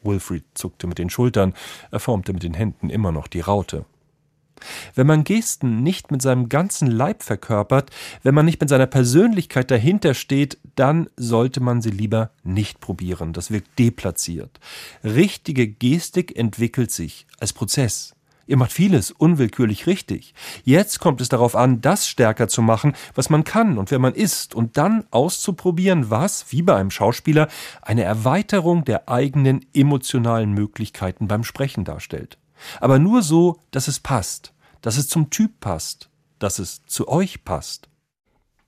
Wilfried 0.03 0.45
zuckte 0.55 0.87
mit 0.87 0.99
den 0.99 1.11
Schultern, 1.11 1.55
er 1.91 2.01
formte 2.01 2.33
mit 2.33 2.45
den 2.45 2.55
Händen 2.55 2.89
immer 2.89 3.11
noch 3.11 3.27
die 3.27 3.41
Raute. 3.41 3.85
Wenn 4.95 5.07
man 5.07 5.25
Gesten 5.25 5.83
nicht 5.83 6.11
mit 6.11 6.23
seinem 6.23 6.49
ganzen 6.49 6.91
Leib 6.91 7.23
verkörpert, 7.23 7.91
wenn 8.23 8.35
man 8.35 8.45
nicht 8.45 8.61
mit 8.61 8.71
seiner 8.71 8.87
Persönlichkeit 8.87 9.71
dahinter 9.71 10.15
steht, 10.15 10.59
dann 10.75 11.09
sollte 11.17 11.61
man 11.61 11.83
sie 11.83 11.91
lieber 11.91 12.31
nicht 12.45 12.81
probieren. 12.81 13.33
Das 13.33 13.51
wirkt 13.51 13.79
deplatziert. 13.79 14.61
Richtige 15.03 15.67
Gestik 15.67 16.37
entwickelt 16.37 16.91
sich 16.91 17.27
als 17.41 17.53
Prozess. 17.53 18.15
Ihr 18.49 18.57
macht 18.57 18.73
vieles 18.73 19.11
unwillkürlich 19.11 19.87
richtig. 19.87 20.33
Jetzt 20.65 21.01
kommt 21.01 21.21
es 21.21 21.29
darauf 21.29 21.55
an, 21.55 21.83
das 21.83 22.09
stärker 22.09 22.49
zu 22.49 22.63
machen, 22.63 22.95
was 23.15 23.29
man 23.29 23.45
kann 23.45 23.77
und 23.77 23.91
wer 23.91 23.99
man 23.99 24.15
ist, 24.15 24.55
und 24.55 24.79
dann 24.79 25.05
auszuprobieren, 25.11 26.09
was, 26.09 26.47
wie 26.51 26.63
bei 26.63 26.75
einem 26.75 26.91
Schauspieler, 26.91 27.49
eine 27.83 28.05
Erweiterung 28.05 28.87
der 28.87 29.07
eigenen 29.11 29.67
emotionalen 29.75 30.53
Möglichkeiten 30.53 31.29
beim 31.29 31.45
Sprechen 31.45 31.85
darstellt. 31.85 32.39
Aber 32.81 32.99
nur 32.99 33.23
so, 33.23 33.61
dass 33.71 33.89
es 33.89 34.01
passt, 34.01 34.53
dass 34.81 34.97
es 34.97 35.09
zum 35.09 35.31
Typ 35.31 35.61
passt, 35.61 36.09
dass 36.39 36.59
es 36.59 36.85
zu 36.87 37.09
euch 37.09 37.45
passt. 37.45 37.89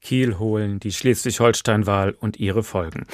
Kiel 0.01 0.39
holen, 0.39 0.81
die 0.81 0.93
Schleswig-Holstein-Wahl 0.93 2.17
und 2.19 2.41
ihre 2.41 2.63
Folgen. 2.63 3.07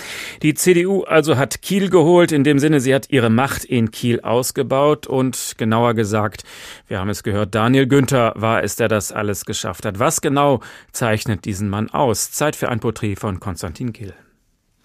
Die 0.43 0.55
CDU 0.55 1.03
also 1.03 1.37
hat 1.37 1.61
Kiel 1.61 1.91
geholt, 1.91 2.31
in 2.31 2.45
dem 2.45 2.59
Sinne, 2.59 2.81
sie 2.81 2.95
hat 2.95 3.11
ihre 3.11 3.29
Macht 3.29 3.65
in 3.65 3.91
Kiel 3.91 4.21
ausgebaut 4.21 5.07
und 5.07 5.55
genauer 5.57 5.95
gesagt, 5.95 6.45
wir 6.87 7.01
haben 7.01 7.11
es 7.11 7.23
gehört, 7.23 7.55
Daniel 7.55 7.89
Günther 7.89 8.33
war 8.37 8.63
es, 8.63 8.77
der 8.77 8.89
das 8.89 9.11
alles 9.11 9.45
geschafft 9.45 9.85
hat. 9.85 9.99
Was 9.99 10.21
genau 10.21 10.61
zeichnet 10.93 11.45
diesen 11.45 11.69
Mann 11.69 11.91
aus? 11.91 12.31
Zeit 12.31 12.55
für 12.55 12.69
ein 12.69 12.81
Porträt 12.81 13.17
von 13.17 13.41
Konstantin 13.41 13.93
Kiel. 13.93 14.15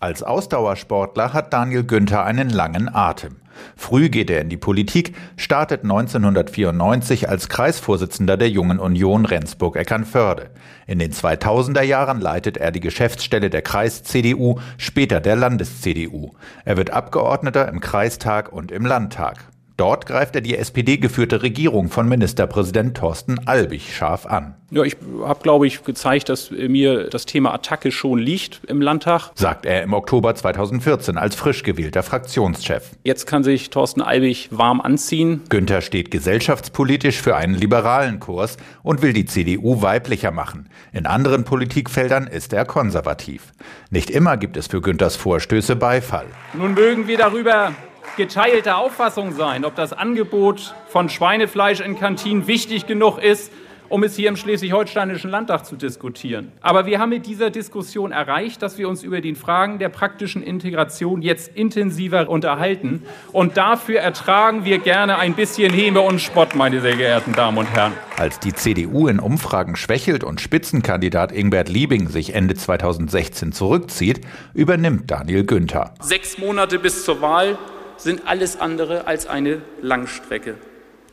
Als 0.02 0.24
Ausdauersportler 0.24 1.32
hat 1.32 1.54
Daniel 1.54 1.84
Günther 1.84 2.26
einen 2.26 2.50
langen 2.50 2.90
Atem. 2.92 3.36
Früh 3.78 4.10
geht 4.10 4.32
er 4.32 4.42
in 4.42 4.50
die 4.50 4.58
Politik, 4.58 5.16
startet 5.38 5.84
1994 5.84 7.30
als 7.30 7.50
Kreisvorsitzender 7.50 8.36
der 8.36 8.50
Jungen 8.50 8.80
Union 8.80 9.26
Rendsburg-Eckernförde. 9.26 10.50
In 10.88 10.98
den 10.98 11.12
2000er 11.12 11.84
Jahren 11.84 12.20
leitet 12.20 12.58
er 12.58 12.72
die 12.72 12.80
Geschäftsstelle 12.80 13.52
der 13.52 13.62
Kreis-CDU, 13.62 14.60
später 14.78 15.22
der 15.22 15.36
Landes-CDU. 15.36 16.32
Er 16.66 16.78
wird 16.78 16.90
Abgeordneter 16.90 17.68
im 17.68 17.80
Kreistag 17.80 18.52
und 18.52 18.72
im 18.72 18.88
Landtag. 18.88 19.51
Dort 19.82 20.06
greift 20.06 20.36
er 20.36 20.42
die 20.42 20.56
SPD-geführte 20.56 21.42
Regierung 21.42 21.90
von 21.90 22.08
Ministerpräsident 22.08 22.96
Thorsten 22.96 23.48
Albig 23.48 23.96
scharf 23.96 24.28
an. 24.28 24.54
Ja, 24.70 24.84
ich 24.84 24.96
habe, 25.24 25.42
glaube 25.42 25.66
ich, 25.66 25.84
gezeigt, 25.84 26.30
dass 26.30 26.52
mir 26.52 27.10
das 27.10 27.26
Thema 27.26 27.52
Attacke 27.52 27.92
schon 27.92 28.20
liegt 28.20 28.62
im 28.68 28.80
Landtag. 28.80 29.32
Sagt 29.34 29.66
er 29.66 29.82
im 29.82 29.94
Oktober 29.94 30.36
2014 30.36 31.18
als 31.18 31.34
frisch 31.34 31.64
gewählter 31.64 32.04
Fraktionschef. 32.04 32.92
Jetzt 33.04 33.26
kann 33.26 33.44
sich 33.44 33.72
Thorsten 33.72 34.04
Albig 34.04 34.50
warm 34.52 34.82
anziehen. 34.82 35.42
Günther 35.50 35.82
steht 35.82 36.12
gesellschaftspolitisch 36.12 37.20
für 37.20 37.36
einen 37.36 37.56
liberalen 37.56 38.20
Kurs 38.20 38.58
und 38.84 39.02
will 39.02 39.14
die 39.14 39.26
CDU 39.26 39.82
weiblicher 39.82 40.30
machen. 40.30 40.70
In 40.94 41.08
anderen 41.08 41.44
Politikfeldern 41.44 42.28
ist 42.28 42.54
er 42.54 42.66
konservativ. 42.66 43.52
Nicht 43.90 44.12
immer 44.12 44.38
gibt 44.38 44.58
es 44.58 44.68
für 44.68 44.80
Günthers 44.80 45.16
Vorstöße 45.16 45.76
Beifall. 45.76 46.28
Nun 46.54 46.76
mögen 46.76 47.08
wir 47.08 47.18
darüber 47.18 47.74
geteilter 48.18 48.78
Auffassung 48.78 49.34
sein, 49.34 49.66
ob 49.66 49.76
das 49.76 49.94
Angebot 49.94 50.76
von 50.88 51.10
Schweinefleisch 51.10 51.80
in 51.80 51.98
Kantinen 51.98 52.48
wichtig 52.48 52.86
genug 52.86 53.18
ist, 53.18 53.52
um 53.92 54.04
es 54.04 54.16
hier 54.16 54.30
im 54.30 54.38
schleswig-holsteinischen 54.38 55.30
Landtag 55.30 55.66
zu 55.66 55.76
diskutieren. 55.76 56.52
Aber 56.62 56.86
wir 56.86 57.00
haben 57.00 57.10
mit 57.10 57.26
dieser 57.26 57.50
Diskussion 57.50 58.12
erreicht, 58.12 58.62
dass 58.62 58.78
wir 58.78 58.88
uns 58.88 59.04
über 59.04 59.20
die 59.20 59.36
Fragen 59.36 59.80
der 59.80 59.90
praktischen 59.90 60.42
Integration 60.42 61.22
jetzt 61.22 61.56
intensiver 61.56 62.30
unterhalten. 62.30 63.04
Und 63.34 63.58
dafür 63.58 64.00
ertragen 64.00 64.64
wir 64.64 64.80
gerne 64.80 65.18
ein 65.18 65.34
bisschen 65.34 65.74
Häme 65.74 66.02
und 66.02 66.22
Spott, 66.22 66.56
meine 66.56 66.80
sehr 66.80 66.96
geehrten 66.96 67.34
Damen 67.34 67.58
und 67.58 67.70
Herren. 67.70 67.94
Als 68.18 68.40
die 68.40 68.54
CDU 68.54 69.08
in 69.08 69.20
Umfragen 69.20 69.76
schwächelt 69.76 70.24
und 70.24 70.40
Spitzenkandidat 70.40 71.32
Ingbert 71.34 71.68
Liebing 71.68 72.08
sich 72.08 72.34
Ende 72.34 72.56
2016 72.56 73.52
zurückzieht, 73.52 74.22
übernimmt 74.54 75.12
Daniel 75.12 75.44
Günther. 75.44 75.94
Sechs 76.00 76.38
Monate 76.38 76.80
bis 76.80 77.04
zur 77.04 77.22
Wahl 77.22 77.58
sind 78.04 78.28
alles 78.28 78.60
andere 78.60 79.08
als 79.08 79.28
eine 79.28 79.62
Langstrecke. 79.82 80.56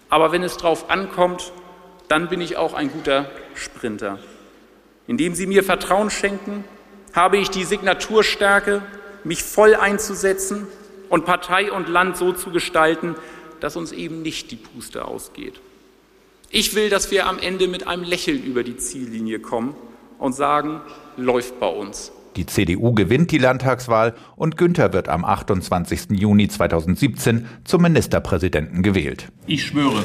Aber 0.09 0.33
wenn 0.33 0.43
es 0.43 0.57
drauf 0.57 0.91
ankommt, 0.91 1.53
dann 2.09 2.29
bin 2.29 2.41
ich 2.41 2.57
auch 2.57 2.75
ein 2.75 2.91
guter 2.91 3.31
Sprinter. 3.55 4.19
Indem 5.07 5.35
Sie 5.35 5.47
mir 5.47 5.65
Vertrauen 5.65 6.11
schenken, 6.11 6.65
habe 7.13 7.37
ich 7.37 7.51
die 7.51 7.65
Signaturstärke, 7.65 8.83
mich 9.25 9.43
voll 9.43 9.75
einzusetzen 9.75 10.67
und 11.09 11.25
Partei 11.25 11.73
und 11.73 11.89
Land 11.89 12.17
so 12.17 12.33
zu 12.33 12.51
gestalten, 12.51 13.17
dass 13.61 13.77
uns 13.77 13.93
eben 13.93 14.23
nicht 14.23 14.51
die 14.51 14.57
Puste 14.57 15.05
ausgeht. 15.05 15.61
Ich 16.51 16.75
will, 16.75 16.89
dass 16.89 17.11
wir 17.11 17.27
am 17.27 17.39
Ende 17.39 17.69
mit 17.69 17.87
einem 17.87 18.05
Lächeln 18.05 18.43
über 18.43 18.63
die 18.63 18.77
Ziellinie 18.77 19.41
kommen 19.41 19.75
und 20.19 20.33
sagen, 20.33 20.81
läuft 21.17 21.61
bei 21.61 21.69
uns. 21.69 22.13
Die 22.39 22.47
CDU 22.47 22.93
gewinnt 22.93 23.33
die 23.33 23.39
Landtagswahl 23.39 24.15
und 24.37 24.57
Günther 24.57 24.93
wird 24.93 25.09
am 25.09 25.25
28. 25.25 26.11
Juni 26.13 26.47
2017 26.47 27.47
zum 27.65 27.83
Ministerpräsidenten 27.83 28.85
gewählt. 28.85 29.27
Ich 29.49 29.67
schwöre, 29.67 30.05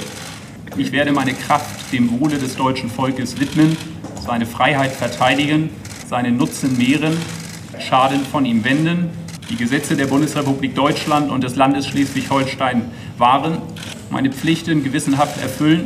ich 0.76 0.92
werde 0.92 1.12
meine 1.12 1.36
Kraft 1.36 1.94
dem 1.94 2.20
Wohle 2.20 2.40
des 2.40 2.56
deutschen 2.56 2.90
Volkes 2.90 3.40
widmen, 3.40 3.78
seine 4.26 4.48
Freiheit 4.48 4.94
verteidigen, 4.94 5.70
seinen 6.10 6.38
Nutzen 6.38 6.76
mehren, 6.76 7.16
Schaden 7.78 8.22
von 8.22 8.46
ihm 8.46 8.66
wenden, 8.66 9.12
die 9.52 9.56
Gesetze 9.56 9.96
der 9.96 10.08
Bundesrepublik 10.08 10.74
Deutschland 10.74 11.30
und 11.30 11.44
des 11.44 11.56
Landes 11.56 11.86
Schleswig-Holstein 11.86 12.82
wahren, 13.20 13.60
meine 14.10 14.32
Pflichten 14.32 14.84
gewissenhaft 14.84 15.40
erfüllen 15.40 15.86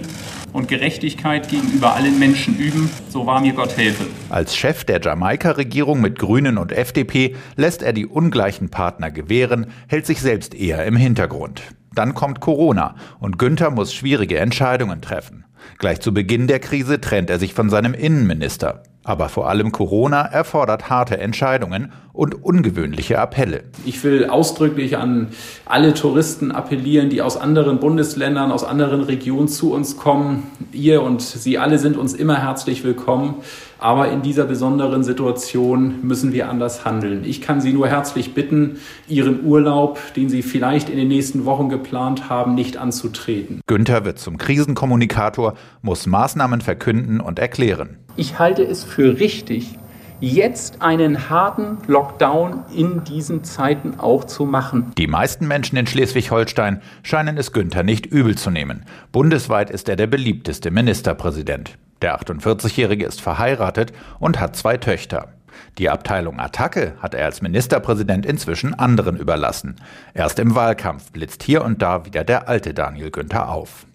und 0.53 0.67
Gerechtigkeit 0.67 1.49
gegenüber 1.49 1.95
allen 1.95 2.19
Menschen 2.19 2.57
üben, 2.57 2.89
so 3.09 3.25
wahr 3.25 3.41
mir 3.41 3.53
Gott 3.53 3.77
helfe. 3.77 4.05
Als 4.29 4.55
Chef 4.55 4.83
der 4.83 5.01
Jamaika-Regierung 5.01 6.01
mit 6.01 6.19
Grünen 6.19 6.57
und 6.57 6.71
FDP 6.71 7.35
lässt 7.55 7.81
er 7.83 7.93
die 7.93 8.05
ungleichen 8.05 8.69
Partner 8.69 9.11
gewähren, 9.11 9.67
hält 9.87 10.05
sich 10.05 10.21
selbst 10.21 10.55
eher 10.55 10.85
im 10.85 10.95
Hintergrund. 10.95 11.61
Dann 11.93 12.13
kommt 12.13 12.41
Corona 12.41 12.95
und 13.19 13.39
Günther 13.39 13.71
muss 13.71 13.93
schwierige 13.93 14.37
Entscheidungen 14.37 15.01
treffen. 15.01 15.45
Gleich 15.79 15.99
zu 15.99 16.13
Beginn 16.13 16.47
der 16.47 16.59
Krise 16.59 17.01
trennt 17.01 17.29
er 17.29 17.39
sich 17.39 17.53
von 17.53 17.69
seinem 17.69 17.93
Innenminister. 17.93 18.83
Aber 19.08 19.30
vor 19.30 19.47
allem 19.47 19.72
Corona 19.72 20.24
erfordert 20.24 20.89
harte 20.89 21.18
Entscheidungen 21.18 21.93
und 22.12 22.43
ungewöhnliche 22.43 23.18
Appelle. 23.18 23.64
Ich 23.86 24.03
will 24.03 24.28
ausdrücklich 24.28 24.97
an 24.97 25.30
alle 25.66 25.93
Touristen 25.93 26.51
appellieren, 26.51 27.10
die 27.10 27.22
aus 27.22 27.38
anderen 27.38 27.80
Bundesländern, 27.80 28.51
aus 28.51 28.66
anderen 28.66 29.03
Regionen 29.03 29.47
zu 29.47 29.72
uns 29.72 29.95
kommen. 29.95 30.43
Ihr 30.74 31.03
und 31.03 31.22
Sie 31.22 31.58
alle 31.58 31.80
sind 31.80 31.95
uns 31.95 32.14
immer 32.14 32.41
herzlich 32.41 32.84
willkommen. 32.84 33.36
Aber 33.80 34.11
in 34.11 34.21
dieser 34.21 34.45
besonderen 34.45 35.03
Situation 35.03 36.01
müssen 36.01 36.34
wir 36.34 36.49
anders 36.49 36.84
handeln. 36.86 37.23
Ich 37.23 37.41
kann 37.41 37.61
Sie 37.61 37.73
nur 37.73 37.88
herzlich 37.88 38.34
bitten, 38.34 38.78
Ihren 39.07 39.45
Urlaub, 39.45 39.99
den 40.15 40.30
Sie 40.30 40.41
vielleicht 40.41 40.89
in 40.89 40.97
den 40.97 41.07
nächsten 41.07 41.45
Wochen 41.45 41.69
geplant 41.69 42.30
haben, 42.30 42.55
nicht 42.55 42.78
anzutreten. 42.78 43.61
Günther 43.67 44.03
wird 44.05 44.19
zum 44.19 44.38
Krisenkommunikator, 44.38 45.53
muss 45.82 46.07
Maßnahmen 46.07 46.61
verkünden 46.61 47.19
und 47.19 47.39
erklären. 47.39 47.97
Ich 48.15 48.39
halte 48.39 48.63
es 48.63 48.84
für 48.84 49.19
richtig, 49.19 49.78
jetzt 50.19 50.82
einen 50.82 51.30
harten 51.30 51.78
Lockdown 51.88 52.63
in 52.75 53.03
diesen 53.03 53.43
Zeiten 53.43 53.99
auch 53.99 54.23
zu 54.23 54.45
machen. 54.45 54.91
Die 54.97 55.07
meisten 55.07 55.47
Menschen 55.47 55.78
in 55.78 55.86
Schleswig-Holstein 55.86 56.82
scheinen 57.03 57.38
es 57.38 57.51
Günther 57.51 57.84
nicht 57.84 58.07
übel 58.07 58.36
zu 58.36 58.49
nehmen. 58.49 58.86
Bundesweit 59.11 59.69
ist 59.69 59.88
er 59.89 59.95
der 59.95 60.07
beliebteste 60.07 60.71
Ministerpräsident. 60.71 61.78
Der 62.01 62.19
48-Jährige 62.19 63.05
ist 63.05 63.21
verheiratet 63.21 63.93
und 64.19 64.39
hat 64.39 64.55
zwei 64.55 64.77
Töchter. 64.77 65.33
Die 65.77 65.89
Abteilung 65.89 66.39
Attacke 66.39 66.95
hat 66.99 67.13
er 67.13 67.25
als 67.25 67.41
Ministerpräsident 67.41 68.25
inzwischen 68.25 68.73
anderen 68.73 69.17
überlassen. 69.17 69.75
Erst 70.13 70.39
im 70.39 70.55
Wahlkampf 70.55 71.11
blitzt 71.11 71.43
hier 71.43 71.63
und 71.63 71.81
da 71.81 72.05
wieder 72.05 72.23
der 72.23 72.47
alte 72.47 72.73
Daniel 72.73 73.11
Günther 73.11 73.49
auf. 73.49 73.85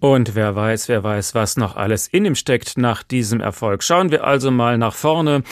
Und 0.00 0.36
wer 0.36 0.54
weiß, 0.54 0.88
wer 0.88 1.02
weiß, 1.02 1.34
was 1.34 1.56
noch 1.56 1.74
alles 1.76 2.06
in 2.06 2.24
ihm 2.24 2.36
steckt 2.36 2.78
nach 2.78 3.02
diesem 3.02 3.40
Erfolg. 3.40 3.82
Schauen 3.82 4.12
wir 4.12 4.24
also 4.24 4.52
mal 4.52 4.78
nach 4.78 4.94
vorne. 4.94 5.42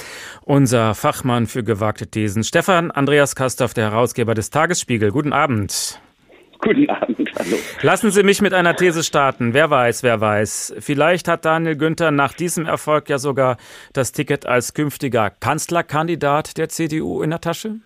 Unser 0.42 0.94
Fachmann 0.94 1.48
für 1.48 1.64
gewagte 1.64 2.06
Thesen, 2.06 2.44
Stefan 2.44 2.92
Andreas 2.92 3.34
Kastorf, 3.34 3.74
der 3.74 3.90
Herausgeber 3.90 4.34
des 4.34 4.50
Tagesspiegel. 4.50 5.10
Guten 5.10 5.32
Abend. 5.32 6.00
Guten 6.60 6.88
Abend, 6.88 7.30
hallo. 7.38 7.56
Lassen 7.82 8.10
Sie 8.10 8.22
mich 8.22 8.40
mit 8.40 8.54
einer 8.54 8.74
These 8.76 9.02
starten. 9.02 9.54
Wer 9.54 9.70
weiß, 9.70 10.02
wer 10.02 10.20
weiß. 10.20 10.74
Vielleicht 10.78 11.28
hat 11.28 11.44
Daniel 11.44 11.76
Günther 11.76 12.10
nach 12.10 12.32
diesem 12.32 12.66
Erfolg 12.66 13.08
ja 13.08 13.18
sogar 13.18 13.56
das 13.92 14.12
Ticket 14.12 14.46
als 14.46 14.74
künftiger 14.74 15.30
Kanzlerkandidat 15.30 16.56
der 16.56 16.68
CDU 16.68 17.22
in 17.22 17.30
der 17.30 17.40
Tasche? 17.40 17.76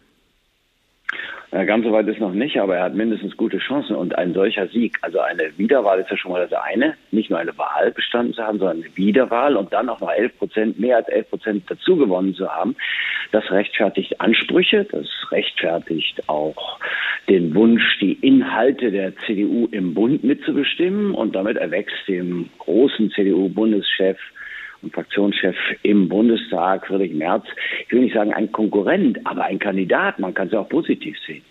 Ganz 1.51 1.85
so 1.85 1.91
weit 1.91 2.07
ist 2.07 2.21
noch 2.21 2.33
nicht, 2.33 2.59
aber 2.61 2.77
er 2.77 2.85
hat 2.85 2.95
mindestens 2.95 3.37
gute 3.37 3.59
Chancen. 3.59 3.97
Und 3.97 4.17
ein 4.17 4.35
solcher 4.35 4.69
Sieg, 4.69 4.99
also 5.03 5.19
eine 5.19 5.51
Wiederwahl 5.57 5.99
ist 5.99 6.09
ja 6.09 6.17
schon 6.17 6.31
mal 6.31 6.47
das 6.47 6.53
eine, 6.53 6.95
nicht 7.11 7.29
nur 7.29 7.41
eine 7.41 7.57
Wahl 7.59 7.91
bestanden 7.91 8.35
zu 8.35 8.43
haben, 8.43 8.59
sondern 8.61 8.85
eine 8.85 8.97
Wiederwahl 8.97 9.57
und 9.57 9.73
dann 9.73 9.89
auch 9.89 9.99
noch 9.99 10.13
11 10.13 10.39
Prozent, 10.39 10.79
mehr 10.79 10.99
als 10.99 11.09
11 11.09 11.31
Prozent 11.31 11.65
dazu 11.69 11.97
gewonnen 11.97 12.37
zu 12.37 12.49
haben, 12.49 12.77
das 13.33 13.51
rechtfertigt 13.51 14.21
Ansprüche, 14.21 14.85
das 14.85 15.07
rechtfertigt 15.33 16.29
auch 16.29 16.79
den 17.29 17.53
Wunsch, 17.57 17.99
die 18.01 18.13
Inhalte 18.13 18.93
der 18.93 19.17
CDU 19.27 19.67
im 19.73 19.93
Bund 19.93 20.23
mitzubestimmen. 20.23 21.15
Und 21.17 21.35
damit 21.35 21.57
erwächst 21.57 22.07
dem 22.07 22.49
großen 22.59 23.11
CDU-Bundeschef 23.11 24.19
und 24.83 24.95
Fraktionschef 24.95 25.57
im 25.83 26.09
Bundestag, 26.09 26.87
Friedrich 26.87 27.13
Merz, 27.15 27.45
ich 27.87 27.93
will 27.93 28.01
nicht 28.01 28.15
sagen 28.15 28.33
ein 28.33 28.51
Konkurrent, 28.53 29.19
aber 29.25 29.45
ein 29.45 29.59
Kandidat. 29.59 30.19
Man 30.19 30.35
kann 30.35 30.49
es 30.49 30.55
auch 30.55 30.69
positiv 30.69 31.17
sehen. 31.27 31.43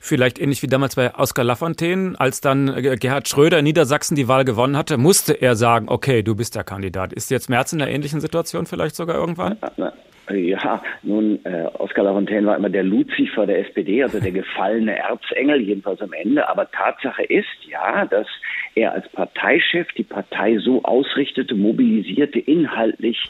Vielleicht 0.00 0.40
ähnlich 0.40 0.62
wie 0.62 0.66
damals 0.66 0.96
bei 0.96 1.14
Oskar 1.14 1.44
Lafontaine, 1.44 2.14
als 2.18 2.40
dann 2.40 2.68
äh, 2.68 2.96
Gerhard 2.96 3.28
Schröder 3.28 3.58
in 3.58 3.64
Niedersachsen 3.64 4.14
die 4.14 4.28
Wahl 4.28 4.44
gewonnen 4.44 4.76
hatte, 4.76 4.98
musste 4.98 5.32
er 5.32 5.56
sagen, 5.56 5.88
okay, 5.88 6.22
du 6.22 6.34
bist 6.34 6.54
der 6.54 6.64
Kandidat. 6.64 7.12
Ist 7.12 7.30
jetzt 7.30 7.50
Merz 7.50 7.72
in 7.72 7.82
einer 7.82 7.90
ähnlichen 7.90 8.20
Situation 8.20 8.66
vielleicht 8.66 8.96
sogar 8.96 9.16
irgendwann? 9.16 9.58
Ja, 10.30 10.82
nun, 11.02 11.44
äh, 11.44 11.66
Oskar 11.78 12.04
Lafontaine 12.04 12.46
war 12.46 12.56
immer 12.56 12.70
der 12.70 12.82
Luzifer 12.82 13.46
der 13.46 13.58
SPD, 13.58 14.02
also 14.02 14.20
der 14.20 14.30
gefallene 14.30 14.96
Erzengel, 14.96 15.60
jedenfalls 15.60 16.00
am 16.00 16.12
Ende. 16.12 16.48
Aber 16.48 16.70
Tatsache 16.70 17.24
ist 17.24 17.46
ja, 17.68 18.06
dass 18.06 18.26
er 18.74 18.92
als 18.92 19.08
Parteichef 19.10 19.88
die 19.92 20.02
Partei 20.02 20.58
so 20.58 20.82
ausrichtete, 20.82 21.54
mobilisierte, 21.54 22.38
inhaltlich 22.38 23.28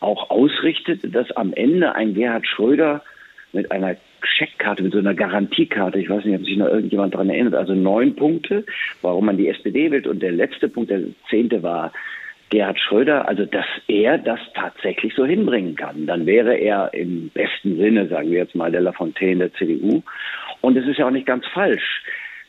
auch 0.00 0.28
ausrichtete, 0.28 1.08
dass 1.08 1.30
am 1.32 1.54
Ende 1.54 1.94
ein 1.94 2.14
Gerhard 2.14 2.46
Schröder 2.46 3.02
mit 3.52 3.70
einer 3.72 3.96
Scheckkarte, 4.22 4.82
mit 4.82 4.92
so 4.92 4.98
einer 4.98 5.14
Garantiekarte, 5.14 5.98
ich 5.98 6.10
weiß 6.10 6.24
nicht, 6.24 6.38
ob 6.38 6.44
sich 6.44 6.56
noch 6.56 6.68
irgendjemand 6.68 7.14
daran 7.14 7.30
erinnert, 7.30 7.54
also 7.54 7.74
neun 7.74 8.14
Punkte, 8.16 8.64
warum 9.00 9.26
man 9.26 9.36
die 9.36 9.48
SPD 9.48 9.90
wählt. 9.90 10.06
Und 10.06 10.22
der 10.22 10.32
letzte 10.32 10.68
Punkt, 10.68 10.90
der 10.90 11.02
zehnte 11.30 11.62
war 11.62 11.92
Gerhard 12.50 12.78
Schröder, 12.78 13.28
also 13.28 13.44
dass 13.46 13.66
er 13.88 14.18
das 14.18 14.40
tatsächlich 14.54 15.14
so 15.14 15.24
hinbringen 15.24 15.76
kann. 15.76 16.06
Dann 16.06 16.26
wäre 16.26 16.54
er 16.54 16.92
im 16.94 17.30
besten 17.30 17.76
Sinne, 17.76 18.06
sagen 18.08 18.30
wir 18.30 18.38
jetzt 18.38 18.54
mal, 18.54 18.70
der 18.70 18.82
Lafontaine 18.82 19.48
der 19.48 19.54
CDU. 19.54 20.02
Und 20.60 20.76
es 20.76 20.86
ist 20.86 20.98
ja 20.98 21.06
auch 21.06 21.10
nicht 21.10 21.26
ganz 21.26 21.46
falsch, 21.46 22.02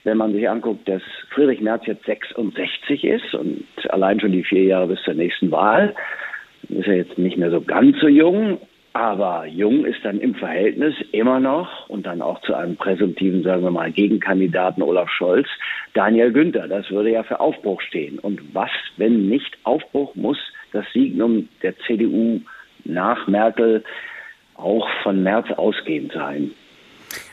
wenn 0.04 0.18
man 0.18 0.34
sich 0.34 0.48
anguckt, 0.48 0.88
dass 0.88 1.02
Friedrich 1.32 1.62
Merz 1.62 1.86
jetzt 1.88 2.06
66 2.06 3.04
ist 3.04 3.34
und 3.34 3.66
allein 3.90 4.20
schon 4.20 4.32
die 4.32 4.44
vier 4.44 4.64
Jahre 4.64 4.88
bis 4.88 5.02
zur 5.04 5.16
nächsten 5.16 5.52
Wahl, 5.52 5.96
ist 6.70 6.88
er 6.88 6.98
jetzt 6.98 7.18
nicht 7.18 7.38
mehr 7.38 7.52
so 7.52 7.62
ganz 7.62 8.00
so 8.00 8.08
jung, 8.08 8.60
aber 8.96 9.46
Jung 9.46 9.84
ist 9.84 10.06
dann 10.06 10.22
im 10.22 10.36
Verhältnis 10.36 10.96
immer 11.12 11.42
noch 11.42 11.90
und 11.90 12.06
dann 12.06 12.22
auch 12.22 12.40
zu 12.44 12.56
einem 12.56 12.78
präsumptiven, 12.78 13.44
sagen 13.44 13.62
wir 13.62 13.70
mal, 13.70 13.92
Gegenkandidaten 13.92 14.82
Olaf 14.82 15.10
Scholz, 15.10 15.50
Daniel 15.94 16.32
Günther. 16.32 16.70
Das 16.70 16.90
würde 16.90 17.12
ja 17.12 17.24
für 17.24 17.42
Aufbruch 17.42 17.82
stehen. 17.82 18.20
Und 18.20 18.56
was, 18.56 18.70
wenn 18.96 19.28
nicht 19.28 19.58
Aufbruch, 19.64 20.16
muss 20.16 20.38
das 20.72 20.86
Signum 20.94 21.50
der 21.62 21.78
CDU 21.80 22.40
nach 22.86 23.28
Merkel 23.28 23.84
auch 24.54 24.88
von 25.04 25.22
März 25.24 25.48
ausgehend 25.58 26.14
sein. 26.14 26.52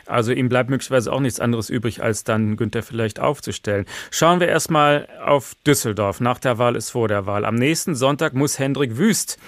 Also 0.05 0.33
ihm 0.33 0.49
bleibt 0.49 0.69
möglicherweise 0.69 1.13
auch 1.13 1.21
nichts 1.21 1.39
anderes 1.39 1.69
übrig, 1.69 2.03
als 2.03 2.25
dann 2.25 2.57
Günther 2.57 2.83
vielleicht 2.83 3.21
aufzustellen. 3.21 3.85
Schauen 4.11 4.41
wir 4.41 4.49
erstmal 4.49 5.07
auf 5.23 5.55
Düsseldorf. 5.65 6.19
Nach 6.19 6.39
der 6.39 6.57
Wahl 6.57 6.75
ist 6.75 6.89
vor 6.89 7.07
der 7.07 7.25
Wahl. 7.25 7.45
Am 7.45 7.55
nächsten 7.55 7.95
Sonntag 7.95 8.33
muss 8.33 8.59
Hendrik 8.59 8.97
Wüst 8.97 9.39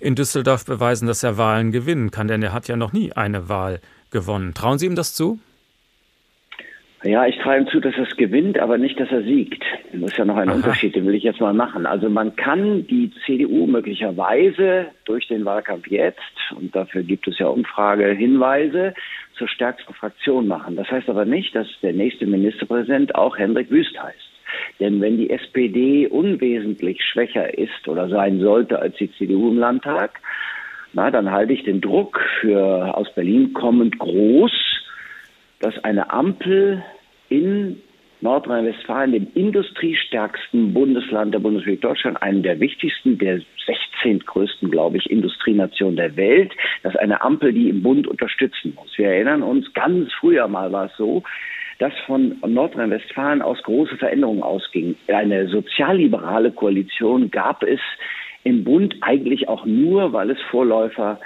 in 0.00 0.14
Düsseldorf 0.14 0.64
beweisen, 0.64 1.06
dass 1.06 1.22
er 1.22 1.38
Wahlen 1.38 1.72
gewinnen 1.72 2.10
kann, 2.10 2.28
denn 2.28 2.42
er 2.42 2.52
hat 2.52 2.68
ja 2.68 2.76
noch 2.76 2.92
nie 2.92 3.12
eine 3.12 3.48
Wahl 3.48 3.80
gewonnen. 4.10 4.54
Trauen 4.54 4.78
Sie 4.78 4.86
ihm 4.86 4.96
das 4.96 5.14
zu? 5.14 5.38
Ja, 7.04 7.26
ich 7.26 7.36
traue 7.38 7.58
ihm 7.58 7.68
zu, 7.68 7.78
dass 7.78 7.94
er 7.94 8.08
es 8.08 8.16
gewinnt, 8.16 8.58
aber 8.58 8.78
nicht, 8.78 8.98
dass 8.98 9.10
er 9.10 9.22
siegt. 9.22 9.62
Das 9.92 10.10
ist 10.10 10.16
ja 10.16 10.24
noch 10.24 10.36
ein 10.36 10.48
Aha. 10.48 10.56
Unterschied, 10.56 10.96
den 10.96 11.06
will 11.06 11.14
ich 11.14 11.22
jetzt 11.22 11.40
mal 11.40 11.52
machen. 11.52 11.86
Also 11.86 12.08
man 12.08 12.34
kann 12.34 12.86
die 12.86 13.12
CDU 13.24 13.66
möglicherweise 13.66 14.86
durch 15.04 15.28
den 15.28 15.44
Wahlkampf 15.44 15.86
jetzt, 15.86 16.18
und 16.56 16.74
dafür 16.74 17.02
gibt 17.02 17.28
es 17.28 17.38
ja 17.38 17.46
Umfragehinweise, 17.46 18.94
zur 19.36 19.48
stärksten 19.48 19.92
Fraktion 19.94 20.48
machen. 20.48 20.76
Das 20.76 20.90
heißt 20.90 21.08
aber 21.08 21.26
nicht, 21.26 21.54
dass 21.54 21.68
der 21.82 21.92
nächste 21.92 22.26
Ministerpräsident 22.26 23.14
auch 23.14 23.36
Hendrik 23.36 23.70
Wüst 23.70 24.02
heißt. 24.02 24.25
Denn 24.80 25.00
wenn 25.00 25.16
die 25.16 25.30
SPD 25.30 26.06
unwesentlich 26.06 27.02
schwächer 27.04 27.56
ist 27.56 27.88
oder 27.88 28.08
sein 28.08 28.40
sollte 28.40 28.78
als 28.78 28.96
die 28.96 29.10
CDU 29.12 29.50
im 29.50 29.58
Landtag, 29.58 30.20
na, 30.92 31.10
dann 31.10 31.30
halte 31.30 31.52
ich 31.52 31.64
den 31.64 31.80
Druck 31.80 32.20
für 32.40 32.96
aus 32.96 33.12
Berlin 33.14 33.52
kommend 33.52 33.98
groß, 33.98 34.52
dass 35.60 35.82
eine 35.84 36.10
Ampel 36.10 36.82
in 37.28 37.82
Nordrhein-Westfalen, 38.20 39.12
dem 39.12 39.28
industriestärksten 39.34 40.72
Bundesland 40.72 41.34
der 41.34 41.38
Bundesrepublik 41.38 41.82
Deutschland, 41.82 42.22
einem 42.22 42.42
der 42.42 42.60
wichtigsten, 42.60 43.18
der 43.18 43.40
16 43.66 44.20
größten, 44.20 44.70
glaube 44.70 44.96
ich, 44.96 45.10
Industrienationen 45.10 45.96
der 45.96 46.16
Welt, 46.16 46.52
dass 46.82 46.96
eine 46.96 47.22
Ampel 47.22 47.52
die 47.52 47.68
im 47.68 47.82
Bund 47.82 48.06
unterstützen 48.06 48.72
muss. 48.74 48.96
Wir 48.96 49.08
erinnern 49.08 49.42
uns, 49.42 49.72
ganz 49.74 50.10
früher 50.14 50.48
mal 50.48 50.72
war 50.72 50.86
es 50.86 50.96
so, 50.96 51.22
dass 51.78 51.92
von 52.06 52.36
Nordrhein-Westfalen 52.46 53.42
aus 53.42 53.62
große 53.62 53.96
Veränderungen 53.96 54.42
ausgingen. 54.42 54.96
Eine 55.08 55.48
sozialliberale 55.48 56.52
Koalition 56.52 57.30
gab 57.30 57.62
es 57.62 57.80
im 58.44 58.64
Bund 58.64 58.96
eigentlich 59.00 59.48
auch 59.48 59.66
nur, 59.66 60.12
weil 60.12 60.30
es 60.30 60.40
Vorläufer 60.50 61.18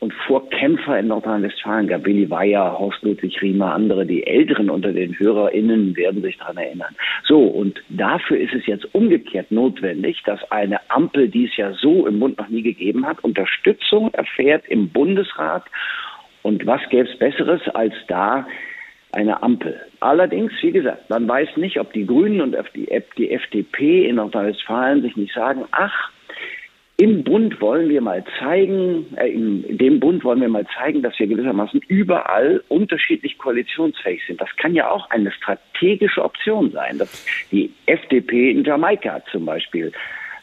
und 0.00 0.12
Vorkämpfer 0.26 0.98
in 0.98 1.06
Nordrhein-Westfalen 1.06 1.86
gab. 1.86 2.04
Willi 2.04 2.28
Weyer, 2.28 2.78
Horst 2.78 3.02
Ludwig 3.02 3.40
Riemer, 3.40 3.72
andere, 3.72 4.04
die 4.04 4.26
Älteren 4.26 4.68
unter 4.68 4.92
den 4.92 5.18
HörerInnen 5.18 5.96
werden 5.96 6.20
sich 6.20 6.36
daran 6.36 6.58
erinnern. 6.58 6.94
So, 7.24 7.40
und 7.40 7.82
dafür 7.88 8.38
ist 8.38 8.52
es 8.52 8.66
jetzt 8.66 8.94
umgekehrt 8.94 9.50
notwendig, 9.50 10.22
dass 10.26 10.40
eine 10.50 10.78
Ampel, 10.90 11.28
die 11.28 11.46
es 11.46 11.56
ja 11.56 11.72
so 11.72 12.06
im 12.06 12.20
Bund 12.20 12.36
noch 12.36 12.48
nie 12.48 12.62
gegeben 12.62 13.06
hat, 13.06 13.24
Unterstützung 13.24 14.12
erfährt 14.12 14.66
im 14.68 14.90
Bundesrat. 14.90 15.64
Und 16.42 16.66
was 16.66 16.82
gäbe 16.90 17.08
es 17.08 17.18
Besseres, 17.18 17.62
als 17.68 17.94
da 18.06 18.46
eine 19.14 19.42
Ampel. 19.42 19.80
Allerdings, 20.00 20.52
wie 20.60 20.72
gesagt, 20.72 21.08
man 21.08 21.28
weiß 21.28 21.56
nicht, 21.56 21.78
ob 21.78 21.92
die 21.92 22.06
Grünen 22.06 22.40
und 22.40 22.56
die 22.74 22.90
FDP 22.90 24.08
in 24.08 24.16
Nordrhein-Westfalen 24.16 25.02
sich 25.02 25.16
nicht 25.16 25.34
sagen, 25.34 25.64
ach, 25.70 26.10
im 26.96 27.24
Bund 27.24 27.60
wollen 27.60 27.88
wir 27.88 28.00
mal 28.00 28.22
zeigen, 28.38 29.06
äh, 29.16 29.28
in 29.28 29.78
dem 29.78 29.98
Bund 29.98 30.22
wollen 30.22 30.40
wir 30.40 30.48
mal 30.48 30.66
zeigen, 30.78 31.02
dass 31.02 31.18
wir 31.18 31.26
gewissermaßen 31.26 31.80
überall 31.88 32.62
unterschiedlich 32.68 33.36
koalitionsfähig 33.38 34.22
sind. 34.26 34.40
Das 34.40 34.54
kann 34.56 34.74
ja 34.74 34.88
auch 34.88 35.10
eine 35.10 35.32
strategische 35.32 36.22
Option 36.22 36.70
sein, 36.70 36.98
dass 36.98 37.26
die 37.50 37.72
FDP 37.86 38.52
in 38.52 38.62
Jamaika 38.62 39.22
zum 39.32 39.44
Beispiel 39.44 39.90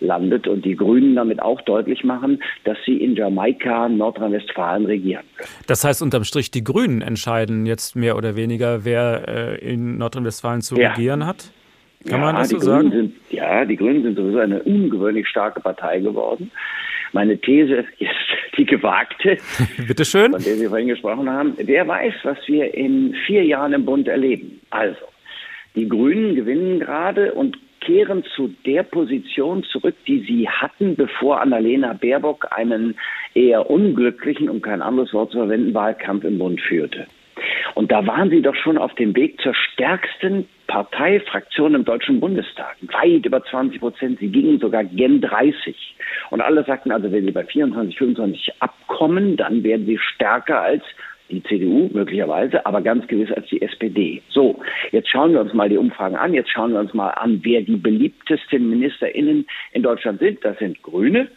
landet 0.02 0.48
und 0.48 0.66
die 0.66 0.76
Grünen 0.76 1.16
damit 1.16 1.42
auch 1.42 1.62
deutlich 1.62 2.04
machen, 2.04 2.42
dass 2.64 2.78
sie 2.86 2.98
in 2.98 3.16
Jamaika, 3.16 3.88
Nordrhein-Westfalen 3.88 4.86
regieren 4.86 5.24
können. 5.38 5.50
Das 5.68 5.84
heißt 5.84 6.02
unterm 6.02 6.24
Strich, 6.24 6.52
die 6.52 6.64
Grünen 6.64 7.02
entscheiden 7.02 7.66
jetzt 7.66 7.96
mehr 7.96 8.18
oder 8.18 8.36
weniger, 8.36 8.84
wer 8.84 9.60
äh, 9.62 9.74
in 9.74 9.98
Nordrhein-Westfalen 9.98 10.62
zu 10.62 10.76
ja. 10.76 10.92
regieren 10.92 11.26
hat? 11.26 11.52
Kann 12.08 12.20
ja, 12.20 12.26
man 12.26 12.36
das 12.36 12.50
so 12.50 12.60
sagen? 12.60 12.92
Sind, 12.92 13.16
ja, 13.30 13.64
die 13.64 13.76
Grünen 13.76 14.04
sind 14.04 14.18
sowieso 14.18 14.40
eine 14.40 14.62
ungewöhnlich 14.64 15.28
starke 15.28 15.60
Partei 15.60 16.00
geworden. 16.00 16.52
Meine 17.14 17.38
These 17.40 17.86
ist 18.00 18.10
die 18.58 18.66
gewagte, 18.66 19.38
Bitte 19.88 20.06
schön. 20.06 20.32
von 20.32 20.44
der 20.44 20.56
Sie 20.56 20.68
vorhin 20.68 20.88
gesprochen 20.88 21.30
haben. 21.30 21.54
Wer 21.58 21.88
weiß, 21.88 22.14
was 22.24 22.38
wir 22.48 22.74
in 22.74 23.16
vier 23.28 23.44
Jahren 23.46 23.74
im 23.74 23.86
Bund 23.86 24.08
erleben. 24.08 24.60
Also, 24.72 24.98
die 25.76 25.88
Grünen 25.88 26.36
gewinnen 26.36 26.80
gerade 26.80 27.34
und 27.34 27.58
kehren 27.82 28.24
zu 28.36 28.54
der 28.66 28.84
Position 28.84 29.64
zurück, 29.64 29.96
die 30.08 30.20
sie 30.22 30.48
hatten, 30.48 30.96
bevor 30.96 31.42
Annalena 31.42 31.94
Baerbock 31.94 32.48
einen 32.52 32.96
eher 33.34 33.70
unglücklichen, 33.70 34.50
um 34.50 34.62
kein 34.62 34.82
anderes 34.82 35.14
Wort 35.14 35.32
zu 35.32 35.40
verwenden, 35.40 35.74
Wahlkampf 35.74 36.24
im 36.24 36.38
Bund 36.38 36.62
führte. 36.62 37.08
Und 37.76 37.92
da 37.92 38.06
waren 38.06 38.30
sie 38.30 38.42
doch 38.42 38.56
schon 38.56 38.78
auf 38.78 38.94
dem 38.96 39.16
Weg 39.16 39.42
zur 39.42 39.54
stärksten 39.56 40.48
Parteifraktion 40.68 41.76
im 41.76 41.86
Deutschen 41.86 42.20
Bundestag. 42.20 42.78
Weit 42.82 43.26
über 43.26 43.44
20 43.44 43.80
Prozent. 43.80 44.20
Sie 44.20 44.28
gingen 44.28 44.60
sogar 44.60 44.84
gen 44.84 45.22
30. 45.22 45.96
Und 46.30 46.42
alle 46.42 46.64
sagten 46.64 46.92
also, 46.92 47.12
wenn 47.12 47.26
sie 47.26 47.32
bei 47.32 47.44
24, 47.44 47.98
25 47.98 48.54
abkommen, 48.60 49.38
dann 49.38 49.64
werden 49.64 49.86
sie 49.86 49.98
stärker 49.98 50.62
als 50.62 50.84
die 51.32 51.44
CDU 51.44 51.90
möglicherweise, 51.94 52.66
aber 52.66 52.82
ganz 52.82 53.08
gewiss 53.08 53.32
als 53.32 53.48
die 53.48 53.62
SPD. 53.62 54.22
So, 54.30 54.60
jetzt 54.92 55.10
schauen 55.10 55.34
wir 55.34 55.42
uns 55.42 55.54
mal 55.54 55.70
die 55.70 55.78
Umfragen 55.78 56.16
an. 56.16 56.34
Jetzt 56.34 56.52
schauen 56.52 56.74
wir 56.74 56.80
uns 56.80 56.94
mal 56.94 57.10
an, 57.10 57.40
wer 57.44 57.62
die 57.62 57.78
beliebtesten 57.78 58.70
MinisterInnen 58.70 59.48
in 59.72 59.84
Deutschland 59.84 60.20
sind. 60.20 60.44
Das 60.44 60.58
sind 60.60 60.82
Grüne, 60.84 61.30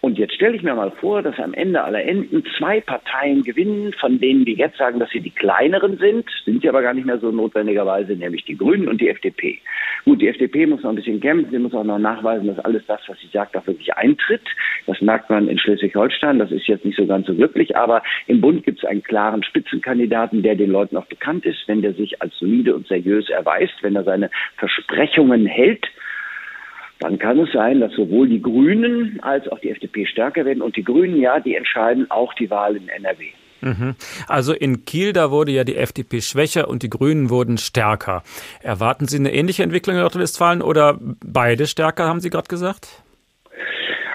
und 0.00 0.18
jetzt 0.18 0.34
stelle 0.34 0.56
ich 0.56 0.62
mir 0.62 0.74
mal 0.74 0.90
vor, 0.92 1.20
dass 1.20 1.38
am 1.38 1.52
Ende 1.52 1.84
aller 1.84 2.02
Enden 2.02 2.42
zwei 2.56 2.80
Parteien 2.80 3.42
gewinnen, 3.42 3.92
von 4.00 4.18
denen 4.18 4.46
wir 4.46 4.54
jetzt 4.54 4.78
sagen, 4.78 4.98
dass 4.98 5.10
sie 5.10 5.20
die 5.20 5.30
kleineren 5.30 5.98
sind, 5.98 6.24
sind 6.44 6.62
sie 6.62 6.70
aber 6.70 6.80
gar 6.80 6.94
nicht 6.94 7.04
mehr 7.06 7.18
so 7.18 7.30
notwendigerweise, 7.30 8.14
nämlich 8.14 8.44
die 8.46 8.56
Grünen 8.56 8.88
und 8.88 9.00
die 9.00 9.10
FDP. 9.10 9.58
Gut, 10.06 10.22
die 10.22 10.28
FDP 10.28 10.66
muss 10.66 10.82
noch 10.82 10.90
ein 10.90 10.96
bisschen 10.96 11.20
kämpfen, 11.20 11.50
sie 11.50 11.58
muss 11.58 11.74
auch 11.74 11.84
noch 11.84 11.98
nachweisen, 11.98 12.46
dass 12.46 12.64
alles 12.64 12.82
das, 12.86 13.00
was 13.08 13.18
sie 13.20 13.28
sagt, 13.30 13.54
auch 13.56 13.66
wirklich 13.66 13.94
eintritt. 13.94 14.42
Das 14.86 15.00
merkt 15.02 15.28
man 15.28 15.48
in 15.48 15.58
Schleswig-Holstein, 15.58 16.38
das 16.38 16.50
ist 16.50 16.66
jetzt 16.66 16.86
nicht 16.86 16.96
so 16.96 17.06
ganz 17.06 17.26
so 17.26 17.34
glücklich, 17.34 17.76
aber 17.76 18.02
im 18.26 18.40
Bund 18.40 18.64
gibt 18.64 18.78
es 18.78 18.88
einen 18.88 19.02
klaren 19.02 19.42
Spitzenkandidaten, 19.42 20.42
der 20.42 20.54
den 20.54 20.70
Leuten 20.70 20.96
auch 20.96 21.06
bekannt 21.06 21.44
ist, 21.44 21.68
wenn 21.68 21.82
der 21.82 21.92
sich 21.92 22.22
als 22.22 22.34
solide 22.38 22.74
und 22.74 22.88
seriös 22.88 23.28
erweist, 23.28 23.74
wenn 23.82 23.96
er 23.96 24.04
seine 24.04 24.30
Versprechungen 24.56 25.44
hält 25.44 25.86
dann 27.00 27.18
kann 27.18 27.38
es 27.40 27.50
sein, 27.52 27.80
dass 27.80 27.92
sowohl 27.94 28.28
die 28.28 28.42
Grünen 28.42 29.18
als 29.22 29.48
auch 29.48 29.58
die 29.58 29.70
FDP 29.70 30.06
stärker 30.06 30.44
werden. 30.44 30.62
Und 30.62 30.76
die 30.76 30.84
Grünen, 30.84 31.16
ja, 31.16 31.40
die 31.40 31.54
entscheiden 31.54 32.10
auch 32.10 32.34
die 32.34 32.50
Wahl 32.50 32.76
in 32.76 32.88
NRW. 32.88 33.24
Mhm. 33.62 33.94
Also 34.28 34.52
in 34.52 34.84
Kiel, 34.84 35.12
da 35.12 35.30
wurde 35.30 35.52
ja 35.52 35.64
die 35.64 35.76
FDP 35.76 36.20
schwächer 36.20 36.68
und 36.68 36.82
die 36.82 36.90
Grünen 36.90 37.30
wurden 37.30 37.58
stärker. 37.58 38.22
Erwarten 38.62 39.06
Sie 39.06 39.16
eine 39.16 39.32
ähnliche 39.32 39.62
Entwicklung 39.62 39.96
in 39.96 40.02
Nordrhein-Westfalen 40.02 40.62
oder 40.62 40.98
beide 41.24 41.66
stärker, 41.66 42.06
haben 42.06 42.20
Sie 42.20 42.30
gerade 42.30 42.48
gesagt? 42.48 43.02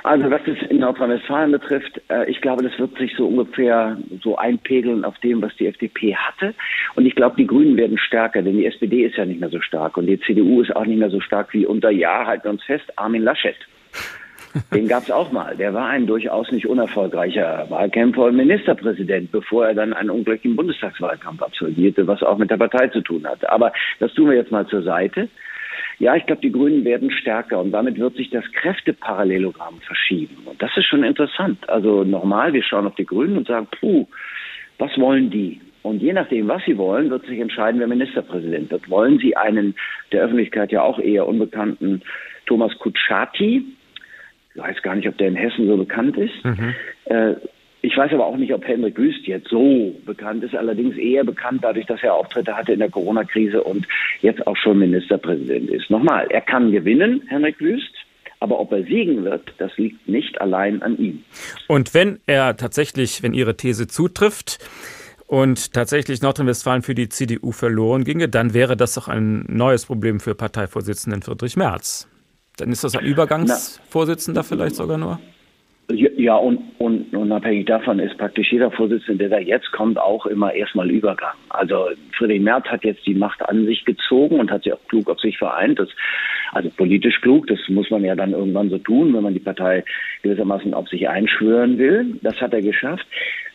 Also 0.05 0.29
was 0.29 0.41
es 0.45 0.61
in 0.69 0.81
Nordrhein-Westfalen 0.81 1.51
betrifft, 1.51 1.99
äh, 2.09 2.29
ich 2.29 2.39
glaube, 2.39 2.61
das 2.61 2.77
wird 2.77 2.95
sich 2.95 3.15
so 3.17 3.25
ungefähr 3.25 3.97
so 4.21 4.37
einpegeln 4.37 5.03
auf 5.03 5.17
dem, 5.17 5.41
was 5.41 5.55
die 5.55 5.65
FDP 5.65 6.15
hatte. 6.15 6.53
Und 6.93 7.07
ich 7.07 7.15
glaube, 7.15 7.37
die 7.37 7.47
Grünen 7.47 7.75
werden 7.75 7.97
stärker, 7.97 8.43
denn 8.43 8.55
die 8.55 8.67
SPD 8.67 9.03
ist 9.03 9.17
ja 9.17 9.25
nicht 9.25 9.39
mehr 9.39 9.49
so 9.49 9.59
stark 9.61 9.97
und 9.97 10.05
die 10.05 10.19
CDU 10.19 10.61
ist 10.61 10.75
auch 10.75 10.85
nicht 10.85 10.99
mehr 10.99 11.09
so 11.09 11.21
stark 11.21 11.51
wie 11.55 11.65
unter 11.65 11.89
Jahr, 11.89 12.27
halten 12.27 12.43
wir 12.43 12.51
uns 12.51 12.63
fest, 12.63 12.85
Armin 12.97 13.23
Laschet. 13.23 13.55
Den 14.75 14.87
gab 14.87 15.01
es 15.01 15.09
auch 15.09 15.31
mal. 15.31 15.57
Der 15.57 15.73
war 15.73 15.87
ein 15.87 16.05
durchaus 16.05 16.51
nicht 16.51 16.67
unerfolgreicher 16.67 17.65
Wahlkämpfer 17.69 18.25
und 18.25 18.35
Ministerpräsident, 18.35 19.31
bevor 19.31 19.65
er 19.65 19.73
dann 19.73 19.91
einen 19.91 20.11
unglücklichen 20.11 20.55
Bundestagswahlkampf 20.55 21.41
absolvierte, 21.41 22.05
was 22.05 22.21
auch 22.21 22.37
mit 22.37 22.51
der 22.51 22.57
Partei 22.57 22.89
zu 22.89 23.01
tun 23.01 23.25
hatte. 23.25 23.51
Aber 23.51 23.73
das 23.99 24.13
tun 24.13 24.29
wir 24.29 24.37
jetzt 24.37 24.51
mal 24.51 24.67
zur 24.67 24.83
Seite. 24.83 25.29
Ja, 25.99 26.15
ich 26.15 26.25
glaube, 26.25 26.41
die 26.41 26.51
Grünen 26.51 26.83
werden 26.83 27.09
stärker 27.11 27.59
und 27.59 27.71
damit 27.71 27.97
wird 27.97 28.15
sich 28.15 28.29
das 28.29 28.43
Kräfteparallelogramm 28.51 29.79
verschieben. 29.81 30.37
Und 30.45 30.61
das 30.61 30.75
ist 30.75 30.85
schon 30.85 31.03
interessant. 31.03 31.69
Also 31.69 32.03
nochmal, 32.03 32.53
wir 32.53 32.63
schauen 32.63 32.87
auf 32.87 32.95
die 32.95 33.05
Grünen 33.05 33.37
und 33.37 33.47
sagen, 33.47 33.67
puh, 33.79 34.07
was 34.77 34.97
wollen 34.97 35.29
die? 35.29 35.61
Und 35.83 36.01
je 36.01 36.13
nachdem, 36.13 36.47
was 36.47 36.63
sie 36.65 36.77
wollen, 36.77 37.11
wird 37.11 37.25
sich 37.27 37.39
entscheiden, 37.39 37.79
wer 37.79 37.87
Ministerpräsident 37.87 38.71
wird. 38.71 38.89
Wollen 38.89 39.19
sie 39.19 39.37
einen 39.37 39.75
der 40.11 40.23
Öffentlichkeit 40.23 40.71
ja 40.71 40.81
auch 40.81 40.99
eher 40.99 41.27
unbekannten 41.27 42.01
Thomas 42.47 42.77
Kutschaty, 42.79 43.63
Ich 44.55 44.61
weiß 44.61 44.81
gar 44.81 44.95
nicht, 44.95 45.07
ob 45.07 45.17
der 45.17 45.27
in 45.27 45.35
Hessen 45.35 45.67
so 45.67 45.77
bekannt 45.77 46.17
ist. 46.17 46.43
Mhm. 46.43 46.73
Äh, 47.05 47.35
ich 47.85 47.95
weiß 47.95 48.11
aber 48.13 48.25
auch 48.25 48.37
nicht, 48.37 48.53
ob 48.53 48.67
Henrik 48.67 48.97
Wüst 48.97 49.27
jetzt 49.27 49.49
so 49.49 49.95
bekannt 50.05 50.43
ist, 50.43 50.55
allerdings 50.55 50.97
eher 50.97 51.23
bekannt 51.23 51.63
dadurch, 51.63 51.85
dass 51.85 52.01
er 52.01 52.15
Auftritte 52.15 52.55
hatte 52.55 52.73
in 52.73 52.79
der 52.79 52.89
Corona-Krise 52.89 53.63
und 53.63 53.87
jetzt 54.21 54.45
auch 54.47 54.57
schon 54.57 54.79
Ministerpräsident 54.79 55.69
ist. 55.69 55.89
Nochmal, 55.89 56.27
er 56.29 56.41
kann 56.41 56.71
gewinnen, 56.71 57.21
Henrik 57.27 57.59
Wüst. 57.59 57.93
Aber 58.41 58.59
ob 58.59 58.71
er 58.73 58.83
siegen 58.83 59.23
wird, 59.23 59.53
das 59.59 59.75
liegt 59.77 60.09
nicht 60.09 60.41
allein 60.41 60.81
an 60.81 60.97
ihm. 60.97 61.23
Und 61.67 61.93
wenn 61.93 62.19
er 62.27 62.57
tatsächlich, 62.57 63.23
wenn 63.23 63.33
Ihre 63.33 63.55
These 63.55 63.87
zutrifft, 63.87 64.59
und 65.27 65.73
tatsächlich 65.73 66.21
Nordrhein-Westfalen 66.21 66.83
für 66.83 66.93
die 66.93 67.09
CDU 67.09 67.51
verloren 67.51 68.03
ginge, 68.03 68.29
dann 68.29 68.53
wäre 68.53 68.77
das 68.77 68.93
doch 68.93 69.07
ein 69.07 69.43
neues 69.47 69.87
Problem 69.87 70.19
für 70.19 70.35
Parteivorsitzenden 70.35 71.23
Friedrich 71.23 71.57
Merz. 71.57 72.07
Dann 72.57 72.71
ist 72.71 72.83
das 72.83 72.95
ein 72.95 73.03
Übergangsvorsitzender 73.03 74.43
vielleicht 74.43 74.75
sogar 74.75 74.99
nur? 74.99 75.19
Ja, 75.87 76.35
und, 76.37 76.59
und 76.79 77.15
unabhängig 77.15 77.67
davon 77.67 77.99
ist 77.99 78.17
praktisch 78.17 78.51
jeder 78.51 78.71
Vorsitzende, 78.71 79.29
der 79.29 79.37
da 79.37 79.39
jetzt 79.39 79.71
kommt, 79.71 79.99
auch 79.99 80.25
immer 80.25 80.51
erstmal 80.51 80.89
Übergang. 80.89 81.35
Also 81.49 81.89
Friedrich 82.17 82.41
Merz 82.41 82.65
hat 82.65 82.83
jetzt 82.83 83.05
die 83.05 83.13
Macht 83.13 83.47
an 83.47 83.65
sich 83.65 83.85
gezogen 83.85 84.39
und 84.39 84.49
hat 84.49 84.63
sie 84.63 84.73
auch 84.73 84.87
klug 84.87 85.07
auf 85.11 85.19
sich 85.19 85.37
vereint. 85.37 85.77
Das, 85.77 85.89
also 86.53 86.71
politisch 86.71 87.21
klug, 87.21 87.45
das 87.47 87.59
muss 87.67 87.91
man 87.91 88.03
ja 88.03 88.15
dann 88.15 88.31
irgendwann 88.31 88.71
so 88.71 88.79
tun, 88.79 89.13
wenn 89.13 89.21
man 89.21 89.35
die 89.35 89.39
Partei 89.39 89.83
gewissermaßen 90.23 90.73
auf 90.73 90.87
sich 90.89 91.07
einschwören 91.07 91.77
will. 91.77 92.17
Das 92.23 92.41
hat 92.41 92.53
er 92.53 92.63
geschafft. 92.63 93.05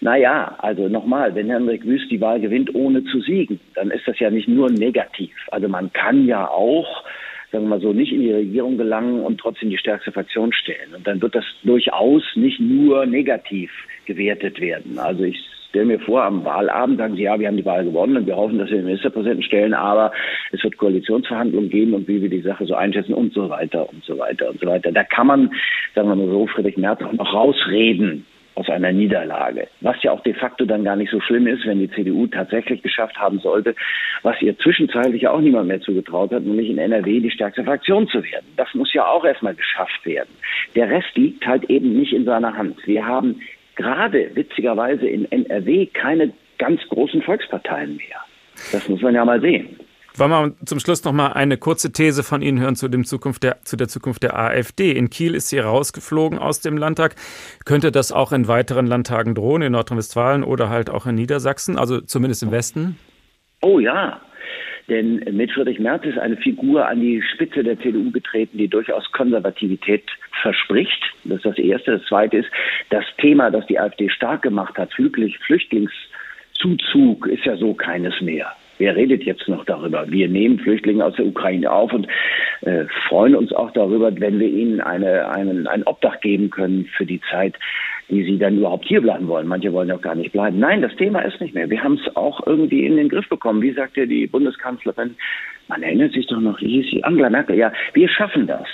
Naja, 0.00 0.54
also 0.58 0.88
nochmal, 0.88 1.34
wenn 1.34 1.50
Henrik 1.50 1.84
Wüst 1.84 2.12
die 2.12 2.20
Wahl 2.20 2.38
gewinnt, 2.38 2.72
ohne 2.76 3.02
zu 3.04 3.20
siegen, 3.22 3.58
dann 3.74 3.90
ist 3.90 4.06
das 4.06 4.20
ja 4.20 4.30
nicht 4.30 4.46
nur 4.46 4.70
negativ. 4.70 5.32
Also 5.50 5.68
man 5.68 5.92
kann 5.92 6.26
ja 6.26 6.46
auch 6.48 7.04
sagen 7.50 7.64
wir 7.64 7.70
mal 7.70 7.80
so, 7.80 7.92
nicht 7.92 8.12
in 8.12 8.20
die 8.20 8.32
Regierung 8.32 8.78
gelangen 8.78 9.20
und 9.20 9.38
trotzdem 9.38 9.70
die 9.70 9.78
stärkste 9.78 10.12
Fraktion 10.12 10.52
stellen. 10.52 10.94
Und 10.96 11.06
dann 11.06 11.20
wird 11.20 11.34
das 11.34 11.44
durchaus 11.64 12.22
nicht 12.34 12.60
nur 12.60 13.06
negativ 13.06 13.70
gewertet 14.06 14.60
werden. 14.60 14.98
Also 14.98 15.24
ich 15.24 15.38
stelle 15.70 15.86
mir 15.86 16.00
vor, 16.00 16.22
am 16.22 16.44
Wahlabend 16.44 16.98
sagen 16.98 17.16
sie, 17.16 17.22
ja, 17.22 17.38
wir 17.38 17.46
haben 17.48 17.56
die 17.56 17.64
Wahl 17.64 17.84
gewonnen 17.84 18.16
und 18.16 18.26
wir 18.26 18.36
hoffen, 18.36 18.58
dass 18.58 18.70
wir 18.70 18.76
den 18.76 18.86
Ministerpräsidenten 18.86 19.44
stellen, 19.44 19.74
aber 19.74 20.12
es 20.52 20.62
wird 20.62 20.76
Koalitionsverhandlungen 20.76 21.70
geben 21.70 21.94
und 21.94 22.08
wie 22.08 22.20
wir 22.20 22.28
die 22.28 22.40
Sache 22.40 22.66
so 22.66 22.74
einschätzen 22.74 23.14
und 23.14 23.32
so 23.32 23.48
weiter 23.48 23.88
und 23.88 24.04
so 24.04 24.18
weiter 24.18 24.50
und 24.50 24.60
so 24.60 24.66
weiter. 24.66 24.90
Da 24.92 25.04
kann 25.04 25.28
man, 25.28 25.50
sagen 25.94 26.08
wir 26.08 26.16
mal 26.16 26.28
so, 26.28 26.46
Friedrich 26.46 26.76
Merz 26.76 27.02
auch 27.02 27.12
noch 27.12 27.32
rausreden 27.32 28.26
aus 28.54 28.68
einer 28.68 28.92
Niederlage. 28.92 29.68
Was 29.80 30.02
ja 30.02 30.12
auch 30.12 30.22
de 30.22 30.34
facto 30.34 30.64
dann 30.64 30.84
gar 30.84 30.96
nicht 30.96 31.10
so 31.10 31.20
schlimm 31.20 31.46
ist, 31.46 31.66
wenn 31.66 31.78
die 31.78 31.90
CDU 31.90 32.26
tatsächlich 32.26 32.82
geschafft 32.82 33.16
haben 33.18 33.38
sollte, 33.38 33.74
was 34.22 34.40
ihr 34.42 34.58
zwischenzeitlich 34.58 35.26
auch 35.28 35.40
niemand 35.40 35.68
mehr 35.68 35.80
zugetraut 35.80 36.32
hat, 36.32 36.42
nämlich 36.42 36.68
in 36.68 36.78
NRW 36.78 37.20
die 37.20 37.30
stärkste 37.30 37.64
Fraktion 37.64 38.06
zu 38.08 38.22
werden. 38.22 38.46
Das 38.56 38.72
muss 38.74 38.92
ja 38.92 39.06
auch 39.06 39.24
erstmal 39.24 39.54
geschafft 39.54 40.04
werden. 40.04 40.30
Der 40.74 40.90
Rest 40.90 41.14
liegt 41.16 41.46
halt 41.46 41.64
eben 41.70 41.96
nicht 41.96 42.12
in 42.12 42.24
seiner 42.24 42.56
Hand. 42.56 42.76
Wir 42.86 43.06
haben 43.06 43.40
gerade 43.76 44.30
witzigerweise 44.34 45.08
in 45.08 45.30
NRW 45.30 45.86
keine 45.86 46.32
ganz 46.58 46.80
großen 46.88 47.22
Volksparteien 47.22 47.96
mehr. 47.96 48.20
Das 48.72 48.88
muss 48.88 49.00
man 49.00 49.14
ja 49.14 49.24
mal 49.24 49.40
sehen. 49.40 49.79
Wollen 50.16 50.30
wir 50.30 50.66
zum 50.66 50.80
Schluss 50.80 51.04
noch 51.04 51.12
mal 51.12 51.32
eine 51.32 51.56
kurze 51.56 51.92
These 51.92 52.22
von 52.22 52.42
Ihnen 52.42 52.60
hören 52.60 52.76
zu, 52.76 52.88
dem 52.88 53.04
Zukunft 53.04 53.42
der, 53.42 53.62
zu 53.62 53.76
der 53.76 53.88
Zukunft 53.88 54.22
der 54.22 54.38
AfD. 54.38 54.92
In 54.92 55.10
Kiel 55.10 55.34
ist 55.34 55.48
sie 55.48 55.58
rausgeflogen 55.58 56.38
aus 56.38 56.60
dem 56.60 56.76
Landtag. 56.76 57.14
Könnte 57.64 57.92
das 57.92 58.12
auch 58.12 58.32
in 58.32 58.48
weiteren 58.48 58.86
Landtagen 58.86 59.34
drohen, 59.34 59.62
in 59.62 59.72
Nordrhein-Westfalen 59.72 60.44
oder 60.44 60.68
halt 60.68 60.90
auch 60.90 61.06
in 61.06 61.14
Niedersachsen, 61.14 61.78
also 61.78 62.00
zumindest 62.00 62.42
im 62.42 62.50
Westen? 62.50 62.98
Oh 63.62 63.78
ja, 63.78 64.20
denn 64.90 65.22
mit 65.32 65.50
Friedrich 65.52 65.78
Merz 65.78 66.04
ist 66.04 66.18
eine 66.18 66.36
Figur 66.36 66.86
an 66.88 67.00
die 67.00 67.22
Spitze 67.22 67.62
der 67.62 67.78
CDU 67.78 68.10
getreten, 68.10 68.58
die 68.58 68.66
durchaus 68.66 69.12
Konservativität 69.12 70.02
verspricht. 70.42 71.00
Das 71.24 71.36
ist 71.36 71.46
das 71.46 71.58
Erste. 71.58 71.98
Das 71.98 72.04
Zweite 72.06 72.38
ist, 72.38 72.48
das 72.90 73.04
Thema, 73.18 73.52
das 73.52 73.64
die 73.68 73.78
AfD 73.78 74.08
stark 74.08 74.42
gemacht 74.42 74.76
hat, 74.76 74.92
Flüchtlingszuzug, 74.92 77.28
ist 77.28 77.44
ja 77.44 77.56
so 77.56 77.74
keines 77.74 78.20
mehr. 78.20 78.52
Wer 78.80 78.96
redet 78.96 79.24
jetzt 79.24 79.46
noch 79.46 79.66
darüber? 79.66 80.10
Wir 80.10 80.26
nehmen 80.26 80.58
Flüchtlinge 80.58 81.04
aus 81.04 81.14
der 81.14 81.26
Ukraine 81.26 81.70
auf 81.70 81.92
und 81.92 82.08
äh, 82.62 82.86
freuen 83.08 83.34
uns 83.34 83.52
auch 83.52 83.70
darüber, 83.72 84.10
wenn 84.18 84.40
wir 84.40 84.48
ihnen 84.48 84.80
eine, 84.80 85.28
einen, 85.28 85.66
ein 85.66 85.82
Obdach 85.82 86.18
geben 86.20 86.48
können 86.48 86.86
für 86.96 87.04
die 87.04 87.20
Zeit, 87.30 87.56
die 88.08 88.24
sie 88.24 88.38
dann 88.38 88.56
überhaupt 88.56 88.86
hier 88.86 89.02
bleiben 89.02 89.28
wollen. 89.28 89.46
Manche 89.46 89.70
wollen 89.74 89.92
auch 89.92 90.00
gar 90.00 90.14
nicht 90.14 90.32
bleiben. 90.32 90.58
Nein, 90.58 90.80
das 90.80 90.96
Thema 90.96 91.20
ist 91.20 91.42
nicht 91.42 91.54
mehr. 91.54 91.68
Wir 91.68 91.84
haben 91.84 92.00
es 92.02 92.16
auch 92.16 92.46
irgendwie 92.46 92.86
in 92.86 92.96
den 92.96 93.10
Griff 93.10 93.28
bekommen. 93.28 93.60
Wie 93.60 93.72
sagte 93.72 94.06
die 94.06 94.26
Bundeskanzlerin? 94.26 95.14
Man 95.68 95.82
erinnert 95.82 96.14
sich 96.14 96.26
doch 96.26 96.40
noch, 96.40 96.58
hieß 96.58 96.90
sie? 96.90 97.04
Angela 97.04 97.28
Merkel. 97.28 97.56
Ja, 97.56 97.74
wir 97.92 98.08
schaffen 98.08 98.46
das. 98.46 98.66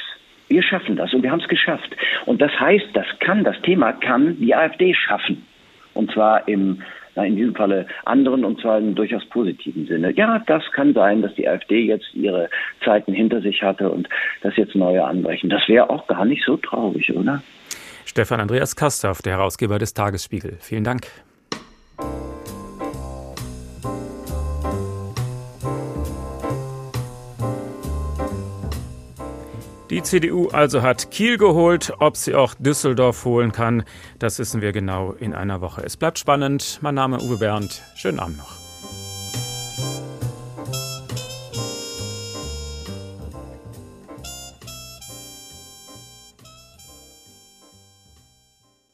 Wir 0.47 0.63
schaffen 0.63 0.95
das 0.95 1.13
und 1.15 1.25
wir 1.25 1.33
haben 1.33 1.41
es 1.41 1.49
geschafft. 1.49 1.97
Und 2.27 2.41
das 2.41 2.53
heißt, 2.61 2.91
das 2.93 3.07
kann, 3.19 3.43
das 3.43 3.61
Thema 3.63 3.93
kann 3.93 4.39
die 4.39 4.55
AfD 4.55 4.95
schaffen. 4.95 5.45
Und 5.95 6.13
zwar 6.13 6.47
im 6.47 6.83
in 7.25 7.37
diesem 7.37 7.55
Falle 7.55 7.87
anderen 8.05 8.45
und 8.45 8.61
zwar 8.61 8.79
im 8.79 8.95
durchaus 8.95 9.25
positiven 9.27 9.87
Sinne. 9.87 10.13
Ja, 10.13 10.43
das 10.47 10.63
kann 10.73 10.95
sein, 10.95 11.23
dass 11.23 11.35
die 11.35 11.49
AfD 11.49 11.81
jetzt 11.81 12.15
ihre 12.15 12.49
Zeiten 12.85 13.13
hinter 13.13 13.41
sich 13.41 13.63
hatte 13.63 13.91
und 13.91 14.09
dass 14.43 14.57
jetzt 14.57 14.75
neue 14.75 15.05
anbrechen. 15.05 15.51
Das 15.51 15.67
wäre 15.69 15.91
auch 15.91 16.07
gar 16.07 16.25
nicht 16.25 16.45
so 16.45 16.57
traurig, 16.57 17.15
oder? 17.15 17.43
Stefan 18.05 18.41
Andreas 18.41 18.77
Kastorf, 18.77 19.23
der 19.23 19.35
Herausgeber 19.35 19.79
des 19.79 19.95
Tagesspiegel. 19.95 20.59
Vielen 20.61 20.85
Dank. 20.85 21.07
Die 29.91 30.03
CDU 30.03 30.49
also 30.49 30.83
hat 30.83 31.13
Kiel 31.13 31.39
geholt. 31.39 31.93
Ob 32.01 32.17
sie 32.17 32.35
auch 32.35 32.55
Düsseldorf 32.55 33.25
holen 33.25 33.53
kann, 33.53 33.85
das 34.19 34.39
wissen 34.41 34.61
wir 34.61 34.73
genau 34.73 35.13
in 35.13 35.33
einer 35.33 35.61
Woche. 35.61 35.83
Es 35.85 35.97
bleibt 35.97 36.19
spannend. 36.19 36.79
Mein 36.83 36.97
Name 36.97 37.19
ist 37.19 37.23
Uwe 37.23 37.37
Bernd. 37.37 37.83
Schönen 37.95 38.19
Abend 38.19 38.39
noch. 38.39 38.66